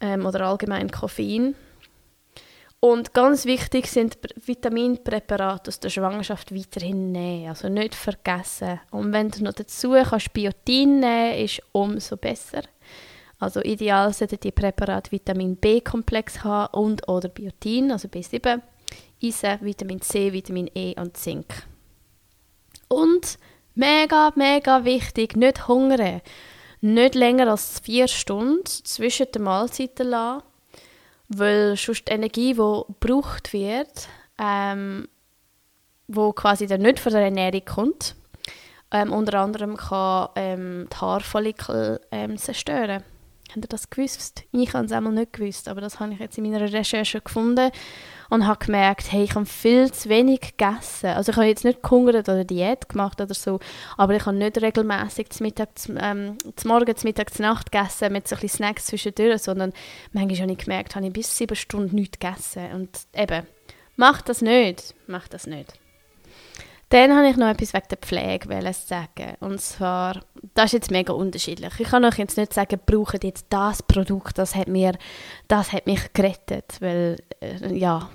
ähm, 0.00 0.26
oder 0.26 0.46
allgemein 0.46 0.90
Koffein. 0.90 1.54
Und 2.78 3.14
ganz 3.14 3.46
wichtig 3.46 3.86
sind 3.86 4.18
Vitaminpräparate 4.44 5.68
aus 5.68 5.80
der 5.80 5.88
Schwangerschaft 5.88 6.54
weiterhin 6.54 7.10
nehmen, 7.10 7.48
also 7.48 7.70
nicht 7.70 7.94
vergessen. 7.94 8.80
Und 8.90 9.14
wenn 9.14 9.30
du 9.30 9.44
noch 9.44 9.54
dazu 9.54 9.92
kannst 9.92 10.32
Biotin 10.34 11.00
nehmen, 11.00 11.44
ist 11.44 11.62
umso 11.72 12.18
besser. 12.18 12.64
Also 13.42 13.60
ideal 13.60 14.12
sollten 14.12 14.38
die 14.38 14.52
Präparate 14.52 15.10
Vitamin 15.10 15.56
B-Komplex 15.56 16.44
haben 16.44 16.72
und 16.74 17.08
oder 17.08 17.28
Biotin, 17.28 17.90
also 17.90 18.06
B7, 18.06 18.60
Eisen, 19.20 19.58
Vitamin 19.62 20.00
C, 20.00 20.32
Vitamin 20.32 20.70
E 20.76 20.94
und 20.96 21.16
Zink. 21.16 21.46
Und 22.86 23.38
mega, 23.74 24.32
mega 24.36 24.84
wichtig, 24.84 25.34
nicht 25.34 25.66
hungern. 25.66 26.20
Nicht 26.82 27.16
länger 27.16 27.48
als 27.48 27.80
vier 27.80 28.06
Stunden 28.06 28.64
zwischen 28.64 29.32
den 29.32 29.42
Mahlzeiten 29.42 30.10
lassen, 30.10 30.44
weil 31.26 31.76
sonst 31.76 32.06
die 32.06 32.12
Energie, 32.12 32.54
die 32.54 32.82
gebraucht 33.00 33.52
wird, 33.52 34.06
ähm, 34.38 35.08
wo 36.06 36.32
quasi 36.32 36.68
dann 36.68 36.82
nicht 36.82 37.00
von 37.00 37.10
der 37.10 37.22
Ernährung 37.22 37.64
kommt, 37.64 38.14
ähm, 38.92 39.12
unter 39.12 39.40
anderem 39.40 39.76
kann 39.76 40.28
ähm, 40.36 40.88
die 40.92 40.96
Haarfollikel 40.96 42.00
ähm, 42.12 42.36
zerstören. 42.38 43.02
Habt 43.54 43.66
ihr 43.66 43.68
das 43.68 43.90
gewusst? 43.90 44.44
Ich 44.50 44.72
habe 44.72 44.86
es 44.86 44.92
einmal 44.92 45.12
nicht 45.12 45.34
gewusst, 45.34 45.68
aber 45.68 45.82
das 45.82 46.00
habe 46.00 46.14
ich 46.14 46.20
jetzt 46.20 46.38
in 46.38 46.50
meiner 46.50 46.72
Recherche 46.72 47.20
gefunden 47.20 47.70
und 48.30 48.46
habe 48.46 48.64
gemerkt, 48.64 49.12
hey, 49.12 49.24
ich 49.24 49.34
habe 49.34 49.44
viel 49.44 49.92
zu 49.92 50.08
wenig 50.08 50.40
gegessen. 50.40 51.08
Also 51.08 51.32
ich 51.32 51.36
habe 51.36 51.46
jetzt 51.46 51.66
nicht 51.66 51.82
gehungert 51.82 52.30
oder 52.30 52.44
Diät 52.44 52.88
gemacht 52.88 53.20
oder 53.20 53.34
so, 53.34 53.60
aber 53.98 54.14
ich 54.14 54.24
habe 54.24 54.38
nicht 54.38 54.60
regelmäßig 54.62 55.28
zum 55.28 55.44
Mittag, 55.44 55.78
zum, 55.78 55.98
ähm, 56.00 56.38
zum 56.56 56.70
Morgen, 56.70 56.96
zum 56.96 57.08
Mittag, 57.08 57.34
zur 57.34 57.44
Nacht 57.44 57.70
gegessen 57.70 58.10
mit 58.10 58.26
so 58.26 58.36
ein 58.36 58.40
bisschen 58.40 58.56
Snacks 58.56 58.86
zwischendurch, 58.86 59.42
sondern 59.42 59.74
manchmal 60.12 60.40
habe 60.40 60.52
ich 60.52 60.58
gemerkt, 60.58 60.96
habe 60.96 61.06
ich 61.06 61.12
bis 61.12 61.36
sieben 61.36 61.56
Stunden 61.56 61.94
nichts 61.94 62.18
gegessen. 62.18 62.72
Und 62.72 63.00
eben, 63.14 63.46
mach 63.96 64.22
das 64.22 64.40
nicht, 64.40 64.94
mach 65.06 65.28
das 65.28 65.46
nicht. 65.46 65.74
Dann 66.92 67.16
habe 67.16 67.30
ich 67.30 67.38
noch 67.38 67.48
etwas 67.48 67.72
wegen 67.72 67.88
der 67.88 67.96
Pflege 67.96 68.72
sagen. 68.74 69.32
Und 69.40 69.62
zwar, 69.62 70.20
das 70.52 70.66
ist 70.66 70.72
jetzt 70.72 70.90
mega 70.90 71.14
unterschiedlich. 71.14 71.72
Ich 71.78 71.88
kann 71.88 72.04
euch 72.04 72.18
jetzt 72.18 72.36
nicht 72.36 72.52
sagen, 72.52 72.78
braucht 72.84 73.24
jetzt 73.24 73.46
das 73.48 73.82
Produkt, 73.82 74.36
das 74.36 74.54
hat, 74.54 74.68
mir, 74.68 74.92
das 75.48 75.72
hat 75.72 75.86
mich 75.86 76.12
gerettet. 76.12 76.76
Weil, 76.80 77.16
äh, 77.40 77.74
ja, 77.74 78.10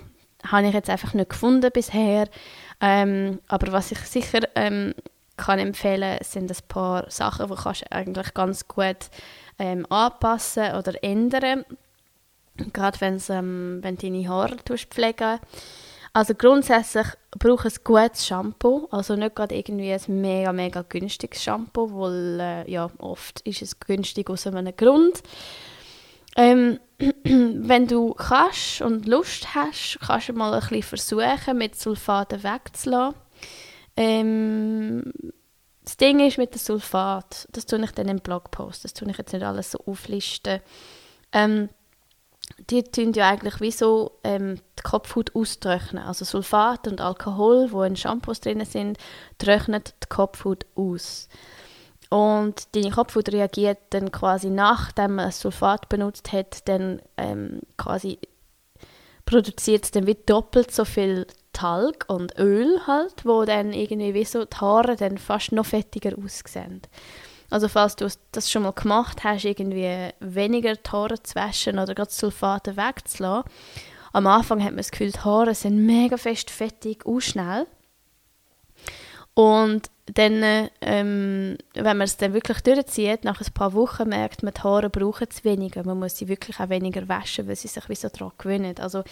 habe 0.45 0.67
ich 0.67 0.75
jetzt 0.75 0.91
einfach 0.91 1.15
nicht 1.15 1.31
gefunden 1.31 1.71
bisher. 1.73 2.27
Ähm, 2.79 3.39
aber 3.47 3.71
was 3.71 3.91
ich 3.91 3.97
sicher 3.97 4.41
ähm, 4.53 4.93
kann 5.37 5.57
empfehlen, 5.57 6.19
sind 6.21 6.51
ein 6.51 6.67
paar 6.67 7.09
Sachen, 7.09 7.47
die 7.47 7.55
kannst 7.55 7.91
eigentlich 7.91 8.31
ganz 8.35 8.67
gut 8.67 9.09
ähm, 9.57 9.87
anpassen 9.89 10.75
oder 10.75 11.03
ändern. 11.03 11.65
Gerade 12.73 13.19
ähm, 13.29 13.79
wenn 13.81 13.97
deine 13.97 14.29
Haare 14.29 14.57
pflegen 14.57 15.39
Also 16.17 16.33
grundsätzlich 16.33 17.05
brauche 17.29 17.67
ich 17.67 17.75
ein 17.75 17.83
gutes 17.83 18.25
Shampoo, 18.25 18.87
also 18.89 19.15
nicht 19.15 19.35
gerade 19.35 19.53
irgendwie 19.53 19.93
ein 19.93 20.19
mega, 20.19 20.51
mega 20.51 20.81
günstiges 20.81 21.43
Shampoo, 21.43 21.91
weil 21.91 22.39
äh, 22.39 22.71
ja, 22.71 22.89
oft 22.97 23.41
ist 23.41 23.61
es 23.61 23.79
günstig 23.79 24.27
aus 24.31 24.47
einem 24.47 24.75
Grund. 24.75 25.21
Ähm, 26.35 26.79
wenn 27.23 27.85
du 27.85 28.15
kannst 28.15 28.81
und 28.81 29.05
Lust 29.05 29.53
hast, 29.53 29.99
kannst 30.07 30.29
du 30.29 30.33
mal 30.33 30.55
ein 30.55 30.61
bisschen 30.61 30.81
versuchen, 30.81 31.55
mit 31.55 31.75
Sulfaten 31.75 32.41
wegzulassen. 32.41 33.21
Ähm, 33.95 35.13
das 35.83 35.97
Ding 35.97 36.19
ist 36.25 36.39
mit 36.39 36.51
dem 36.51 36.57
Sulfat, 36.57 37.47
das 37.51 37.67
tue 37.67 37.83
ich 37.83 37.91
dann 37.91 38.07
im 38.07 38.21
Blogpost, 38.21 38.83
das 38.83 38.95
tue 38.95 39.11
ich 39.11 39.19
jetzt 39.19 39.33
nicht 39.33 39.45
alles 39.45 39.69
so 39.69 39.77
auflisten. 39.85 40.61
Ähm, 41.31 41.69
die 42.69 42.83
tun 42.83 43.13
ja 43.13 43.29
eigentlich 43.29 43.61
wie 43.61 43.71
so 43.71 44.19
ähm, 44.23 44.59
die 44.77 44.83
Kopfhaut 44.83 45.35
austrocknen. 45.35 46.03
Also 46.03 46.25
Sulfat 46.25 46.87
und 46.87 47.01
Alkohol, 47.01 47.71
wo 47.71 47.83
in 47.83 47.95
Shampoos 47.95 48.41
drin 48.41 48.63
sind, 48.65 48.97
trocknen 49.37 49.83
die 49.85 50.09
Kopfhaut 50.09 50.65
aus. 50.75 51.29
Und 52.09 52.75
deine 52.75 52.91
Kopfhaut 52.91 53.29
reagiert 53.31 53.79
dann 53.89 54.11
quasi 54.11 54.49
nachdem 54.49 55.15
man 55.15 55.31
Sulfat 55.31 55.89
benutzt 55.89 56.31
hat, 56.31 56.67
dann 56.67 57.01
ähm, 57.17 57.61
quasi 57.77 58.17
produziert 59.25 59.83
es 59.83 59.91
dann 59.91 60.07
wie 60.07 60.17
doppelt 60.25 60.71
so 60.71 60.85
viel 60.85 61.27
Talg 61.51 62.05
und 62.07 62.37
Öl 62.37 62.79
halt, 62.87 63.25
wo 63.25 63.43
dann 63.43 63.73
irgendwie 63.73 64.13
wie 64.13 64.25
so 64.25 64.45
die 64.45 64.57
Haare 64.57 64.95
dann 64.95 65.17
fast 65.17 65.51
noch 65.51 65.65
fettiger 65.65 66.13
aussehen. 66.17 66.81
Also 67.49 67.67
falls 67.67 67.95
du 67.95 68.09
das 68.31 68.51
schon 68.51 68.63
mal 68.63 68.73
gemacht 68.73 69.23
hast, 69.23 69.45
irgendwie 69.45 70.09
weniger 70.19 70.75
die 70.75 70.89
Haare 70.91 71.21
zu 71.21 71.35
waschen 71.35 71.79
oder 71.79 71.95
gerade 71.95 72.11
Sulfate 72.11 72.75
wegzulassen, 72.75 73.49
am 74.13 74.27
Anfang 74.27 74.61
hat 74.61 74.71
man 74.71 74.77
das 74.77 74.91
Gefühl, 74.91 75.11
die 75.11 75.19
Haare 75.19 75.53
sind 75.53 75.85
mega 75.85 76.17
fest 76.17 76.49
fettig 76.49 77.05
und 77.05 77.21
schnell. 77.21 77.67
Und 79.33 79.91
dann, 80.07 80.69
ähm, 80.81 81.57
wenn 81.73 81.97
man 81.97 82.01
es 82.01 82.17
dann 82.17 82.33
wirklich 82.33 82.61
durchzieht, 82.61 83.23
nach 83.23 83.41
ein 83.41 83.53
paar 83.53 83.73
Wochen 83.73 84.09
merkt 84.09 84.41
man, 84.41 84.53
die 84.53 84.61
Haare 84.61 84.89
brauchen 84.89 85.27
es 85.29 85.43
weniger. 85.43 85.83
Man 85.83 85.99
muss 85.99 86.17
sie 86.17 86.27
wirklich 86.27 86.59
auch 86.59 86.69
weniger 86.69 87.07
waschen, 87.07 87.47
weil 87.47 87.55
sie 87.55 87.67
sich 87.67 87.87
wie 87.89 87.95
so 87.95 88.09
daran 88.09 88.31
gewöhnen. 88.37 88.75
Also 88.79 89.03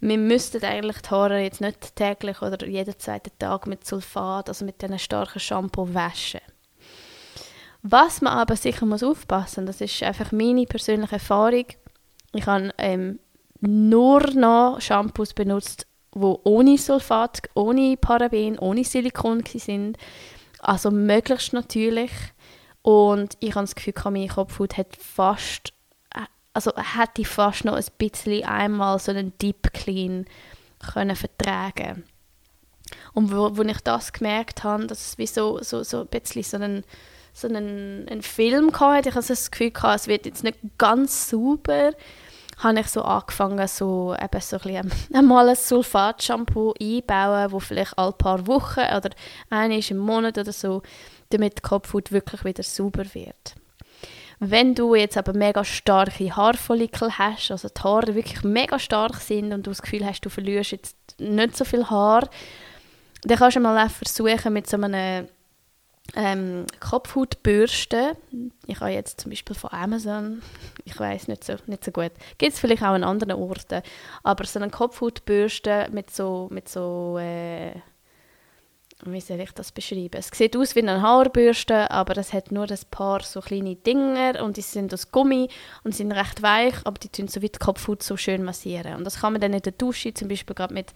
wir 0.00 0.18
müssten 0.18 0.64
eigentlich 0.64 1.02
die 1.02 1.10
Haare 1.10 1.40
jetzt 1.40 1.60
nicht 1.60 1.94
täglich 1.94 2.40
oder 2.42 2.66
jeden 2.66 2.98
zweiten 2.98 3.30
Tag 3.38 3.66
mit 3.66 3.86
Sulfat, 3.86 4.48
also 4.48 4.64
mit 4.64 4.82
einem 4.82 4.98
starken 4.98 5.38
Shampoo 5.38 5.92
waschen. 5.94 6.40
Was 7.82 8.20
man 8.20 8.34
aber 8.34 8.56
sicher 8.56 8.84
muss 8.84 9.02
aufpassen, 9.02 9.66
das 9.66 9.80
ist 9.80 10.02
einfach 10.02 10.32
meine 10.32 10.66
persönliche 10.66 11.14
Erfahrung. 11.14 11.64
Ich 12.32 12.46
habe 12.46 12.72
ähm, 12.78 13.18
nur 13.60 14.20
noch 14.34 14.80
Shampoos 14.80 15.32
benutzt, 15.32 15.86
wo 16.12 16.40
ohne 16.44 16.76
Sulfat, 16.76 17.42
ohne 17.54 17.96
Paraben, 17.96 18.58
ohne 18.58 18.84
Silikon 18.84 19.44
sind. 19.46 19.96
Also 20.60 20.90
möglichst 20.90 21.52
natürlich. 21.52 22.10
Und 22.82 23.36
ich 23.40 23.54
habe 23.54 23.64
das 23.64 23.74
Gefühl, 23.74 23.94
meine 24.04 24.28
Kopfhaut 24.28 24.76
hat 24.76 24.96
fast, 24.96 25.72
äh, 26.14 26.24
also 26.52 26.72
hätte 26.76 27.24
fast 27.24 27.64
noch 27.64 27.74
ein 27.74 27.84
bisschen 27.98 28.44
einmal 28.44 28.98
so 28.98 29.10
einen 29.10 29.36
Deep 29.38 29.72
Clean 29.72 30.26
können 30.92 31.16
vertragen. 31.16 32.04
Und 33.12 33.32
wo, 33.32 33.56
wo 33.56 33.62
ich 33.62 33.80
das 33.80 34.12
gemerkt 34.12 34.64
habe, 34.64 34.86
dass 34.86 35.10
es 35.10 35.18
wie 35.18 35.26
so, 35.26 35.62
so, 35.62 35.82
so 35.82 36.00
ein 36.00 36.06
bisschen 36.08 36.42
so 36.42 36.56
einen 36.56 36.84
so 37.32 37.48
einen, 37.48 38.08
einen 38.08 38.22
Film 38.22 38.70
gehabt. 38.70 39.06
Ich 39.06 39.14
hatte 39.14 39.28
das 39.28 39.50
Gefühl, 39.50 39.70
gehabt, 39.70 40.00
es 40.00 40.06
wird 40.08 40.26
jetzt 40.26 40.44
nicht 40.44 40.58
ganz 40.78 41.30
sauber. 41.30 41.92
habe 42.58 42.80
ich 42.80 42.88
so 42.88 43.02
angefangen, 43.02 43.66
so, 43.68 44.14
eben 44.20 44.40
so 44.40 44.56
ein, 44.56 44.62
bisschen, 44.62 44.92
einmal 45.14 45.48
ein 45.48 45.56
Sulfat-Shampoo 45.56 46.74
einbauen, 46.80 47.52
wo 47.52 47.60
vielleicht 47.60 47.98
alle 47.98 48.12
paar 48.12 48.46
Wochen 48.46 48.80
oder 48.80 49.10
einmal 49.48 49.78
im 49.78 49.98
Monat 49.98 50.38
oder 50.38 50.52
so, 50.52 50.82
damit 51.30 51.58
die 51.58 51.62
Kopfhaut 51.62 52.12
wirklich 52.12 52.44
wieder 52.44 52.62
sauber 52.62 53.04
wird. 53.14 53.54
Wenn 54.42 54.74
du 54.74 54.94
jetzt 54.94 55.18
aber 55.18 55.34
mega 55.34 55.62
starke 55.64 56.34
Haarfollikel 56.34 57.18
hast, 57.18 57.50
also 57.50 57.68
die 57.68 57.80
Haare 57.82 58.14
wirklich 58.14 58.42
mega 58.42 58.78
stark 58.78 59.16
sind 59.16 59.52
und 59.52 59.66
du 59.66 59.70
das 59.70 59.82
Gefühl 59.82 60.06
hast, 60.06 60.22
du 60.22 60.30
verlierst 60.30 60.72
jetzt 60.72 60.96
nicht 61.18 61.56
so 61.58 61.66
viel 61.66 61.84
Haar, 61.84 62.26
dann 63.22 63.36
kannst 63.36 63.56
du 63.56 63.60
mal 63.60 63.86
versuchen, 63.90 64.54
mit 64.54 64.66
so 64.66 64.78
einem 64.78 65.28
ähm, 66.14 66.66
Kopfhautbürste. 66.80 68.16
Ich 68.66 68.80
habe 68.80 68.90
jetzt 68.90 69.20
zum 69.20 69.30
Beispiel 69.30 69.56
von 69.56 69.70
Amazon, 69.72 70.42
ich 70.84 70.98
weiß 70.98 71.28
nicht 71.28 71.44
so, 71.44 71.54
nicht 71.66 71.84
so 71.84 71.90
gut, 71.90 72.12
gibt 72.38 72.52
es 72.52 72.58
vielleicht 72.58 72.82
auch 72.82 72.88
an 72.88 73.04
anderen 73.04 73.32
Orten, 73.32 73.82
aber 74.22 74.44
so 74.44 74.58
eine 74.58 74.70
Kopfhautbürste 74.70 75.88
mit 75.92 76.10
so, 76.10 76.48
mit 76.50 76.68
so 76.68 77.18
äh, 77.18 77.72
wie 79.06 79.20
soll 79.20 79.40
ich 79.40 79.52
das 79.52 79.72
beschreiben? 79.72 80.18
Es 80.18 80.28
sieht 80.32 80.56
aus 80.56 80.74
wie 80.74 80.80
eine 80.80 81.00
Haarbürste, 81.00 81.90
aber 81.90 82.16
es 82.18 82.32
hat 82.32 82.52
nur 82.52 82.70
ein 82.70 82.78
paar 82.90 83.22
so 83.22 83.40
kleine 83.40 83.76
Dinger 83.76 84.42
und 84.42 84.56
die 84.56 84.62
sind 84.62 84.92
aus 84.92 85.10
Gummi 85.10 85.48
und 85.84 85.94
sind 85.94 86.12
recht 86.12 86.42
weich, 86.42 86.74
aber 86.84 86.98
die 86.98 87.08
tun 87.08 87.28
so 87.28 87.40
wie 87.40 87.48
die 87.48 87.58
Kopfhaut 87.58 88.02
so 88.02 88.16
schön 88.16 88.42
massieren. 88.42 88.96
Und 88.96 89.04
das 89.04 89.20
kann 89.20 89.32
man 89.32 89.40
dann 89.40 89.54
in 89.54 89.62
der 89.62 89.72
Dusche 89.72 90.12
zum 90.12 90.28
Beispiel 90.28 90.54
gerade 90.54 90.74
mit 90.74 90.92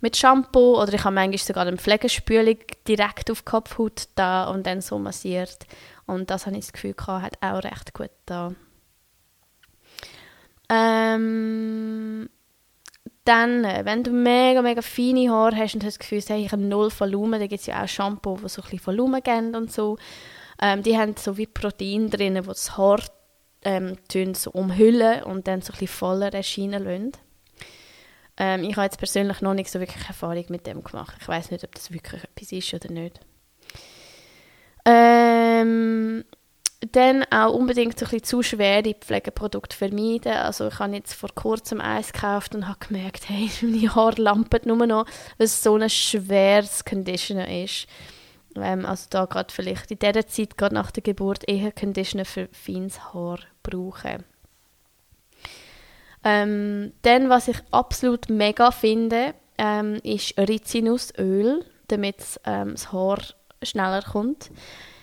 mit 0.00 0.16
Shampoo 0.16 0.80
oder 0.80 0.94
ich 0.94 1.04
habe 1.04 1.14
manchmal 1.14 1.38
sogar 1.38 1.66
eine 1.66 1.76
Pflegespülung 1.76 2.58
direkt 2.88 3.30
auf 3.30 3.42
die 3.42 3.44
Kopfhaut 3.44 4.08
da 4.14 4.44
und 4.44 4.66
dann 4.66 4.80
so 4.80 4.98
massiert. 4.98 5.58
Und 6.06 6.30
das 6.30 6.46
habe 6.46 6.56
ich 6.56 6.64
das 6.66 6.72
Gefühl 6.72 6.94
gehabt, 6.94 7.24
hat 7.24 7.38
auch 7.40 7.62
recht 7.62 7.94
gut 7.94 8.10
da. 8.26 8.52
Ähm, 10.68 12.28
dann, 13.24 13.62
wenn 13.62 14.02
du 14.02 14.10
mega, 14.12 14.62
mega 14.62 14.82
feine 14.82 15.30
Haare 15.30 15.56
hast 15.56 15.74
und 15.74 15.84
hast 15.84 15.98
das 15.98 15.98
Gefühl, 15.98 16.22
hey, 16.26 16.44
ich 16.44 16.52
habe 16.52 16.62
null 16.62 16.90
Volumen, 16.96 17.38
dann 17.38 17.48
gibt 17.48 17.60
es 17.60 17.66
ja 17.66 17.82
auch 17.82 17.88
Shampoo, 17.88 18.36
die 18.36 18.48
so 18.48 18.62
ein 18.62 18.70
bisschen 18.70 18.86
Volumen 18.86 19.22
geben 19.22 19.54
und 19.54 19.72
so. 19.72 19.98
Ähm, 20.60 20.82
die 20.82 20.96
haben 20.96 21.14
so 21.16 21.36
wie 21.36 21.46
Protein 21.46 22.10
drin, 22.10 22.34
die 22.34 22.42
das 22.42 22.76
Haar 22.76 23.00
ähm, 23.62 23.96
so 24.34 24.50
umhüllen 24.50 25.22
und 25.24 25.46
dann 25.46 25.60
so 25.60 25.72
ein 25.72 25.78
bisschen 25.78 25.88
voller 25.88 26.32
erscheinen 26.32 26.84
lassen. 26.84 27.12
Ähm, 28.40 28.64
ich 28.64 28.74
habe 28.76 28.86
jetzt 28.86 28.96
persönlich 28.96 29.42
noch 29.42 29.52
nicht 29.52 29.70
so 29.70 29.80
wirklich 29.80 30.08
Erfahrung 30.08 30.46
mit 30.48 30.66
dem 30.66 30.82
gemacht. 30.82 31.14
Ich 31.20 31.28
weiß 31.28 31.50
nicht, 31.50 31.62
ob 31.62 31.74
das 31.74 31.92
wirklich 31.92 32.24
etwas 32.24 32.52
ist 32.52 32.72
oder 32.72 32.90
nicht. 32.90 33.20
Ähm, 34.86 36.24
dann 36.92 37.24
auch 37.30 37.52
unbedingt 37.52 37.98
so 37.98 38.06
ein 38.06 38.10
bisschen 38.12 38.24
zu 38.24 38.42
schwere 38.42 38.94
Pflegeprodukte 38.94 39.76
vermeiden. 39.76 40.32
Also 40.32 40.68
ich 40.68 40.78
habe 40.78 40.94
jetzt 40.94 41.12
vor 41.12 41.28
kurzem 41.34 41.82
eins 41.82 42.14
gekauft 42.14 42.54
und 42.54 42.66
habe 42.66 42.78
gemerkt, 42.88 43.28
hey, 43.28 43.50
meine 43.60 43.94
Haare 43.94 44.22
lampen 44.22 44.62
nur 44.64 44.86
noch, 44.86 45.04
weil 45.36 45.44
es 45.44 45.62
so 45.62 45.76
ein 45.76 45.90
schweres 45.90 46.86
Conditioner 46.86 47.46
ist. 47.62 47.88
Ähm, 48.56 48.86
also 48.86 49.06
da 49.10 49.26
gerade 49.26 49.52
vielleicht 49.52 49.90
in 49.90 49.98
dieser 49.98 50.26
Zeit, 50.26 50.56
gerade 50.56 50.74
nach 50.74 50.90
der 50.90 51.02
Geburt, 51.02 51.46
eher 51.46 51.72
Conditioner 51.72 52.24
für 52.24 52.48
feines 52.52 53.12
Haar 53.12 53.40
brauchen. 53.62 54.24
Ähm, 56.24 56.92
dann, 57.02 57.28
was 57.28 57.48
ich 57.48 57.56
absolut 57.70 58.28
mega 58.28 58.70
finde, 58.70 59.34
ähm, 59.58 59.96
ist 60.02 60.38
Rizinusöl, 60.38 61.64
damit 61.88 62.40
ähm, 62.44 62.72
das 62.72 62.92
Haar 62.92 63.18
schneller 63.62 64.02
kommt. 64.02 64.50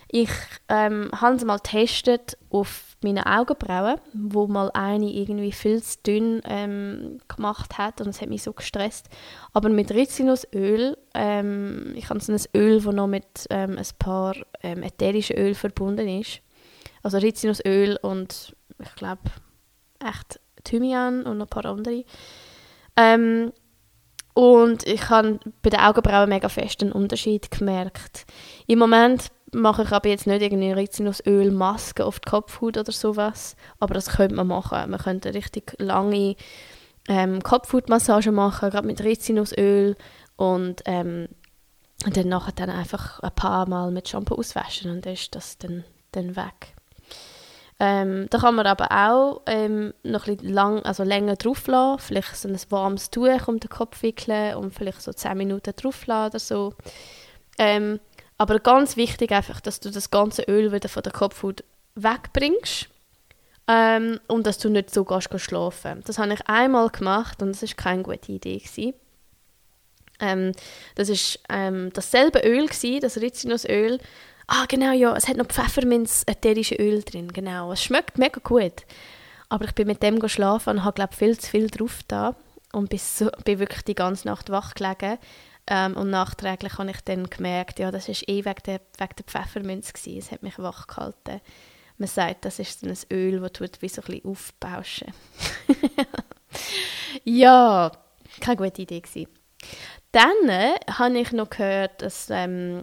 Ich 0.10 0.30
ähm, 0.70 1.12
habe 1.14 1.36
es 1.36 1.44
mal 1.44 1.58
getestet 1.58 2.38
auf 2.50 2.96
meine 3.04 3.26
Augenbrauen, 3.26 4.00
wo 4.14 4.48
mal 4.48 4.72
eine 4.74 5.12
irgendwie 5.12 5.52
viel 5.52 5.84
zu 5.84 5.98
dünn 6.06 6.42
ähm, 6.46 7.20
gemacht 7.28 7.78
hat 7.78 8.00
und 8.02 8.08
es 8.08 8.22
hat 8.22 8.30
mich 8.30 8.44
so 8.44 8.54
gestresst. 8.54 9.10
Aber 9.54 9.70
mit 9.70 9.92
Rizinusöl, 9.92 10.98
ähm, 11.14 11.94
ich 11.96 12.10
habe 12.10 12.22
so 12.22 12.32
ein 12.32 12.40
Öl, 12.56 12.82
das 12.82 12.96
noch 12.96 13.08
mit 13.08 13.48
ähm, 13.50 13.78
ein 13.78 13.86
paar 14.00 14.36
ähm, 14.64 14.82
ätherischen 14.82 15.38
Öl 15.38 15.54
verbunden 15.54 16.08
ist. 16.08 16.42
Also 17.04 17.18
Rizinusöl 17.18 17.98
und 18.02 18.56
ich 18.82 18.96
glaube 18.96 19.22
echt 20.00 20.40
Thymian 20.68 21.24
und 21.24 21.42
ein 21.42 21.48
paar 21.48 21.66
andere. 21.66 22.04
Ähm, 22.96 23.54
und 24.34 24.86
ich 24.86 25.10
habe 25.10 25.40
bei 25.64 25.72
den 25.72 25.80
Augenbrauen 25.80 26.30
mega 26.30 26.50
fest 26.50 26.84
einen 26.84 26.92
Unterschied 26.92 27.50
gemerkt. 27.50 28.26
Im 28.68 28.80
Moment 28.80 29.32
mache 29.52 29.84
ich 29.84 29.92
aber 29.92 30.10
jetzt 30.10 30.28
nicht 30.28 30.42
irgendwie 30.42 30.72
Rizinusöl 30.72 31.52
Maske 31.52 32.06
auf 32.06 32.20
die 32.20 32.30
Kopfhaut 32.30 32.78
oder 32.78 32.92
sowas, 32.92 33.56
aber 33.80 33.94
das 33.94 34.10
könnte 34.10 34.36
man 34.36 34.48
machen. 34.48 34.92
Man 34.92 35.00
könnte 35.00 35.34
richtig 35.34 35.76
lange 35.80 36.36
ähm, 37.08 37.42
Kopfhautmassage 37.42 38.32
machen, 38.32 38.70
gerade 38.70 38.86
mit 38.86 39.04
Rizinusöl 39.04 39.96
und 40.36 40.84
ähm, 40.86 41.30
dann 42.06 42.28
nachher 42.28 42.52
dann 42.52 42.70
einfach 42.70 43.20
ein 43.22 43.34
paar 43.34 43.68
Mal 43.68 43.92
mit 43.92 44.08
Shampoo 44.08 44.36
auswaschen 44.36 44.92
und 44.92 45.06
dann 45.06 45.14
ist 45.14 45.34
das 45.34 45.58
dann, 45.58 45.84
dann 46.12 46.36
weg. 46.36 46.77
Ähm, 47.80 48.26
da 48.32 48.40
kann 48.40 48.56
man 48.56 48.66
aber 48.66 48.92
auch 48.92 49.42
ähm, 49.46 49.94
noch 50.02 50.28
ein 50.28 50.40
lang, 50.40 50.82
also 50.84 51.04
länger 51.04 51.36
drauf 51.36 51.68
lassen, 51.68 52.00
vielleicht 52.00 52.36
so 52.36 52.48
ein 52.48 52.60
warmes 52.70 53.12
Tuch 53.12 53.48
um 53.48 53.60
den 53.60 53.70
Kopf 53.70 54.02
wickeln 54.02 54.56
und 54.56 54.74
vielleicht 54.74 55.02
so 55.02 55.14
10 55.14 55.38
Minuten 55.38 55.74
drauf 55.76 56.04
oder 56.08 56.40
so. 56.40 56.74
Ähm, 57.60 58.00
aber 58.40 58.60
ganz 58.60 58.98
wichtig 58.98 59.32
einfach, 59.32 59.62
dass 59.62 59.80
du 59.80 59.92
das 59.92 60.10
ganze 60.10 60.44
Öl 60.44 60.72
wieder 60.72 60.90
von 60.90 61.04
der 61.04 61.12
Kopfhaut 61.12 61.64
wegbringst 61.94 62.90
ähm, 63.68 64.20
und 64.28 64.48
dass 64.48 64.58
du 64.58 64.70
nicht 64.70 64.92
so 64.92 65.04
gehst, 65.04 65.30
gehst 65.30 65.46
schlafen. 65.46 66.02
Das 66.06 66.18
habe 66.18 66.34
ich 66.34 66.48
einmal 66.48 66.90
gemacht 66.90 67.42
und 67.42 67.50
das 67.50 67.64
ist 67.64 67.78
keine 67.78 68.04
gute 68.04 68.32
Idee 68.32 68.58
gewesen. 68.58 68.94
Ähm, 70.20 70.52
das 70.96 71.10
ist 71.10 71.40
ähm, 71.50 71.92
dasselbe 71.94 72.40
Öl 72.40 72.66
gewesen, 72.66 73.02
das 73.02 73.18
Rizinusöl. 73.18 74.00
Ah, 74.48 74.66
genau, 74.68 74.94
ja, 74.94 75.14
es 75.16 75.28
hat 75.28 75.36
noch 75.36 75.48
Pfefferminz 75.48 76.24
ätherische 76.26 76.76
Öl 76.76 77.04
drin, 77.04 77.34
genau. 77.34 77.74
Es 77.74 77.84
schmeckt 77.84 78.18
mega 78.18 78.40
gut. 78.42 78.86
Aber 79.50 79.66
ich 79.66 79.76
bin 79.76 79.88
mit 79.88 80.02
dem 80.02 80.20
geschlafen 80.20 80.78
und 80.78 80.84
habe, 80.86 80.96
glaube 80.96 81.16
viel 81.16 81.38
zu 81.38 81.50
viel 81.50 81.70
drauf 81.70 82.00
da 82.08 82.36
und 82.72 82.90
bin, 82.90 83.00
so, 83.00 83.30
bin 83.44 83.60
wirklich 83.60 83.84
die 83.84 83.96
ganze 83.96 84.28
Nacht 84.28 84.50
wach 84.50 84.74
gelegen. 84.74 85.18
Ähm, 85.70 85.98
und 85.98 86.10
nachträglich 86.10 86.78
habe 86.78 86.92
ich 86.92 87.02
dann 87.02 87.30
gemerkt, 87.30 87.80
ja, 87.80 87.92
das 87.92 88.08
war 88.08 88.16
eh 88.28 88.46
wegen 88.46 88.64
der, 88.66 88.82
wegen 88.98 89.16
der 89.18 89.26
Pfefferminz 89.26 89.92
gewesen. 89.92 90.20
Es 90.20 90.32
hat 90.32 90.44
mich 90.44 90.58
wach 90.60 90.88
gehalten. 90.88 91.42
Man 91.98 92.08
sagt, 92.08 92.46
das 92.46 92.60
ist 92.60 92.84
ein 92.84 92.96
Öl, 93.12 93.42
das 93.42 93.52
tut 93.52 93.82
wie 93.82 93.90
so 93.90 94.02
ein 94.02 94.06
bisschen 94.06 94.32
aufbauschen. 94.32 95.14
ja, 97.26 97.92
keine 98.40 98.58
gute 98.58 98.82
Idee 98.82 99.02
gewesen. 99.02 99.28
Dann 100.14 100.48
äh, 100.48 100.76
habe 100.90 101.20
ich 101.20 101.34
noch 101.34 101.50
gehört, 101.50 102.02
dass 102.02 102.30
ähm, 102.30 102.82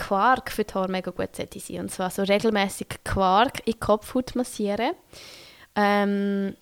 Quark 0.00 0.50
für 0.50 0.64
die 0.64 0.74
Haare 0.74 0.90
mega 0.90 1.10
gut 1.10 1.36
sein 1.36 1.48
sollte. 1.52 1.80
Und 1.80 1.90
zwar 1.90 2.10
so 2.10 2.22
regelmäßig 2.22 2.88
Quark 3.04 3.60
in 3.66 3.74
die 3.74 3.78
Kopfhaut 3.78 4.34
massieren. 4.34 4.92
Ähm, 5.76 6.56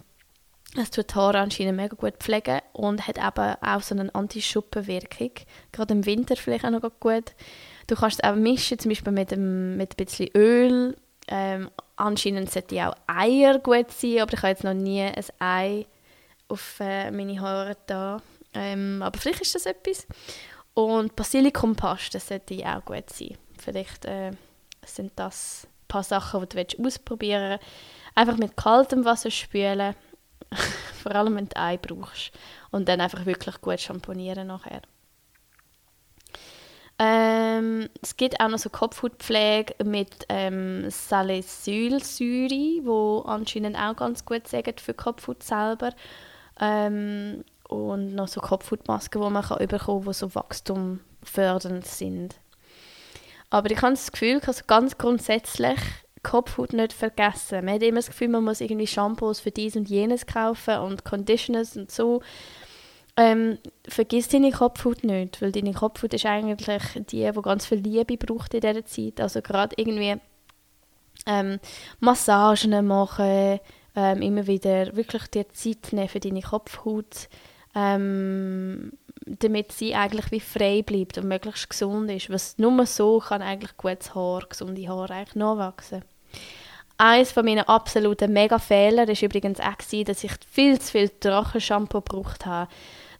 es 0.77 0.91
tut 0.91 1.11
die 1.11 1.15
Haare 1.15 1.39
anscheinend 1.39 1.77
mega 1.77 1.95
gut 1.95 2.15
pflegen 2.19 2.61
und 2.73 3.07
hat 3.07 3.17
eben 3.19 3.55
auch 3.63 3.83
so 3.83 3.95
eine 3.95 4.15
Anti-Schuppenwirkung. 4.15 5.31
Gerade 5.73 5.95
im 5.95 6.05
Winter 6.05 6.37
vielleicht 6.37 6.65
auch 6.65 6.71
noch 6.71 6.83
gut. 7.01 7.33
Du 7.87 7.95
kannst 7.95 8.21
es 8.23 8.29
auch 8.29 8.35
mischen, 8.35 8.79
zum 8.79 8.91
Beispiel 8.91 9.13
mit, 9.13 9.33
einem, 9.33 9.77
mit 9.77 9.93
ein 9.93 10.05
bisschen 10.05 10.29
Öl. 10.37 10.97
Ähm, 11.29 11.71
anscheinend 11.97 12.51
sollte 12.51 12.89
auch 12.89 12.95
Eier 13.07 13.59
gut 13.61 13.91
sein, 13.93 14.21
aber 14.21 14.33
ich 14.33 14.39
habe 14.39 14.49
jetzt 14.49 14.65
noch 14.65 14.75
nie 14.75 15.03
ein 15.03 15.25
Ei 15.39 15.87
auf 16.49 16.81
äh, 16.81 17.11
meine 17.11 17.41
Haare 17.41 17.77
da. 17.87 18.21
Ähm, 18.53 19.01
aber 19.03 19.19
vielleicht 19.19 19.43
ist 19.43 19.55
das 19.55 19.67
etwas. 19.67 20.07
Und 20.79 21.17
Basilikumpaste 21.17 22.21
sollte 22.21 22.65
auch 22.65 22.85
gut 22.85 23.11
sein. 23.11 23.37
Vielleicht 23.59 24.05
äh, 24.05 24.31
sind 24.87 25.11
das 25.17 25.67
ein 25.67 25.89
paar 25.89 26.05
Sachen, 26.05 26.49
die 26.49 26.65
du 26.65 26.87
ausprobieren 26.87 27.59
willst. 27.59 27.65
Einfach 28.15 28.37
mit 28.37 28.57
kaltem 28.57 29.05
Wasser 29.05 29.33
spülen. 29.33 29.97
Vor 31.03 31.17
allem, 31.17 31.35
wenn 31.35 31.49
du 31.49 31.57
Ei 31.57 31.79
brauchst. 31.79 32.31
Und 32.71 32.89
dann 32.89 33.01
einfach 33.01 33.27
wirklich 33.27 33.61
gut 33.61 33.81
schamponieren 33.81 34.47
nachher. 34.47 34.83
Ähm, 37.01 37.89
es 38.01 38.17
gibt 38.17 38.39
auch 38.41 38.49
noch 38.49 38.59
so 38.59 38.71
Kopfhautpflege 38.71 39.83
mit 39.85 40.27
ähm, 40.29 40.89
Salicylsäure, 40.91 42.85
wo 42.85 43.25
anscheinend 43.27 43.77
auch 43.77 43.97
ganz 43.97 44.25
gut 44.25 44.47
sagt 44.47 44.81
für 44.81 44.93
die 44.93 44.97
Kopfhaut 44.97 45.43
selber. 45.43 45.91
Ähm, 46.61 47.43
und 47.69 48.15
noch 48.15 48.29
so 48.29 48.41
Kopfhautmasken, 48.41 49.23
die 49.23 49.31
man 49.31 49.43
kann 49.43 49.67
bekommen 49.67 50.05
kann, 50.05 50.09
die 50.09 50.15
so 50.15 50.35
wachstumfördernd 50.35 51.87
sind. 51.87 52.37
Aber 53.51 53.71
ich 53.71 53.81
habe 53.81 53.93
das 53.93 54.11
Gefühl, 54.11 54.41
also 54.45 54.65
ganz 54.67 54.99
grundsätzlich 54.99 55.79
Kopfhaut 56.23 56.73
nicht 56.73 56.93
vergessen. 56.93 57.65
Man 57.65 57.75
hat 57.75 57.83
immer 57.83 57.99
das 57.99 58.09
Gefühl, 58.09 58.29
man 58.29 58.45
muss 58.45 58.61
irgendwie 58.61 58.87
Shampoos 58.87 59.41
für 59.41 59.51
dies 59.51 59.77
und 59.77 59.89
jenes 59.89 60.27
kaufen 60.27 60.79
und 60.79 61.05
Conditioners 61.05 61.77
und 61.77 61.91
so. 61.91 62.23
Ähm, 63.17 63.59
vergiss 63.87 64.29
deine 64.29 64.53
Kopfhaut 64.53 65.03
nicht, 65.05 65.43
weil 65.43 65.53
deine 65.53 65.73
Kopfhaut 65.73 66.15
ist 66.15 66.27
eigentlich 66.27 66.83
die, 67.11 67.31
die 67.31 67.43
ganz 67.43 67.67
viel 67.67 67.79
Liebe 67.79 68.17
braucht 68.17 68.55
in 68.55 68.61
dieser 68.61 68.85
Zeit. 68.85 69.21
Also 69.21 69.43
gerade 69.43 69.75
irgendwie 69.77 70.17
ähm, 71.27 71.59
Massagen 72.01 72.87
machen, 72.87 73.59
ähm, 73.97 74.23
immer 74.23 74.47
wieder 74.47 74.95
wirklich 74.95 75.27
dir 75.29 75.49
Zeit 75.49 75.93
nehmen 75.93 76.09
für 76.09 76.21
deine 76.21 76.43
Kopfhaut 76.43 77.29
ähm, 77.75 78.93
damit 79.27 79.73
sie 79.73 79.95
eigentlich 79.95 80.31
wie 80.31 80.41
frei 80.41 80.83
bleibt 80.83 81.19
und 81.19 81.29
möglichst 81.29 81.69
gesund 81.69 82.11
ist. 82.11 82.31
Was 82.31 82.59
nur 82.59 82.87
so 82.87 83.19
kann 83.21 83.43
eigentlich 83.43 83.77
gutes 83.77 84.15
Haar, 84.15 84.45
gesunde 84.49 84.89
Haare 84.89 85.15
eigentlich 85.15 85.35
nachwachsen. 85.35 86.03
Eines 87.01 87.31
von 87.31 87.45
meinen 87.45 87.61
absoluten 87.61 88.33
Mega-Fehler 88.33 89.07
war 89.07 89.23
übrigens 89.23 89.61
auch, 89.61 89.79
gewesen, 89.79 90.05
dass 90.05 90.25
ich 90.25 90.33
viel 90.51 90.81
zu 90.81 90.93
viel 90.93 91.09
Trockenshampoo 91.09 92.01
gebraucht 92.01 92.45
habe. 92.45 92.69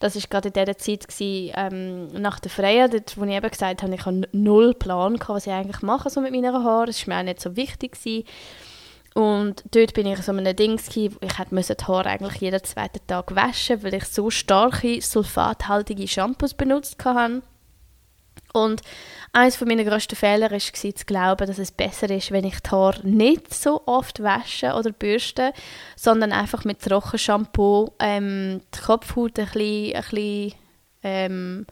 Das 0.01 0.17
war 0.17 0.23
gerade 0.29 0.49
in 0.49 0.55
dieser 0.55 0.79
Zeit 0.79 1.07
gewesen, 1.07 1.53
ähm, 1.57 2.09
nach 2.21 2.41
der 2.41 2.51
Freie, 2.51 2.89
dort, 2.89 3.17
wo 3.17 3.25
ich 3.25 3.33
eben 3.33 3.51
gesagt 3.51 3.83
habe, 3.83 3.95
ich 3.95 4.05
habe 4.05 4.29
null 4.33 4.75
Plan, 4.75 5.15
gehabt, 5.15 5.29
was 5.29 5.47
ich 5.47 5.53
eigentlich 5.53 5.83
mache 5.83 6.11
so 6.11 6.21
mit 6.21 6.33
meinen 6.33 6.53
Haaren. 6.53 6.87
Das 6.87 7.07
war 7.07 7.15
mir 7.15 7.21
auch 7.21 7.25
nicht 7.25 7.41
so 7.41 7.57
wichtig. 7.57 7.93
Gewesen. 7.93 8.25
Und 9.15 9.65
dort 9.73 9.95
bin 9.95 10.07
ich 10.07 10.23
so 10.23 10.33
einem 10.33 10.55
Ding, 10.55 10.79
ich 10.95 11.51
musste 11.51 11.75
die 11.75 11.85
Haare 11.85 12.11
eigentlich 12.11 12.41
jeden 12.41 12.63
zweiten 12.63 13.05
Tag 13.07 13.35
waschen, 13.35 13.83
weil 13.83 13.95
ich 13.95 14.05
so 14.05 14.31
starke, 14.31 15.01
sulfathaltige 15.01 16.07
Shampoos 16.07 16.55
benutzt 16.55 17.05
hatte. 17.05 17.43
Und 18.53 18.83
eines 19.33 19.61
meiner 19.61 19.85
grössten 19.85 20.17
Fehler 20.17 20.51
war 20.51 20.59
zu 20.59 20.93
glauben, 21.07 21.47
dass 21.47 21.59
es 21.59 21.73
besser 21.73 22.11
ist, 22.11 22.31
wenn 22.31 22.45
ich 22.45 22.61
die 22.61 22.71
Haare 22.71 23.07
nicht 23.07 23.53
so 23.53 23.83
oft 23.87 24.23
wasche 24.23 24.73
oder 24.73 24.91
bürste, 24.91 25.53
sondern 25.97 26.33
einfach 26.33 26.65
mit 26.65 26.81
Trockenshampoo 26.81 27.93
ähm, 27.99 28.63
die 28.75 28.81
Kopfhaut 28.81 29.39
ein 29.39 29.47
bisschen, 29.47 29.95
ein 29.95 30.03
bisschen 30.03 30.55
ähm, 31.03 31.67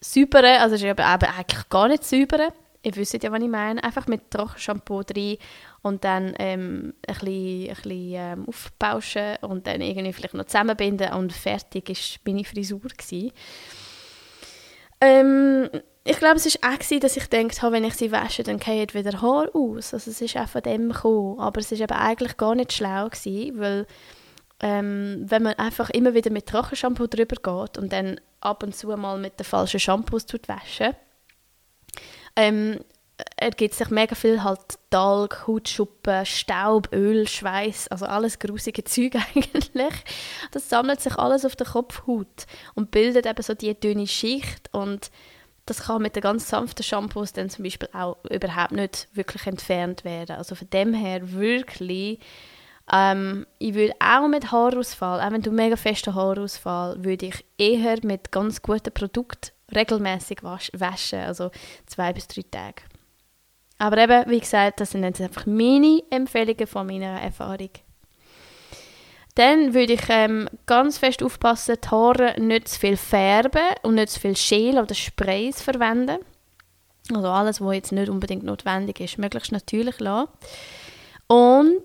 säubern. 0.00 0.60
Also 0.60 0.76
es 0.76 0.82
ist 0.82 0.88
eben 0.88 1.00
eigentlich 1.00 1.68
gar 1.68 1.88
nicht 1.88 2.04
säubern. 2.04 2.52
Ihr 2.82 2.96
wisst 2.96 3.22
ja, 3.22 3.30
was 3.30 3.42
ich 3.42 3.48
meine. 3.48 3.82
Einfach 3.84 4.06
mit 4.06 4.30
Trockenshampoo 4.30 5.02
drin 5.02 5.38
und 5.82 6.04
dann 6.04 6.34
ähm, 6.38 6.94
ein 7.06 7.14
bisschen, 7.14 7.68
ein 7.68 7.74
bisschen 7.74 8.14
ähm, 8.14 8.48
aufbauschen 8.48 9.36
und 9.42 9.66
dann 9.66 9.80
irgendwie 9.80 10.12
vielleicht 10.12 10.34
noch 10.34 10.46
zusammenbinden 10.46 11.12
und 11.12 11.32
fertig 11.32 11.88
war 11.88 12.32
meine 12.32 12.44
Frisur. 12.44 12.80
Ähm, 15.00 15.68
ich 16.04 16.18
glaube, 16.18 16.36
es 16.36 16.46
war 16.46 16.72
auch, 16.72 17.00
dass 17.00 17.16
ich 17.16 17.30
gedacht 17.30 17.62
habe, 17.62 17.74
wenn 17.74 17.84
ich 17.84 17.94
sie 17.94 18.12
wasche, 18.12 18.42
dann 18.42 18.58
geht 18.58 18.94
wieder 18.94 19.20
Haar 19.20 19.48
aus. 19.54 19.94
Also 19.94 20.10
es 20.10 20.20
ist 20.20 20.36
auch 20.36 20.48
von 20.48 20.62
dem 20.62 20.90
gekommen. 20.90 21.40
Aber 21.40 21.60
es 21.60 21.70
war 21.70 21.78
eben 21.78 21.92
eigentlich 21.92 22.36
gar 22.36 22.54
nicht 22.54 22.72
schlau, 22.72 23.08
gewesen, 23.08 23.58
weil 23.58 23.86
ähm, 24.60 25.24
wenn 25.26 25.42
man 25.42 25.54
einfach 25.54 25.90
immer 25.90 26.14
wieder 26.14 26.30
mit 26.30 26.46
Trockenshampoo 26.46 27.06
drüber 27.06 27.36
geht 27.36 27.78
und 27.78 27.92
dann 27.92 28.20
ab 28.40 28.62
und 28.62 28.74
zu 28.74 28.88
mal 28.96 29.18
mit 29.18 29.38
den 29.38 29.44
falschen 29.44 29.80
Shampoos 29.80 30.26
waschen, 30.46 30.94
ähm, 32.36 32.78
ergibt 33.36 33.74
sich 33.74 33.90
mega 33.90 34.14
viel 34.14 34.42
halt 34.42 34.60
Talg, 34.90 35.46
Hautschuppen, 35.46 36.24
Staub, 36.26 36.92
Öl, 36.92 37.26
Schweiß, 37.28 37.88
also 37.88 38.06
alles 38.06 38.38
grusige 38.38 38.84
Zeug 38.84 39.16
eigentlich. 39.16 39.94
Das 40.50 40.68
sammelt 40.68 41.00
sich 41.00 41.16
alles 41.16 41.44
auf 41.44 41.56
der 41.56 41.66
Kopfhaut 41.66 42.46
und 42.74 42.90
bildet 42.90 43.26
eben 43.26 43.42
so 43.42 43.54
die 43.54 43.78
dünne 43.78 44.06
Schicht 44.06 44.72
und 44.72 45.10
das 45.66 45.84
kann 45.84 46.02
mit 46.02 46.16
den 46.16 46.22
ganz 46.22 46.48
sanften 46.48 46.82
Shampoos 46.82 47.32
dann 47.32 47.50
zum 47.50 47.64
Beispiel 47.64 47.88
auch 47.92 48.16
überhaupt 48.28 48.72
nicht 48.72 49.08
wirklich 49.12 49.46
entfernt 49.46 50.04
werden. 50.04 50.36
Also 50.36 50.54
von 50.54 50.68
dem 50.70 50.92
her 50.92 51.32
wirklich, 51.32 52.18
ähm, 52.92 53.46
ich 53.58 53.74
würde 53.74 53.94
auch 54.00 54.26
mit 54.26 54.50
Haarausfall, 54.50 55.20
auch 55.20 55.30
wenn 55.30 55.42
du 55.42 55.52
mega 55.52 55.76
festen 55.76 56.14
Haarausfall, 56.14 57.04
würde 57.04 57.26
ich 57.26 57.44
eher 57.58 57.98
mit 58.02 58.32
ganz 58.32 58.60
guten 58.60 58.92
Produkten 58.92 59.52
regelmäßig 59.74 60.42
waschen, 60.42 61.20
also 61.20 61.50
zwei 61.86 62.12
bis 62.12 62.26
drei 62.26 62.42
Tage. 62.50 62.82
Aber 63.82 63.98
eben, 63.98 64.30
wie 64.30 64.38
gesagt, 64.38 64.78
das 64.78 64.92
sind 64.92 65.02
jetzt 65.02 65.20
einfach 65.20 65.44
meine 65.44 66.00
Empfehlungen 66.08 66.68
von 66.68 66.86
meiner 66.86 67.20
Erfahrung. 67.20 67.70
Dann 69.34 69.74
würde 69.74 69.94
ich 69.94 70.02
ähm, 70.08 70.48
ganz 70.66 70.98
fest 70.98 71.20
aufpassen, 71.20 71.78
die 71.82 71.88
Haare 71.88 72.40
nicht 72.40 72.68
zu 72.68 72.78
viel 72.78 72.96
färben 72.96 73.74
und 73.82 73.96
nicht 73.96 74.10
zu 74.10 74.20
viel 74.20 74.36
Schäl 74.36 74.78
oder 74.78 74.94
Sprays 74.94 75.60
verwenden. 75.60 76.18
Also 77.12 77.26
alles, 77.26 77.60
was 77.60 77.74
jetzt 77.74 77.90
nicht 77.90 78.08
unbedingt 78.08 78.44
notwendig 78.44 79.00
ist, 79.00 79.18
möglichst 79.18 79.50
natürlich 79.50 79.98
lassen. 79.98 80.28
Und 81.26 81.84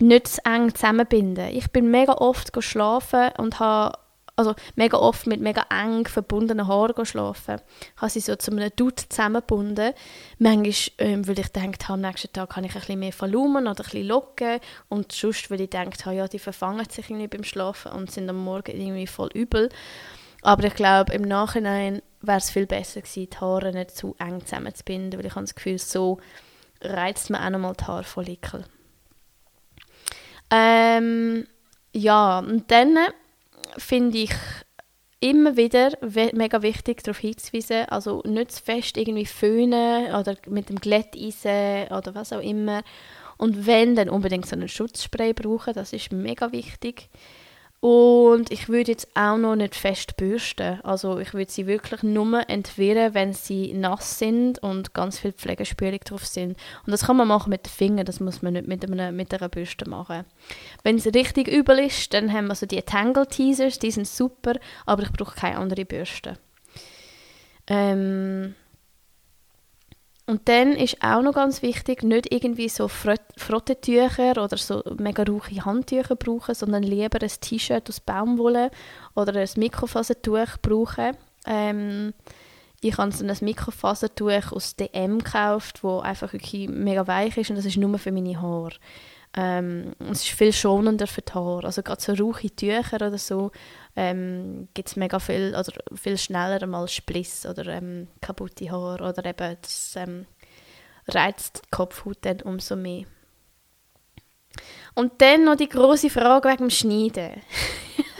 nicht 0.00 0.26
zu 0.26 0.44
eng 0.44 0.74
zusammenbinden. 0.74 1.50
Ich 1.50 1.70
bin 1.70 1.92
mega 1.92 2.14
oft 2.14 2.52
geschlafen 2.54 3.28
und 3.38 3.60
habe 3.60 3.96
also 4.36 4.54
mega 4.74 4.98
oft 4.98 5.26
mit 5.26 5.40
mega 5.40 5.64
eng 5.70 6.06
verbundenen 6.06 6.68
Haaren 6.68 7.06
schlafen. 7.06 7.60
Ich 7.94 8.02
habe 8.02 8.10
sie 8.10 8.20
so 8.20 8.36
zu 8.36 8.50
einem 8.50 8.70
Dutt 8.76 9.06
zusammengebunden. 9.08 9.94
Manchmal, 10.38 10.74
ähm, 10.98 11.26
weil 11.26 11.38
ich 11.38 11.52
gedacht 11.52 11.88
habe, 11.88 11.94
am 11.94 12.00
nächsten 12.02 12.32
Tag 12.32 12.50
kann 12.50 12.64
ich 12.64 12.74
ein 12.74 12.80
bisschen 12.80 12.98
mehr 13.00 13.12
Volumen 13.18 13.66
oder 13.66 13.82
ein 13.92 14.02
locken. 14.04 14.60
Und 14.88 15.10
sonst, 15.12 15.50
weil 15.50 15.62
ich 15.62 15.70
gedacht 15.70 16.04
habe, 16.04 16.16
ja, 16.16 16.28
die 16.28 16.38
verfangen 16.38 16.88
sich 16.88 17.08
irgendwie 17.08 17.28
beim 17.28 17.44
Schlafen 17.44 17.92
und 17.92 18.10
sind 18.10 18.28
am 18.28 18.44
Morgen 18.44 18.78
irgendwie 18.78 19.06
voll 19.06 19.30
übel. 19.32 19.70
Aber 20.42 20.64
ich 20.64 20.74
glaube, 20.74 21.14
im 21.14 21.22
Nachhinein 21.22 22.02
wäre 22.20 22.38
es 22.38 22.50
viel 22.50 22.66
besser 22.66 23.00
gewesen, 23.00 23.30
die 23.30 23.36
Haare 23.38 23.72
nicht 23.72 23.96
zu 23.96 24.14
eng 24.18 24.44
zusammenzubinden, 24.44 25.18
weil 25.18 25.26
ich 25.26 25.34
habe 25.34 25.46
das 25.46 25.54
Gefühl, 25.54 25.78
so 25.78 26.18
reizt 26.82 27.30
man 27.30 27.42
auch 27.42 27.50
nochmal 27.50 27.74
die 27.74 27.84
Haarfollikel. 27.84 28.64
Ähm, 30.50 31.46
ja, 31.92 32.38
und 32.40 32.70
dann 32.70 32.96
finde 33.78 34.18
ich 34.18 34.32
immer 35.20 35.56
wieder 35.56 35.92
mega 36.32 36.62
wichtig, 36.62 37.02
darauf 37.02 37.18
hinzuweisen, 37.18 37.86
also 37.88 38.22
nicht 38.26 38.52
zu 38.52 38.62
fest 38.62 38.96
irgendwie 38.96 39.26
föhnen 39.26 40.14
oder 40.14 40.36
mit 40.46 40.68
dem 40.68 40.76
Glätteisen 40.76 41.88
oder 41.88 42.14
was 42.14 42.32
auch 42.32 42.42
immer. 42.42 42.82
Und 43.38 43.66
wenn, 43.66 43.96
dann 43.96 44.08
unbedingt 44.08 44.46
so 44.46 44.56
einen 44.56 44.68
Schutzspray 44.68 45.32
brauchen, 45.32 45.74
das 45.74 45.92
ist 45.92 46.12
mega 46.12 46.52
wichtig. 46.52 47.08
Und 47.80 48.50
ich 48.50 48.68
würde 48.68 48.90
jetzt 48.92 49.08
auch 49.14 49.36
noch 49.36 49.54
nicht 49.54 49.74
fest 49.74 50.16
bürsten. 50.16 50.80
Also 50.82 51.18
ich 51.18 51.34
würde 51.34 51.52
sie 51.52 51.66
wirklich 51.66 52.02
nur 52.02 52.48
entwirren, 52.48 53.14
wenn 53.14 53.32
sie 53.32 53.74
nass 53.74 54.18
sind 54.18 54.58
und 54.60 54.94
ganz 54.94 55.18
viel 55.18 55.32
Pflegespülung 55.32 56.00
drauf 56.00 56.24
sind. 56.24 56.56
Und 56.84 56.92
das 56.92 57.04
kann 57.04 57.16
man 57.16 57.28
machen 57.28 57.50
mit 57.50 57.66
den 57.66 57.70
Fingern, 57.70 58.06
das 58.06 58.18
muss 58.18 58.42
man 58.42 58.54
nicht 58.54 58.66
mit, 58.66 58.84
einem, 58.84 59.14
mit 59.14 59.32
einer 59.32 59.48
Bürste 59.48 59.88
machen. 59.88 60.24
Wenn 60.82 60.96
es 60.96 61.06
richtig 61.06 61.48
übel 61.48 61.78
ist, 61.78 62.14
dann 62.14 62.32
haben 62.32 62.48
wir 62.48 62.54
so 62.54 62.66
die 62.66 62.82
Tangle 62.82 63.26
Teasers, 63.26 63.78
die 63.78 63.90
sind 63.90 64.08
super, 64.08 64.54
aber 64.86 65.02
ich 65.02 65.12
brauche 65.12 65.36
keine 65.36 65.58
andere 65.58 65.84
Bürste. 65.84 66.38
Ähm, 67.68 68.54
und 70.26 70.48
dann 70.48 70.72
ist 70.72 71.02
auch 71.02 71.22
noch 71.22 71.34
ganz 71.34 71.62
wichtig, 71.62 72.02
nicht 72.02 72.32
irgendwie 72.32 72.68
so 72.68 72.88
Frottetücher 72.88 74.42
oder 74.42 74.56
so 74.56 74.82
mega 74.98 75.22
rauche 75.22 75.64
Handtücher 75.64 76.16
brauchen, 76.16 76.54
sondern 76.54 76.82
lieber 76.82 77.22
ein 77.22 77.30
T-Shirt 77.40 77.88
aus 77.88 78.00
Baumwolle 78.00 78.72
oder 79.14 79.40
ein 79.40 79.48
Mikrofasertuch 79.56 80.58
brauchen. 80.62 81.16
Ähm, 81.46 82.12
ich 82.80 82.98
habe 82.98 83.12
so 83.12 83.24
ein 83.24 83.36
Mikrofasertuch 83.40 84.50
aus 84.50 84.74
DM 84.74 85.18
gekauft, 85.18 85.80
das 85.84 86.02
einfach 86.02 86.32
wirklich 86.32 86.68
mega 86.68 87.06
weich 87.06 87.36
ist 87.36 87.50
und 87.50 87.56
das 87.56 87.64
ist 87.64 87.76
nur 87.76 87.96
für 87.98 88.10
meine 88.10 88.40
Haare. 88.40 88.74
Ähm, 89.38 89.92
es 89.98 90.22
ist 90.22 90.30
viel 90.30 90.52
schonender 90.52 91.06
für 91.06 91.20
die 91.20 91.32
Haare. 91.34 91.66
Also 91.66 91.82
gerade 91.82 92.00
so 92.00 92.12
rauche 92.14 92.50
Tücher 92.50 92.96
oder 92.96 93.18
so 93.18 93.52
ähm, 93.94 94.68
gibt 94.72 94.88
es 94.88 94.96
mega 94.96 95.18
viel, 95.18 95.54
oder 95.54 95.72
viel 95.94 96.16
schneller 96.16 96.66
mal 96.66 96.88
Spliss 96.88 97.44
oder 97.44 97.66
ähm, 97.66 98.08
kaputte 98.22 98.70
Haare 98.70 99.04
oder 99.04 99.24
eben 99.26 99.56
das 99.60 99.94
ähm, 99.96 100.26
reizt 101.08 101.62
die 101.64 101.70
Kopfhaut 101.70 102.18
dann 102.22 102.40
umso 102.40 102.76
mehr. 102.76 103.04
Und 104.94 105.20
dann 105.20 105.44
noch 105.44 105.56
die 105.56 105.68
große 105.68 106.08
Frage 106.08 106.48
wegen 106.48 106.68
dem 106.68 106.70
Schneiden. 106.70 107.42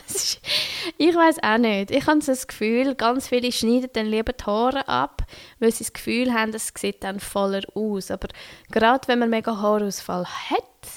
ich 0.97 1.15
weiß 1.15 1.37
auch 1.41 1.57
nicht. 1.57 1.91
Ich 1.91 2.05
habe 2.05 2.21
so 2.21 2.31
das 2.31 2.47
Gefühl, 2.47 2.95
ganz 2.95 3.27
viele 3.27 3.51
schneiden 3.51 3.89
dann 3.93 4.05
lieber 4.05 4.33
die 4.33 4.43
Haare 4.43 4.87
ab, 4.87 5.23
weil 5.59 5.71
sie 5.71 5.83
das 5.83 5.93
Gefühl 5.93 6.33
haben, 6.33 6.53
es 6.53 6.71
sieht 6.77 7.03
dann 7.03 7.19
voller 7.19 7.63
aus. 7.73 8.11
Aber 8.11 8.27
gerade 8.71 9.07
wenn 9.07 9.19
man 9.19 9.29
mega 9.29 9.57
Haarausfall 9.59 10.25
hat, 10.25 10.96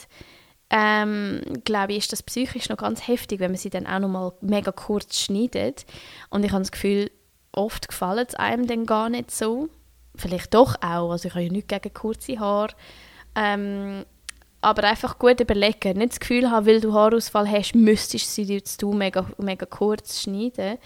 ähm, 0.70 1.40
glaube 1.64 1.92
ich, 1.92 1.98
ist 1.98 2.12
das 2.12 2.22
psychisch 2.22 2.68
noch 2.68 2.76
ganz 2.76 3.06
heftig, 3.08 3.40
wenn 3.40 3.50
man 3.50 3.58
sie 3.58 3.70
dann 3.70 3.86
auch 3.86 3.98
noch 3.98 4.08
mal 4.08 4.32
mega 4.40 4.70
kurz 4.70 5.18
schneidet. 5.20 5.84
Und 6.30 6.44
ich 6.44 6.52
habe 6.52 6.62
das 6.62 6.70
Gefühl, 6.72 7.10
oft 7.52 7.88
gefällt 7.88 8.30
es 8.30 8.34
einem 8.36 8.66
dann 8.66 8.86
gar 8.86 9.10
nicht 9.10 9.30
so. 9.32 9.68
Vielleicht 10.14 10.54
doch 10.54 10.76
auch, 10.76 11.10
also 11.10 11.28
ich 11.28 11.34
habe 11.34 11.44
ja 11.44 11.52
nichts 11.52 11.68
gegen 11.68 11.92
kurze 11.92 12.38
Haare. 12.38 12.74
Ähm, 13.34 14.04
aber 14.60 14.84
einfach 14.84 15.18
gut 15.18 15.40
überlegen. 15.40 15.98
Nicht 15.98 16.12
das 16.12 16.20
Gefühl 16.20 16.50
haben, 16.50 16.66
weil 16.66 16.80
du 16.80 16.92
Haarausfall 16.92 17.50
hast, 17.50 17.74
müsstest 17.74 18.38
du 18.38 18.44
sie 18.44 18.54
jetzt 18.54 18.82
mega, 18.82 19.26
mega 19.38 19.66
kurz 19.66 20.22
schneiden. 20.22 20.78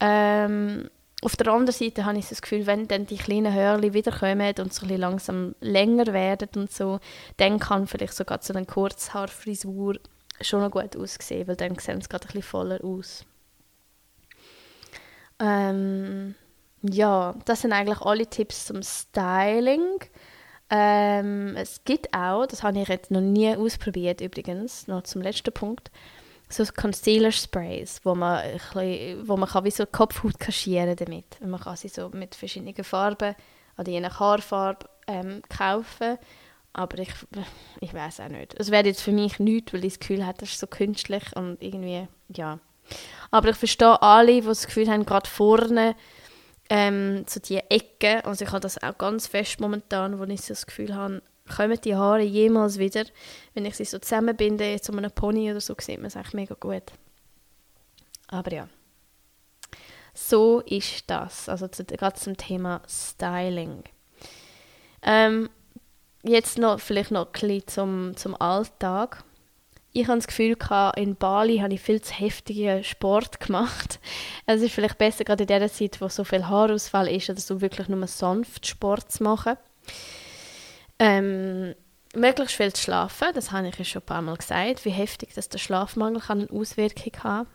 Ähm, 0.00 0.88
auf 1.24 1.36
der 1.36 1.48
anderen 1.48 1.72
Seite 1.72 2.04
habe 2.04 2.18
ich 2.18 2.28
das 2.28 2.42
Gefühl, 2.42 2.66
wenn 2.66 2.88
dann 2.88 3.06
die 3.06 3.16
kleinen 3.16 3.54
Hörli 3.54 3.94
wiederkommen 3.94 4.54
und 4.58 4.74
so 4.74 4.86
ein 4.86 4.96
langsam 4.98 5.54
länger 5.60 6.12
werden 6.12 6.48
und 6.56 6.72
so, 6.72 6.98
dann 7.36 7.60
kann 7.60 7.86
vielleicht 7.86 8.14
sogar 8.14 8.40
so 8.42 8.52
eine 8.52 8.66
Kurzhaarfrisur 8.66 9.98
schon 10.40 10.60
noch 10.60 10.72
gut 10.72 10.96
aussehen, 10.96 11.46
weil 11.46 11.54
dann 11.54 11.78
sehen 11.78 12.00
sie 12.00 12.08
gerade 12.08 12.24
ein 12.24 12.26
bisschen 12.26 12.42
voller 12.42 12.84
aus. 12.84 13.24
Ähm, 15.38 16.34
ja, 16.82 17.34
das 17.44 17.62
sind 17.62 17.72
eigentlich 17.72 18.00
alle 18.00 18.26
Tipps 18.26 18.66
zum 18.66 18.82
Styling. 18.82 20.00
Ähm, 20.70 21.54
es 21.56 21.82
gibt 21.84 22.12
auch, 22.12 22.46
das 22.46 22.64
habe 22.64 22.80
ich 22.80 22.88
jetzt 22.88 23.12
noch 23.12 23.20
nie 23.20 23.54
ausprobiert 23.54 24.20
übrigens, 24.20 24.88
noch 24.88 25.02
zum 25.02 25.22
letzten 25.22 25.52
Punkt, 25.52 25.92
so 26.52 26.64
Concealer-Sprays, 26.64 28.00
wo 28.04 28.14
man, 28.14 28.42
bisschen, 28.52 29.26
wo 29.26 29.36
man 29.36 29.48
kann 29.48 29.64
wie 29.64 29.70
so 29.70 29.86
Kopfhaut 29.86 30.38
kaschieren 30.38 30.96
damit. 30.96 31.24
Und 31.40 31.50
man 31.50 31.60
kann 31.60 31.76
sie 31.76 31.88
so 31.88 32.10
mit 32.10 32.34
verschiedenen 32.34 32.84
Farben 32.84 33.34
oder 33.78 33.90
je 33.90 34.00
nach 34.00 34.20
Haarfarbe 34.20 34.86
ähm, 35.06 35.42
kaufen. 35.48 36.18
Aber 36.74 36.98
ich, 36.98 37.12
ich 37.80 37.92
weiß 37.92 38.20
auch 38.20 38.28
nicht. 38.28 38.54
Es 38.58 38.70
wäre 38.70 38.86
jetzt 38.86 39.02
für 39.02 39.12
mich 39.12 39.38
nichts, 39.38 39.72
weil 39.72 39.84
ich 39.84 39.94
das 39.94 40.00
Gefühl 40.00 40.24
habe, 40.24 40.38
das 40.38 40.50
ist 40.50 40.60
so 40.60 40.66
künstlich 40.66 41.24
und 41.34 41.60
irgendwie, 41.60 42.08
ja. 42.28 42.58
Aber 43.30 43.48
ich 43.50 43.56
verstehe 43.56 44.00
alle, 44.00 44.40
die 44.40 44.46
das 44.46 44.66
Gefühl 44.66 44.90
haben, 44.90 45.06
gerade 45.06 45.28
vorne 45.28 45.94
ähm, 46.70 47.24
so 47.28 47.40
die 47.40 47.58
Ecken, 47.58 48.22
also 48.24 48.44
ich 48.44 48.50
habe 48.50 48.60
das 48.60 48.82
auch 48.82 48.96
ganz 48.96 49.26
fest 49.26 49.60
momentan, 49.60 50.18
wo 50.18 50.24
ich 50.24 50.40
so 50.40 50.48
das 50.48 50.66
Gefühl 50.66 50.94
habe, 50.94 51.22
kommen 51.56 51.80
die 51.80 51.96
Haare 51.96 52.22
jemals 52.22 52.78
wieder. 52.78 53.04
Wenn 53.54 53.64
ich 53.64 53.76
sie 53.76 53.84
so 53.84 53.98
zusammenbinde, 53.98 54.80
zu 54.80 54.92
einem 54.92 55.10
Pony 55.10 55.50
oder 55.50 55.60
so, 55.60 55.74
sieht 55.78 55.98
man 55.98 56.06
es 56.06 56.16
eigentlich 56.16 56.34
mega 56.34 56.54
gut. 56.58 56.84
Aber 58.28 58.52
ja. 58.52 58.68
So 60.14 60.60
ist 60.60 61.08
das. 61.08 61.48
Also 61.48 61.68
zu, 61.68 61.84
gerade 61.84 62.18
zum 62.18 62.36
Thema 62.36 62.82
Styling. 62.88 63.84
Ähm, 65.02 65.48
jetzt 66.22 66.58
noch, 66.58 66.80
vielleicht 66.80 67.10
noch 67.10 67.26
ein 67.26 67.32
bisschen 67.32 67.66
zum, 67.66 68.16
zum 68.16 68.40
Alltag. 68.40 69.24
Ich 69.94 70.08
habe 70.08 70.18
das 70.18 70.26
Gefühl, 70.26 70.56
in 70.96 71.16
Bali 71.16 71.58
habe 71.58 71.74
ich 71.74 71.80
viel 71.80 72.00
zu 72.00 72.14
heftigen 72.14 72.82
Sport 72.82 73.40
gemacht. 73.40 74.00
Es 74.46 74.60
ist 74.60 74.74
vielleicht 74.74 74.98
besser, 74.98 75.24
gerade 75.24 75.44
in 75.44 75.46
dieser 75.46 75.72
Zeit, 75.72 76.00
wo 76.00 76.08
so 76.08 76.24
viel 76.24 76.48
Haarausfall 76.48 77.08
ist, 77.08 77.30
oder 77.30 77.40
so 77.40 77.60
wirklich 77.60 77.88
nur 77.88 78.06
sanft 78.06 78.66
Sport 78.66 79.12
zu 79.12 79.22
machen. 79.22 79.56
Ähm, 81.04 81.74
möglichst 82.14 82.54
viel 82.54 82.72
zu 82.72 82.82
schlafen, 82.82 83.28
das 83.34 83.50
habe 83.50 83.66
ich 83.66 83.76
ja 83.76 83.84
schon 83.84 84.02
ein 84.02 84.06
paar 84.06 84.22
Mal 84.22 84.36
gesagt, 84.36 84.84
wie 84.84 84.90
heftig 84.90 85.34
dass 85.34 85.48
der 85.48 85.58
Schlafmangel 85.58 86.20
kann 86.20 86.46
eine 86.48 86.60
Auswirkung 86.60 87.12
haben 87.24 87.48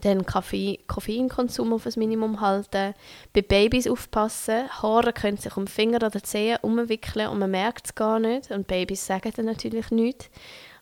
dann 0.00 0.24
Kaffee, 0.24 0.80
Koffeinkonsum 0.86 1.72
auf 1.72 1.86
ein 1.86 1.92
Minimum 1.96 2.40
halten, 2.40 2.94
bei 3.32 3.42
Babys 3.42 3.86
aufpassen, 3.86 4.68
Haare 4.82 5.12
können 5.12 5.36
sich 5.36 5.56
um 5.56 5.66
Finger 5.66 5.98
oder 5.98 6.22
Zehen 6.22 6.58
umwickeln 6.62 7.28
und 7.28 7.38
man 7.38 7.50
merkt 7.50 7.86
es 7.86 7.94
gar 7.94 8.18
nicht 8.18 8.50
und 8.50 8.66
Babys 8.66 9.06
sagen 9.06 9.32
dann 9.36 9.44
natürlich 9.46 9.90
nichts. 9.90 10.30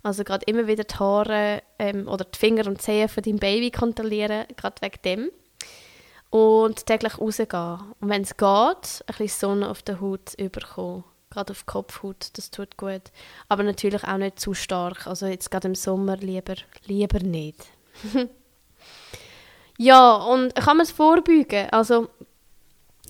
Also 0.02 0.24
gerade 0.24 0.46
immer 0.46 0.66
wieder 0.66 0.84
die 0.84 0.94
Haare 0.94 1.62
ähm, 1.78 2.08
oder 2.08 2.24
die 2.24 2.38
Finger 2.38 2.66
und 2.66 2.80
Zehen 2.80 3.08
von 3.08 3.22
deinem 3.22 3.38
Baby 3.38 3.70
kontrollieren, 3.70 4.46
gerade 4.56 4.80
wegen 4.80 5.02
dem. 5.04 5.30
Und 6.30 6.86
täglich 6.86 7.18
rausgehen. 7.18 7.80
Und 8.00 8.08
wenn 8.08 8.22
es 8.22 8.36
geht, 8.36 8.46
ein 8.46 9.16
bisschen 9.18 9.28
Sonne 9.28 9.68
auf 9.68 9.82
der 9.82 10.00
Haut 10.00 10.34
überkommen 10.38 11.04
gerade 11.30 11.52
auf 11.52 11.66
Kopfhaut, 11.66 12.30
das 12.34 12.50
tut 12.50 12.76
gut. 12.76 13.02
Aber 13.48 13.62
natürlich 13.62 14.04
auch 14.04 14.16
nicht 14.16 14.40
zu 14.40 14.54
stark, 14.54 15.06
also 15.06 15.26
jetzt 15.26 15.50
gerade 15.50 15.68
im 15.68 15.74
Sommer 15.74 16.16
lieber, 16.16 16.54
lieber 16.86 17.20
nicht. 17.20 17.66
ja, 19.78 20.14
und 20.14 20.54
kann 20.54 20.76
man 20.76 20.84
es 20.84 20.90
vorbeugen? 20.90 21.68
Also 21.70 22.08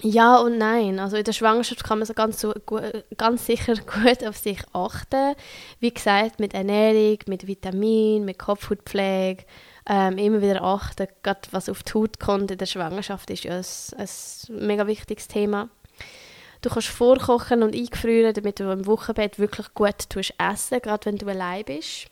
ja 0.02 0.38
und 0.38 0.58
nein. 0.58 0.98
Also 0.98 1.16
in 1.16 1.24
der 1.24 1.32
Schwangerschaft 1.32 1.84
kann 1.84 1.98
man 1.98 2.06
so 2.06 2.14
ganz, 2.14 2.46
ganz 3.16 3.46
sicher 3.46 3.74
gut 4.02 4.26
auf 4.26 4.36
sich 4.36 4.62
achten. 4.72 5.34
Wie 5.78 5.92
gesagt, 5.92 6.40
mit 6.40 6.54
Ernährung, 6.54 7.18
mit 7.26 7.46
Vitamin, 7.46 8.24
mit 8.24 8.38
Kopfhautpflege. 8.38 9.44
Ähm, 9.88 10.18
immer 10.18 10.40
wieder 10.42 10.62
achten, 10.62 11.08
gerade 11.22 11.40
was 11.50 11.68
auf 11.68 11.82
die 11.82 11.94
Haut 11.94 12.20
kommt 12.20 12.50
in 12.50 12.58
der 12.58 12.66
Schwangerschaft, 12.66 13.30
ist 13.30 13.44
ja 13.44 13.56
ein, 13.56 13.64
ein 13.98 14.66
mega 14.66 14.86
wichtiges 14.86 15.26
Thema. 15.26 15.68
Du 16.62 16.68
kannst 16.68 16.88
vorkochen 16.88 17.62
und 17.62 17.74
eingefrieren, 17.74 18.34
damit 18.34 18.60
du 18.60 18.70
im 18.70 18.86
Wochenbett 18.86 19.38
wirklich 19.38 19.72
gut 19.72 20.08
tust 20.10 20.34
essen, 20.38 20.80
gerade 20.82 21.06
wenn 21.06 21.16
du 21.16 21.26
allein 21.26 21.64
bist. 21.64 22.08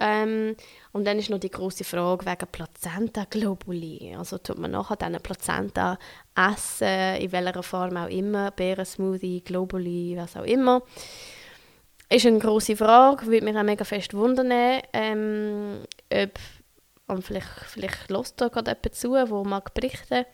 Ähm, 0.00 0.56
und 0.92 1.06
dann 1.06 1.18
ist 1.18 1.30
noch 1.30 1.38
die 1.38 1.50
große 1.50 1.84
Frage 1.84 2.26
wegen 2.26 2.50
Plazenta 2.50 3.24
globuli. 3.28 4.14
Also 4.16 4.38
tut 4.38 4.58
man 4.58 4.72
nachher 4.72 4.96
diese 4.96 5.20
Plazenta 5.20 5.98
essen, 6.34 7.16
in 7.20 7.30
welcher 7.30 7.62
Form 7.62 7.96
auch 7.96 8.08
immer, 8.08 8.50
Beerensmoothie, 8.50 9.42
Globuli, 9.42 10.16
was 10.16 10.36
auch 10.36 10.44
immer. 10.44 10.82
Ist 12.08 12.26
eine 12.26 12.38
große 12.38 12.76
Frage, 12.76 13.26
würde 13.26 13.44
mich 13.44 13.56
auch 13.56 13.62
mega 13.62 13.84
fest 13.84 14.14
wundern, 14.14 14.80
ähm, 14.92 15.84
ob, 16.12 16.38
und 17.06 17.22
vielleicht, 17.22 17.48
vielleicht 17.66 18.10
lässt 18.10 18.40
da 18.40 18.48
gerade 18.48 18.72
jemand 18.72 18.94
zu, 18.94 19.12
der 19.12 19.44
mag 19.44 19.74
berichten 19.74 20.24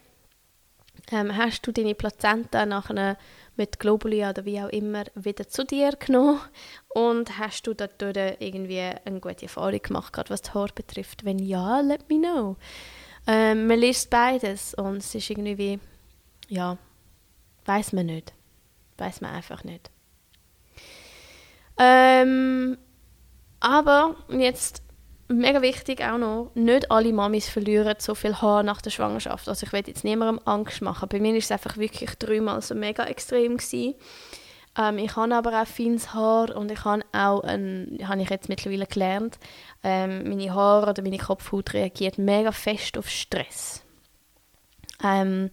ähm, 1.11 1.37
hast 1.37 1.67
du 1.67 1.73
deine 1.73 1.95
Plazenta 1.95 2.67
nachher 2.67 3.17
mit 3.57 3.79
Globuli 3.79 4.25
oder 4.25 4.45
wie 4.45 4.61
auch 4.61 4.69
immer 4.69 5.05
wieder 5.15 5.49
zu 5.49 5.65
dir 5.65 5.93
genommen 5.93 6.41
und 6.89 7.39
hast 7.39 7.67
du 7.67 7.75
dadurch 7.75 8.37
irgendwie 8.39 8.81
eine 8.81 9.21
gute 9.21 9.43
Erfahrung 9.43 9.83
gemacht, 9.83 10.13
gerade 10.13 10.31
was 10.31 10.43
das 10.43 10.55
Haar 10.55 10.69
betrifft? 10.75 11.25
Wenn 11.25 11.39
ja, 11.39 11.81
let 11.81 12.09
me 12.09 12.19
know. 12.19 12.57
Ähm, 13.27 13.67
man 13.67 13.79
liest 13.79 14.09
beides 14.11 14.75
und 14.75 14.99
es 14.99 15.15
ist 15.15 15.29
irgendwie, 15.31 15.79
ja, 16.49 16.79
weiß 17.67 17.93
man 17.93 18.07
nicht. 18.07 18.33
Weiß 18.97 19.21
man 19.21 19.33
einfach 19.35 19.65
nicht. 19.65 19.91
Ähm, 21.79 22.77
aber 23.61 24.17
jetzt 24.29 24.83
mega 25.31 25.63
wichtig 25.63 26.03
auch 26.05 26.19
noch, 26.19 26.51
nicht 26.55 26.91
alle 26.91 27.13
Mamis 27.13 27.49
verlieren 27.49 27.95
so 27.99 28.15
viel 28.15 28.35
Haar 28.35 28.63
nach 28.63 28.83
der 28.83 28.91
Schwangerschaft. 28.91 29.49
Also 29.49 29.67
ich 29.67 29.73
will 29.73 29.83
jetzt 29.87 30.05
niemandem 30.05 30.45
Angst 30.45 30.83
machen. 30.83 31.09
Bei 31.09 31.21
mir 31.21 31.35
ist 31.37 31.45
es 31.45 31.53
einfach 31.53 31.77
wirklich 31.77 32.11
dreimal 32.19 32.61
so 32.63 32.75
mega 32.75 33.05
extrem 33.05 33.57
gewesen. 33.57 33.95
Ähm, 34.77 34.99
ich 34.99 35.17
habe 35.17 35.35
aber 35.35 35.63
auch 35.63 35.67
feines 35.67 36.15
Haar 36.15 36.55
und 36.57 36.71
ich 36.71 36.85
habe 36.85 37.03
auch, 37.13 37.43
ein, 37.43 37.99
habe 38.07 38.23
ich 38.23 38.31
jetzt 38.31 38.49
mittlerweile 38.49 38.87
gelernt, 38.87 39.39
ähm, 39.83 40.29
meine 40.29 40.55
Haare 40.55 40.91
oder 40.91 41.03
meine 41.03 41.19
Kopfhaut 41.19 41.75
reagiert 41.75 42.19
mega 42.19 42.53
fest 42.53 42.99
auf 42.99 43.09
Stress. 43.09 43.83
Ähm, 45.03 45.51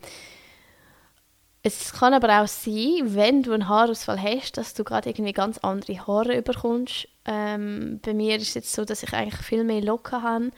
es 1.67 1.93
kann 1.93 2.13
aber 2.13 2.41
auch 2.41 2.47
sein, 2.47 3.15
wenn 3.15 3.43
du 3.43 3.51
einen 3.51 3.67
Haarausfall 3.67 4.21
hast, 4.21 4.57
dass 4.57 4.73
du 4.73 4.83
gerade 4.83 5.09
irgendwie 5.09 5.33
ganz 5.33 5.57
andere 5.57 6.07
Haare 6.07 6.41
bekommst. 6.41 7.07
Ähm, 7.25 7.99
bei 8.05 8.13
mir 8.13 8.37
ist 8.37 8.49
es 8.49 8.53
jetzt 8.53 8.73
so, 8.73 8.85
dass 8.85 9.03
ich 9.03 9.13
eigentlich 9.13 9.41
viel 9.41 9.63
mehr 9.63 9.81
Locken 9.81 10.23
habe. 10.23 10.51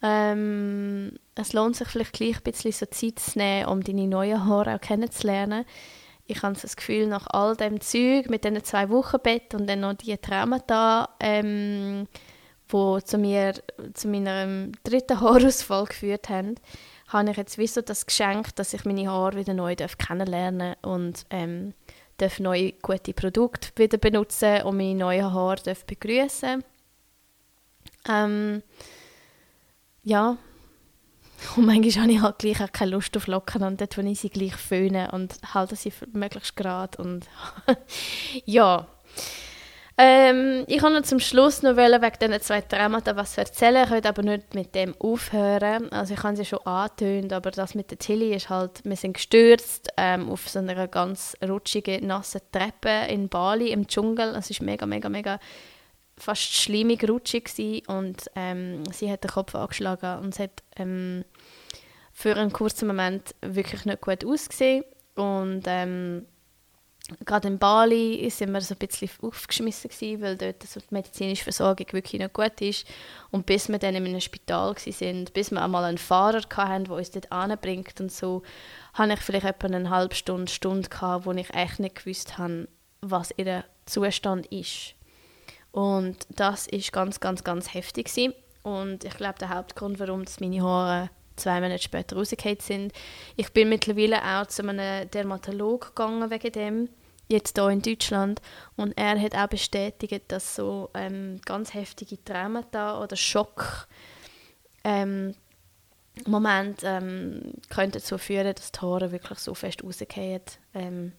Ähm, 0.00 1.12
es 1.34 1.52
lohnt 1.52 1.76
sich 1.76 1.88
vielleicht 1.88 2.14
gleich 2.14 2.36
ein 2.36 2.42
bisschen 2.44 2.72
so 2.72 2.86
Zeit 2.86 3.18
zu 3.18 3.38
nehmen, 3.38 3.66
um 3.66 3.82
deine 3.82 4.06
neuen 4.06 4.46
Haare 4.46 4.76
auch 4.76 4.80
kennenzulernen. 4.80 5.64
Ich 6.26 6.42
habe 6.42 6.58
das 6.60 6.76
Gefühl, 6.76 7.06
nach 7.08 7.26
all 7.28 7.56
dem 7.56 7.80
Zeug 7.80 8.30
mit 8.30 8.44
diesen 8.44 8.62
zwei 8.64 8.88
Wochen 8.90 9.18
Bett 9.22 9.54
und 9.54 9.66
dann 9.66 9.80
noch 9.80 9.94
die 9.94 10.16
Traumata, 10.16 11.10
ähm, 11.20 12.06
die 12.72 13.04
zu, 13.04 13.18
mir, 13.18 13.54
zu 13.94 14.08
meinem 14.08 14.72
dritten 14.84 15.20
Haarausfall 15.20 15.84
geführt 15.84 16.28
haben, 16.28 16.54
habe 17.08 17.30
ich 17.30 17.36
jetzt 17.36 17.58
wie 17.58 17.66
so 17.66 17.80
das 17.80 18.06
Geschenk, 18.06 18.54
dass 18.56 18.74
ich 18.74 18.84
meine 18.84 19.10
Haare 19.10 19.36
wieder 19.36 19.54
neu 19.54 19.74
kennenlernen 19.76 20.74
darf 20.80 20.92
und 20.92 21.24
ähm, 21.30 21.74
darf 22.18 22.38
neue 22.38 22.72
gute 22.72 23.14
Produkte 23.14 23.68
wieder 23.76 23.98
benutzen 23.98 24.62
und 24.62 24.76
meine 24.76 24.94
neuen 24.94 25.32
Haare 25.32 25.76
begrüßen. 25.86 26.62
Ähm, 28.08 28.62
ja, 30.02 30.36
und 31.56 31.66
manchmal 31.66 32.02
habe 32.04 32.12
ich 32.12 32.20
halt 32.20 32.38
gleich 32.38 32.62
auch 32.62 32.72
keine 32.72 32.92
Lust 32.92 33.16
auf 33.16 33.26
Locken 33.26 33.62
und 33.62 33.80
dort, 33.80 33.96
wo 33.96 34.02
ich 34.02 34.20
sie 34.20 34.30
gleich 34.30 34.56
föhne 34.56 35.10
und 35.12 35.38
halte 35.54 35.76
sie 35.76 35.92
möglichst 36.12 36.56
gerade 36.56 37.00
und 37.02 37.26
ja. 38.44 38.86
Ähm, 40.00 40.62
ich 40.68 40.80
wollte 40.80 41.02
zum 41.02 41.18
Schluss 41.18 41.62
noch 41.64 41.76
wegen 41.76 42.18
diesen 42.20 42.40
zwei 42.40 42.60
Traumata 42.60 43.16
was 43.16 43.36
erzählen, 43.36 43.92
ich 43.92 44.06
aber 44.06 44.22
nicht 44.22 44.54
mit 44.54 44.72
dem 44.76 44.94
aufhören. 45.00 45.90
Also 45.90 46.14
ich 46.14 46.22
habe 46.22 46.36
sie 46.36 46.44
schon 46.44 46.60
angetönt, 46.60 47.32
aber 47.32 47.50
das 47.50 47.74
mit 47.74 47.90
der 47.90 47.98
Tilly 47.98 48.32
ist 48.32 48.48
halt, 48.48 48.80
wir 48.84 48.94
sind 48.94 49.14
gestürzt 49.14 49.88
ähm, 49.96 50.30
auf 50.30 50.48
so 50.48 50.60
einer 50.60 50.86
ganz 50.86 51.36
rutschigen, 51.42 52.06
nassen 52.06 52.42
Treppe 52.52 53.12
in 53.12 53.28
Bali 53.28 53.72
im 53.72 53.88
Dschungel. 53.88 54.36
Es 54.36 54.50
ist 54.50 54.62
mega, 54.62 54.86
mega, 54.86 55.08
mega 55.08 55.40
fast 56.16 56.54
schlimmig 56.54 57.08
rutschig 57.08 57.82
und 57.88 58.30
ähm, 58.36 58.84
sie 58.92 59.10
hat 59.10 59.24
den 59.24 59.30
Kopf 59.32 59.56
angeschlagen 59.56 60.20
und 60.22 60.34
es 60.34 60.38
hat 60.38 60.62
ähm, 60.76 61.24
für 62.12 62.36
einen 62.36 62.52
kurzen 62.52 62.86
Moment 62.86 63.34
wirklich 63.40 63.84
nicht 63.84 64.00
gut 64.00 64.24
ausgesehen 64.24 64.84
und 65.16 65.62
ähm, 65.66 66.26
gerade 67.24 67.48
in 67.48 67.58
Bali 67.58 68.28
sind 68.30 68.52
wir 68.52 68.60
so 68.60 68.74
ein 68.74 68.86
bisschen 68.86 69.08
aufgeschmissen 69.22 69.90
gewesen, 69.90 70.22
weil 70.22 70.36
dort 70.36 70.62
so 70.62 70.80
die 70.80 70.94
medizinische 70.94 71.44
Versorgung 71.44 71.86
wirklich 71.92 72.20
nicht 72.20 72.34
gut 72.34 72.60
ist. 72.60 72.86
Und 73.30 73.46
bis 73.46 73.68
wir 73.68 73.78
dann 73.78 73.94
in 73.94 74.06
einem 74.06 74.20
Spital 74.20 74.74
sind, 74.78 75.32
bis 75.32 75.50
wir 75.50 75.62
einmal 75.62 75.84
einen 75.84 75.98
Fahrer 75.98 76.42
hatten, 76.56 76.84
der 76.84 76.94
uns 76.94 77.10
dort 77.10 77.32
anbringt 77.32 78.00
und 78.00 78.12
so, 78.12 78.42
hatte 78.94 79.14
ich 79.14 79.20
vielleicht 79.20 79.46
etwa 79.46 79.66
eine 79.68 79.90
halbe 79.90 80.14
Stunde, 80.14 80.50
Stunde 80.50 80.88
gehabt, 80.88 81.26
wo 81.26 81.32
ich 81.32 81.52
echt 81.54 81.80
nicht 81.80 81.96
gewusst 81.96 82.36
habe, 82.36 82.68
was 83.00 83.32
ihr 83.36 83.64
Zustand 83.86 84.46
ist. 84.46 84.94
Und 85.72 86.16
das 86.30 86.66
ist 86.66 86.92
ganz, 86.92 87.20
ganz, 87.20 87.44
ganz 87.44 87.72
heftig 87.72 88.06
gewesen. 88.06 88.34
Und 88.62 89.04
ich 89.04 89.14
glaube, 89.16 89.38
der 89.38 89.50
Hauptgrund, 89.50 89.98
warum 89.98 90.24
meine 90.40 90.62
Haare 90.62 91.10
zwei 91.38 91.60
Monate 91.60 91.82
später 91.82 92.16
rausgefallen 92.16 92.60
sind. 92.60 92.92
Ich 93.36 93.52
bin 93.52 93.68
mittlerweile 93.68 94.22
auch 94.22 94.46
zu 94.46 94.66
einem 94.66 95.10
Dermatologen 95.10 95.88
gegangen 95.88 96.30
wegen 96.30 96.52
dem, 96.52 96.88
jetzt 97.28 97.56
hier 97.58 97.68
in 97.68 97.82
Deutschland. 97.82 98.40
Und 98.76 98.96
er 98.96 99.20
hat 99.20 99.34
auch 99.34 99.48
bestätigt, 99.48 100.24
dass 100.28 100.56
so 100.56 100.90
ähm, 100.94 101.40
ganz 101.44 101.74
heftige 101.74 102.22
Traumata 102.22 103.02
oder 103.02 103.16
Schock 103.16 103.88
ähm, 104.84 105.34
Moment 106.26 106.80
ähm, 106.82 107.52
könnte 107.68 107.98
dazu 107.98 108.18
führen, 108.18 108.54
dass 108.54 108.72
die 108.72 108.80
Haare 108.80 109.12
wirklich 109.12 109.38
so 109.38 109.54
fest 109.54 109.84
rausgehen. 109.84 110.42
Ähm, 110.74 111.12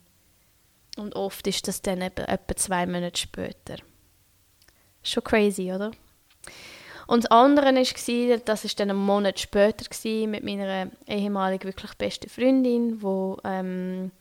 und 0.97 1.15
oft 1.15 1.47
ist 1.47 1.67
das 1.67 1.81
dann 1.81 2.01
etwa, 2.01 2.23
etwa 2.23 2.55
zwei 2.55 2.85
Monate 2.85 3.17
später. 3.17 3.77
Schon 5.03 5.23
crazy, 5.23 5.71
oder? 5.71 5.91
Und 7.09 7.23
das 7.23 7.31
andere 7.31 7.73
war, 7.73 8.37
das 8.45 8.63
war 8.63 8.71
dann 8.75 8.91
einen 8.91 8.99
Monat 8.99 9.39
später 9.39 9.83
mit 10.27 10.43
meiner 10.43 10.91
ehemaligen 11.07 11.63
wirklich 11.63 11.95
besten 11.95 12.29
Freundin, 12.29 13.01
die 13.01 13.35
ähm, 13.45 14.11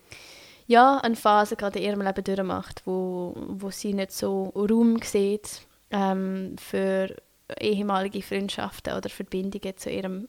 ja, 0.66 0.96
eine 0.96 1.14
Phase 1.14 1.56
gerade 1.56 1.80
in 1.80 1.84
ihrem 1.84 2.00
Leben 2.00 2.24
durchmacht, 2.24 2.80
wo, 2.86 3.34
wo 3.36 3.70
sie 3.70 3.92
nicht 3.92 4.12
so 4.12 4.54
Raum 4.54 5.02
sieht 5.02 5.66
ähm, 5.90 6.56
für 6.58 7.14
ehemalige 7.60 8.22
Freundschaften 8.22 8.94
oder 8.94 9.10
Verbindungen 9.10 9.76
zu 9.76 9.90
ihrem 9.90 10.26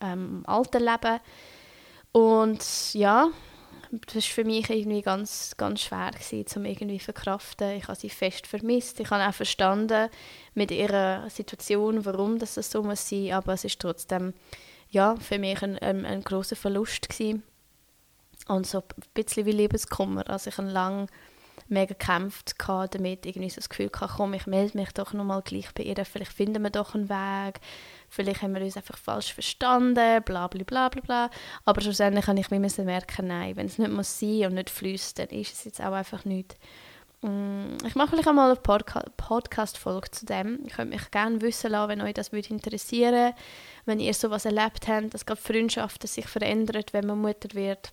ähm, 0.00 0.44
alten 0.46 0.82
Leben. 0.82 1.20
Und 2.12 2.94
ja, 2.94 3.28
das 3.90 4.14
war 4.14 4.22
für 4.22 4.44
mich 4.44 4.68
irgendwie 4.68 5.02
ganz, 5.02 5.54
ganz 5.56 5.80
schwer, 5.80 6.10
um 6.56 6.64
irgendwie 6.64 6.98
zu 6.98 7.04
verkraften. 7.04 7.72
Ich 7.72 7.88
habe 7.88 7.98
sie 7.98 8.10
fest 8.10 8.46
vermisst. 8.46 9.00
Ich 9.00 9.10
habe 9.10 9.26
auch 9.26 9.34
verstanden 9.34 10.10
mit 10.54 10.70
ihrer 10.70 11.28
Situation, 11.30 12.04
warum 12.04 12.38
das 12.38 12.54
so 12.54 12.82
muss 12.82 13.10
aber 13.12 13.54
es 13.54 13.64
ist 13.64 13.80
trotzdem 13.80 14.34
ja, 14.90 15.16
für 15.16 15.38
mich 15.38 15.62
ein, 15.62 15.78
ein, 15.78 16.04
ein 16.04 16.22
großer 16.22 16.56
Verlust 16.56 17.08
gewesen. 17.08 17.42
Und 18.46 18.66
so 18.66 18.78
ein 18.78 19.02
bisschen 19.14 19.46
wie 19.46 19.52
Lebenskummer. 19.52 20.28
Also 20.28 20.48
ich 20.48 20.58
habe 20.58 20.68
lange 20.68 21.06
mega 21.68 21.94
gekämpft 21.94 22.54
damit, 22.66 23.26
irgendwie 23.26 23.50
so 23.50 23.56
das 23.56 23.68
Gefühl 23.68 23.90
hatte, 23.94 24.12
komm, 24.16 24.34
ich 24.34 24.46
melde 24.46 24.78
mich 24.78 24.92
doch 24.92 25.12
nochmal 25.12 25.42
gleich 25.42 25.72
bei 25.74 25.82
ihr, 25.82 26.04
vielleicht 26.04 26.32
finden 26.32 26.62
wir 26.62 26.70
doch 26.70 26.94
einen 26.94 27.08
Weg, 27.08 27.60
vielleicht 28.08 28.42
haben 28.42 28.54
wir 28.54 28.62
uns 28.62 28.76
einfach 28.76 28.98
falsch 28.98 29.32
verstanden, 29.32 30.22
bla 30.24 30.48
bla 30.48 30.64
bla 30.64 30.88
bla 30.88 31.00
bla. 31.02 31.30
Aber 31.64 31.80
schlussendlich 31.80 32.26
habe 32.26 32.40
ich 32.40 32.50
mir 32.50 32.60
merken, 32.60 33.26
nein, 33.26 33.56
wenn 33.56 33.66
es 33.66 33.78
nicht 33.78 33.90
muss 33.90 34.18
sein 34.18 34.46
und 34.46 34.54
nicht 34.54 34.70
fließt, 34.70 35.18
dann 35.18 35.28
ist 35.28 35.54
es 35.54 35.64
jetzt 35.64 35.80
auch 35.80 35.92
einfach 35.92 36.24
nicht. 36.24 36.56
Mm, 37.22 37.76
ich 37.84 37.96
mache 37.96 38.10
vielleicht 38.10 38.28
einmal 38.28 38.50
eine 38.50 38.60
Podca 38.60 39.02
Podcast-Folge 39.16 40.10
zu 40.12 40.26
dem. 40.26 40.60
Ich 40.66 40.78
würde 40.78 40.90
mich 40.90 41.10
gerne 41.10 41.40
wissen 41.40 41.72
lassen, 41.72 41.88
wenn 41.88 42.00
euch 42.00 42.14
das 42.14 42.32
würde 42.32 42.50
interessieren 42.50 43.34
wenn 43.86 44.00
ihr 44.00 44.14
sowas 44.14 44.44
erlebt 44.44 44.86
habt, 44.86 45.14
dass 45.14 45.26
gerade 45.26 45.40
Freundschaften 45.40 46.06
sich 46.06 46.26
verändern, 46.26 46.84
wenn 46.92 47.06
man 47.06 47.18
Mutter 47.20 47.48
wird 47.54 47.92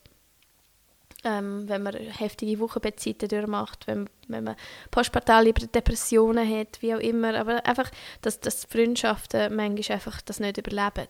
ähm, 1.25 1.67
wenn 1.67 1.83
man 1.83 1.95
heftige 1.95 2.59
Wochenbettzeiten 2.59 3.27
durchmacht, 3.27 3.87
wenn, 3.87 4.07
wenn 4.27 4.43
man 4.45 4.55
postpartale 4.91 5.51
Depressionen 5.53 6.47
hat, 6.47 6.81
wie 6.81 6.93
auch 6.93 6.99
immer. 6.99 7.33
Aber 7.35 7.65
einfach, 7.65 7.89
dass, 8.21 8.39
dass 8.39 8.65
Freundschaften 8.65 9.55
manchmal 9.55 9.95
einfach 9.95 10.21
das 10.21 10.39
nicht 10.39 10.57
überleben. 10.57 11.09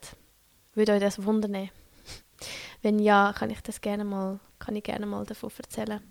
Würde 0.74 0.94
euch 0.94 1.02
das 1.02 1.24
wundern? 1.24 1.70
Wenn 2.82 3.00
ja, 3.00 3.34
kann 3.38 3.50
ich 3.50 3.62
das 3.62 3.82
gerne 3.82 4.06
mal, 4.06 4.40
kann 4.58 4.76
ich 4.76 4.84
gerne 4.84 5.06
mal 5.06 5.26
davon 5.26 5.52
erzählen. 5.58 6.02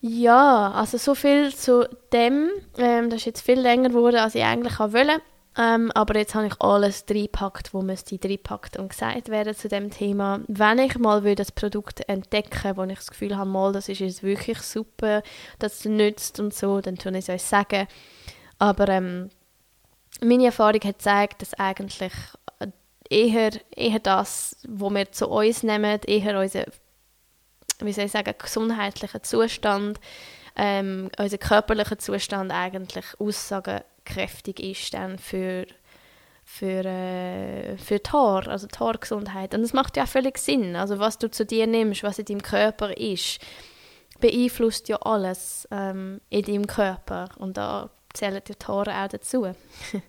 Ja, 0.00 0.72
also 0.72 0.98
so 0.98 1.14
viel 1.14 1.54
zu 1.54 1.88
dem. 2.12 2.50
Ähm, 2.76 3.08
das 3.08 3.20
ist 3.20 3.26
jetzt 3.26 3.42
viel 3.42 3.60
länger 3.60 3.90
geworden, 3.90 4.16
als 4.16 4.34
ich 4.34 4.42
eigentlich 4.42 4.78
wollte. 4.80 5.22
Ähm, 5.58 5.90
aber 5.92 6.16
jetzt 6.16 6.34
habe 6.34 6.46
ich 6.46 6.60
alles 6.60 7.04
reingepackt, 7.10 7.74
wo 7.74 7.82
müsste 7.82 8.18
reingepackt 8.22 8.78
und 8.78 8.88
gesagt 8.88 9.28
werden 9.28 9.54
zu 9.54 9.68
dem 9.68 9.90
Thema. 9.90 10.40
Wenn 10.48 10.78
ich 10.78 10.98
mal 10.98 11.24
will, 11.24 11.34
das 11.34 11.52
Produkt 11.52 12.08
entdecken 12.08 12.76
wo 12.76 12.84
ich 12.84 12.98
das 12.98 13.10
Gefühl 13.10 13.36
habe, 13.36 13.50
mal, 13.50 13.72
das 13.72 13.88
ist 13.88 14.22
wirklich 14.22 14.60
super, 14.62 15.22
das 15.58 15.84
nützt 15.84 16.40
und 16.40 16.54
so, 16.54 16.80
dann 16.80 16.96
tue 16.96 17.12
ich 17.12 17.18
es 17.18 17.28
euch 17.28 17.42
sagen. 17.42 17.86
Aber 18.58 18.88
ähm, 18.88 19.30
meine 20.22 20.46
Erfahrung 20.46 20.80
hat 20.84 20.98
gezeigt, 20.98 21.42
dass 21.42 21.52
eigentlich 21.54 22.12
eher, 23.10 23.50
eher 23.76 23.98
das, 23.98 24.56
was 24.66 24.94
wir 24.94 25.12
zu 25.12 25.28
uns 25.28 25.62
nehmen, 25.62 26.00
eher 26.06 26.40
unser, 26.40 26.64
wie 27.80 27.92
soll 27.92 28.06
ich 28.06 28.12
sagen, 28.12 28.34
gesundheitlicher 28.38 29.22
Zustand, 29.22 30.00
ähm, 30.56 31.10
unser 31.18 31.38
körperlicher 31.38 31.98
Zustand 31.98 32.52
eigentlich 32.52 33.04
Aussagen 33.18 33.82
kräftig 34.04 34.60
ist 34.60 34.94
dann 34.94 35.18
für, 35.18 35.66
für, 36.44 36.84
äh, 36.84 37.76
für 37.78 37.98
die 37.98 38.10
also 38.10 38.66
die 38.66 38.78
Haargesundheit. 38.78 39.54
Und 39.54 39.62
das 39.62 39.72
macht 39.72 39.96
ja 39.96 40.04
auch 40.04 40.08
völlig 40.08 40.38
Sinn. 40.38 40.76
Also 40.76 40.98
was 40.98 41.18
du 41.18 41.30
zu 41.30 41.46
dir 41.46 41.66
nimmst, 41.66 42.02
was 42.02 42.18
in 42.18 42.26
deinem 42.26 42.42
Körper 42.42 42.96
ist, 42.96 43.38
beeinflusst 44.20 44.88
ja 44.88 44.96
alles 44.96 45.68
ähm, 45.70 46.20
in 46.30 46.44
deinem 46.44 46.66
Körper. 46.66 47.28
Und 47.38 47.56
da 47.56 47.90
zählen 48.14 48.42
die 48.46 48.54
Haare 48.66 49.04
auch 49.04 49.08
dazu. 49.08 49.46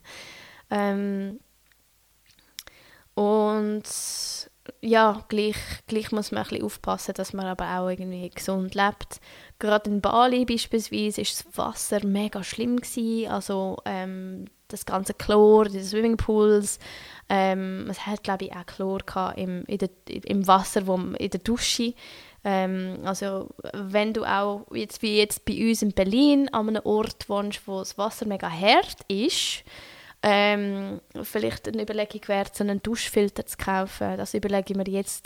ähm, 0.70 1.40
und 3.16 3.84
ja, 4.82 5.24
gleich, 5.28 5.58
gleich 5.88 6.12
muss 6.12 6.32
man 6.32 6.44
ein 6.44 6.50
bisschen 6.50 6.66
aufpassen, 6.66 7.14
dass 7.16 7.34
man 7.34 7.46
aber 7.46 7.78
auch 7.78 7.90
irgendwie 7.90 8.30
gesund 8.30 8.76
lebt. 8.76 9.20
Gerade 9.64 9.90
in 9.90 10.02
Bali 10.02 10.44
beispielsweise 10.44 11.22
war 11.22 11.24
das 11.24 11.46
Wasser 11.58 12.06
mega 12.06 12.44
schlimm 12.44 12.82
gewesen. 12.82 13.32
Also 13.32 13.78
ähm, 13.86 14.44
das 14.68 14.86
ganze 14.86 15.14
Chlor, 15.14 15.70
die 15.70 15.82
Swimmingpools. 15.82 16.80
Ähm, 17.30 17.88
es 17.90 18.06
hat 18.06 18.24
glaube 18.24 18.44
ich 18.44 18.52
auch 18.52 18.66
Chlor 18.66 19.00
im, 19.38 19.64
in 19.68 19.78
der, 19.78 19.90
im 20.26 20.46
Wasser, 20.48 20.86
wo 20.86 20.96
in 20.96 21.30
der 21.30 21.40
Dusche. 21.40 21.94
Ähm, 22.44 22.98
also 23.06 23.52
wenn 23.72 24.12
du 24.12 24.26
auch 24.26 24.66
jetzt 24.74 25.02
wie 25.02 25.18
jetzt 25.18 25.46
bei 25.46 25.70
uns 25.70 25.82
in 25.82 25.94
Berlin 25.94 26.50
an 26.50 26.68
einem 26.68 26.82
Ort 26.84 27.30
wohnst, 27.30 27.66
wo 27.66 27.80
das 27.80 27.98
Wasser 27.98 28.26
mega 28.26 28.50
hart 28.50 28.98
ist, 29.08 29.64
ähm, 30.24 31.00
vielleicht 31.22 31.70
eine 31.70 31.84
Überlegung 31.84 32.28
wert, 32.28 32.54
so 32.54 32.66
einen 32.66 32.84
Duschfilter 32.84 33.46
zu 33.46 33.56
kaufen. 33.56 34.18
Das 34.18 34.34
überlege 34.34 34.74
ich 34.74 34.76
mir 34.76 34.90
jetzt, 34.90 35.26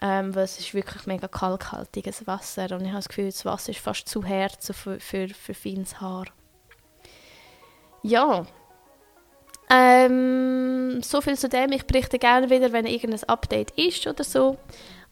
ähm, 0.00 0.34
weil 0.34 0.44
es 0.44 0.58
ist 0.58 0.74
wirklich 0.74 1.06
mega 1.06 1.28
kalkhaltiges 1.28 2.26
Wasser 2.26 2.72
und 2.72 2.82
ich 2.82 2.88
habe 2.88 2.98
das 2.98 3.08
Gefühl, 3.08 3.26
das 3.26 3.44
Wasser 3.44 3.70
ist 3.70 3.80
fast 3.80 4.08
zu 4.08 4.24
hart 4.24 4.62
für, 4.62 4.98
für, 4.98 5.28
für 5.28 5.54
feines 5.54 6.00
Haar. 6.00 6.26
Ja, 8.02 8.46
ähm, 9.70 11.00
so 11.00 11.20
viel 11.20 11.38
zu 11.38 11.48
dem. 11.48 11.70
Ich 11.70 11.86
berichte 11.86 12.18
gerne 12.18 12.50
wieder, 12.50 12.72
wenn 12.72 12.86
irgendein 12.86 13.28
Update 13.28 13.70
ist 13.78 14.06
oder 14.06 14.24
so. 14.24 14.58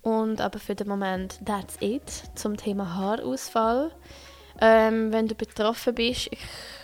Und 0.03 0.41
aber 0.41 0.59
für 0.59 0.75
den 0.75 0.89
Moment, 0.89 1.39
that's 1.45 1.77
it 1.81 2.03
zum 2.35 2.57
Thema 2.57 2.97
Haarausfall. 2.97 3.93
Ähm, 4.61 5.13
wenn 5.13 5.29
du 5.29 5.37
betroffen 5.37 5.95
bist, 5.95 6.29
ich 6.33 6.41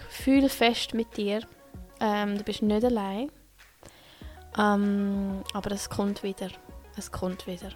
fühle 0.08 0.48
fest 0.48 0.94
mit 0.94 1.16
dir. 1.16 1.40
Ähm, 2.00 2.38
du 2.38 2.44
bist 2.44 2.62
nicht 2.62 2.84
allein. 2.84 3.30
Ähm, 4.56 5.42
aber 5.52 5.72
es 5.72 5.90
kommt 5.90 6.22
wieder. 6.22 6.50
Es 6.96 7.10
kommt 7.10 7.48
wieder. 7.48 7.70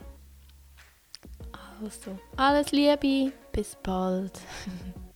Also, 1.83 2.19
alles 2.37 2.73
Liebe, 2.73 3.33
bis 3.53 3.77
bald. 3.83 4.33